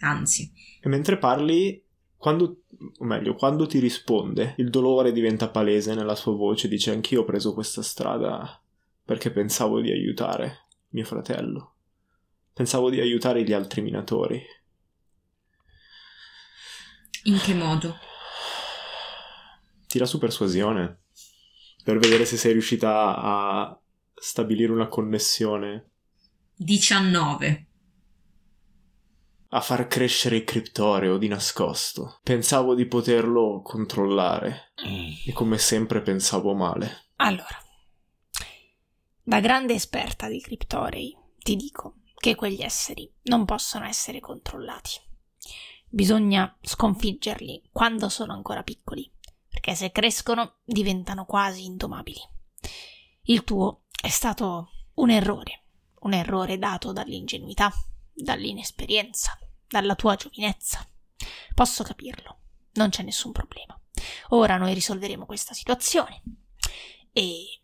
Anzi, 0.00 0.52
E 0.80 0.88
mentre 0.88 1.16
parli, 1.16 1.80
quando, 2.16 2.64
o 2.98 3.04
meglio, 3.04 3.36
quando 3.36 3.66
ti 3.66 3.78
risponde, 3.78 4.54
il 4.56 4.70
dolore 4.70 5.12
diventa 5.12 5.48
palese 5.48 5.94
nella 5.94 6.16
sua 6.16 6.34
voce. 6.34 6.66
Dice: 6.66 6.90
Anch'io 6.90 7.20
ho 7.20 7.24
preso 7.24 7.54
questa 7.54 7.82
strada 7.82 8.60
perché 9.04 9.30
pensavo 9.30 9.80
di 9.80 9.92
aiutare 9.92 10.66
mio 10.88 11.04
fratello. 11.04 11.76
Pensavo 12.52 12.90
di 12.90 12.98
aiutare 12.98 13.44
gli 13.44 13.52
altri 13.52 13.82
minatori. 13.82 14.42
in 17.24 17.38
che 17.38 17.54
modo? 17.54 18.07
Tira 19.88 20.04
su 20.04 20.18
persuasione. 20.18 21.00
per 21.82 21.98
vedere 21.98 22.26
se 22.26 22.36
sei 22.36 22.52
riuscita 22.52 23.16
a 23.16 23.80
stabilire 24.14 24.70
una 24.70 24.86
connessione. 24.88 25.92
19. 26.56 27.66
A 29.48 29.60
far 29.62 29.86
crescere 29.86 30.36
il 30.36 30.44
criptoreo 30.44 31.16
di 31.16 31.28
nascosto. 31.28 32.20
Pensavo 32.22 32.74
di 32.74 32.84
poterlo 32.84 33.62
controllare. 33.62 34.74
E 35.24 35.32
come 35.32 35.56
sempre 35.56 36.02
pensavo 36.02 36.52
male. 36.52 37.06
Allora, 37.16 37.56
da 39.22 39.40
grande 39.40 39.72
esperta 39.72 40.28
di 40.28 40.42
criptorei, 40.42 41.16
ti 41.38 41.56
dico 41.56 42.00
che 42.14 42.34
quegli 42.34 42.60
esseri 42.60 43.10
non 43.22 43.46
possono 43.46 43.86
essere 43.86 44.20
controllati. 44.20 45.00
Bisogna 45.88 46.54
sconfiggerli 46.60 47.70
quando 47.72 48.10
sono 48.10 48.34
ancora 48.34 48.62
piccoli, 48.62 49.10
perché 49.68 49.74
se 49.74 49.92
crescono 49.92 50.60
diventano 50.64 51.26
quasi 51.26 51.64
indomabili. 51.66 52.20
Il 53.24 53.44
tuo 53.44 53.82
è 54.00 54.08
stato 54.08 54.70
un 54.94 55.10
errore, 55.10 55.64
un 56.00 56.14
errore 56.14 56.58
dato 56.58 56.92
dall'ingenuità, 56.92 57.70
dall'inesperienza, 58.14 59.38
dalla 59.66 59.94
tua 59.94 60.16
giovinezza. 60.16 60.86
Posso 61.54 61.84
capirlo, 61.84 62.38
non 62.74 62.88
c'è 62.88 63.02
nessun 63.02 63.32
problema. 63.32 63.78
Ora 64.28 64.56
noi 64.56 64.72
risolveremo 64.72 65.26
questa 65.26 65.52
situazione 65.52 66.22
e... 67.12 67.60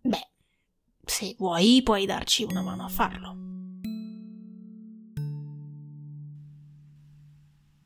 Beh, 0.00 0.30
se 1.04 1.36
vuoi 1.38 1.82
puoi 1.84 2.06
darci 2.06 2.42
una 2.42 2.62
mano 2.62 2.84
a 2.84 2.88
farlo. 2.88 3.55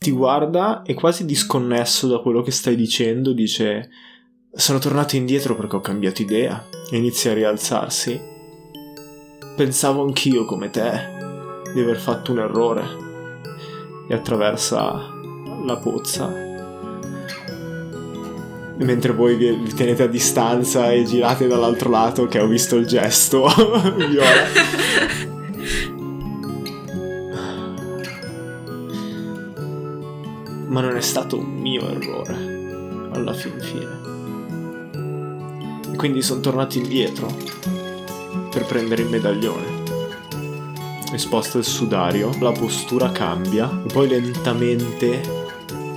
Ti 0.03 0.13
guarda 0.13 0.81
e 0.81 0.95
quasi 0.95 1.27
disconnesso 1.27 2.09
da 2.09 2.21
quello 2.21 2.41
che 2.41 2.51
stai 2.51 2.75
dicendo 2.75 3.35
dice 3.35 3.91
sono 4.51 4.79
tornato 4.79 5.15
indietro 5.17 5.55
perché 5.55 5.77
ho 5.77 5.83
cambiato 5.83 6.23
idea 6.23 6.67
e 6.91 6.97
inizia 6.97 7.33
a 7.33 7.35
rialzarsi. 7.35 8.19
Pensavo 9.55 10.03
anch'io 10.03 10.47
come 10.47 10.71
te 10.71 10.91
di 11.75 11.81
aver 11.81 11.99
fatto 11.99 12.33
un 12.33 12.39
errore 12.39 12.83
e 14.09 14.15
attraversa 14.15 15.13
la 15.67 15.77
pozza. 15.77 16.35
E 18.79 18.83
mentre 18.83 19.13
voi 19.13 19.37
vi, 19.37 19.51
vi 19.51 19.75
tenete 19.75 20.05
a 20.05 20.09
distanza 20.09 20.91
e 20.91 21.05
girate 21.05 21.47
dall'altro 21.47 21.91
lato 21.91 22.25
che 22.25 22.41
ho 22.41 22.47
visto 22.47 22.77
il 22.77 22.87
gesto, 22.87 23.45
Viola. 24.09 25.29
Ma 30.71 30.81
non 30.81 30.97
è 30.97 31.01
stato 31.01 31.37
un 31.37 31.59
mio 31.59 31.89
errore 31.89 33.09
alla 33.13 33.33
fin 33.33 33.59
fine. 33.59 33.99
Quindi 35.97 36.23
sono 36.23 36.41
tornato 36.41 36.79
indietro 36.79 37.27
per 38.51 38.67
prendere 38.67 39.03
il 39.03 39.09
medaglione. 39.09 39.83
Esposto 41.13 41.59
il 41.59 41.65
sudario, 41.65 42.31
la 42.39 42.53
postura 42.53 43.11
cambia 43.11 43.69
e 43.85 43.93
poi 43.93 44.09
lentamente, 44.09 45.21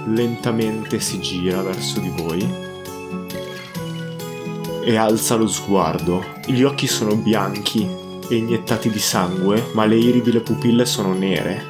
lentamente 0.05 0.99
si 0.99 1.19
gira 1.19 1.61
verso 1.61 1.99
di 1.99 2.09
voi 2.09 2.71
e 4.81 4.95
alza 4.95 5.35
lo 5.35 5.47
sguardo. 5.47 6.25
Gli 6.47 6.63
occhi 6.63 6.87
sono 6.87 7.15
bianchi 7.15 7.87
e 8.27 8.35
iniettati 8.37 8.89
di 8.89 8.97
sangue, 8.97 9.69
ma 9.73 9.85
le 9.85 9.97
iridi 9.97 10.31
e 10.31 10.33
le 10.33 10.41
pupille 10.41 10.85
sono 10.87 11.13
nere, 11.13 11.63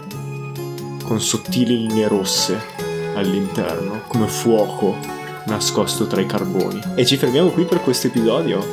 con 1.04 1.20
sottili 1.20 1.86
linee 1.86 2.08
rosse 2.08 2.72
all'interno, 3.16 4.01
come 4.07 4.28
fuoco 4.28 4.95
nascosto 5.45 6.07
tra 6.07 6.22
i 6.22 6.26
carboni. 6.26 6.82
E 6.95 7.05
ci 7.05 7.18
fermiamo 7.18 7.49
qui 7.49 7.66
per 7.66 7.82
questo 7.82 8.07
episodio? 8.07 8.66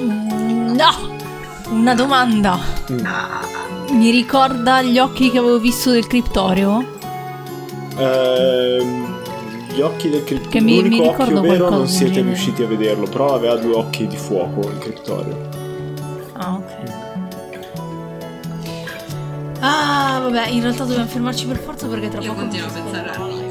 Mm, 0.00 0.74
no! 0.74 1.20
Una 1.70 1.94
domanda. 1.94 2.58
Mm. 2.90 3.96
Mi 3.96 4.10
ricorda 4.10 4.82
gli 4.82 4.98
occhi 4.98 5.30
che 5.30 5.38
avevo 5.38 5.58
visto 5.58 5.90
del 5.90 6.06
criptorio? 6.06 6.98
Ehm, 7.96 9.16
gli 9.74 9.80
occhi 9.80 10.08
del 10.10 10.24
criptorio. 10.24 10.50
Che 10.50 10.60
mi- 10.60 10.72
mi 10.76 10.82
L'unico 10.82 11.02
ricordo 11.10 11.38
occhio 11.38 11.50
vero 11.50 11.68
non 11.70 11.86
siete 11.88 12.12
genere. 12.12 12.34
riusciti 12.34 12.62
a 12.62 12.66
vederlo, 12.66 13.06
però 13.06 13.34
aveva 13.34 13.56
due 13.56 13.74
occhi 13.74 14.06
di 14.06 14.16
fuoco 14.16 14.60
il 14.68 14.78
criptorio. 14.78 15.48
Ah, 16.34 16.52
ok. 16.54 16.90
Ah, 19.60 20.18
vabbè, 20.22 20.48
in 20.48 20.60
realtà 20.62 20.84
dobbiamo 20.84 21.06
fermarci 21.08 21.46
per 21.46 21.56
forza 21.58 21.86
perché 21.86 22.08
tra 22.08 22.20
Io 22.20 22.28
poco... 22.32 22.40
continuo 22.40 22.66
a 22.66 22.70
pensare 22.70 23.10
a. 23.10 23.41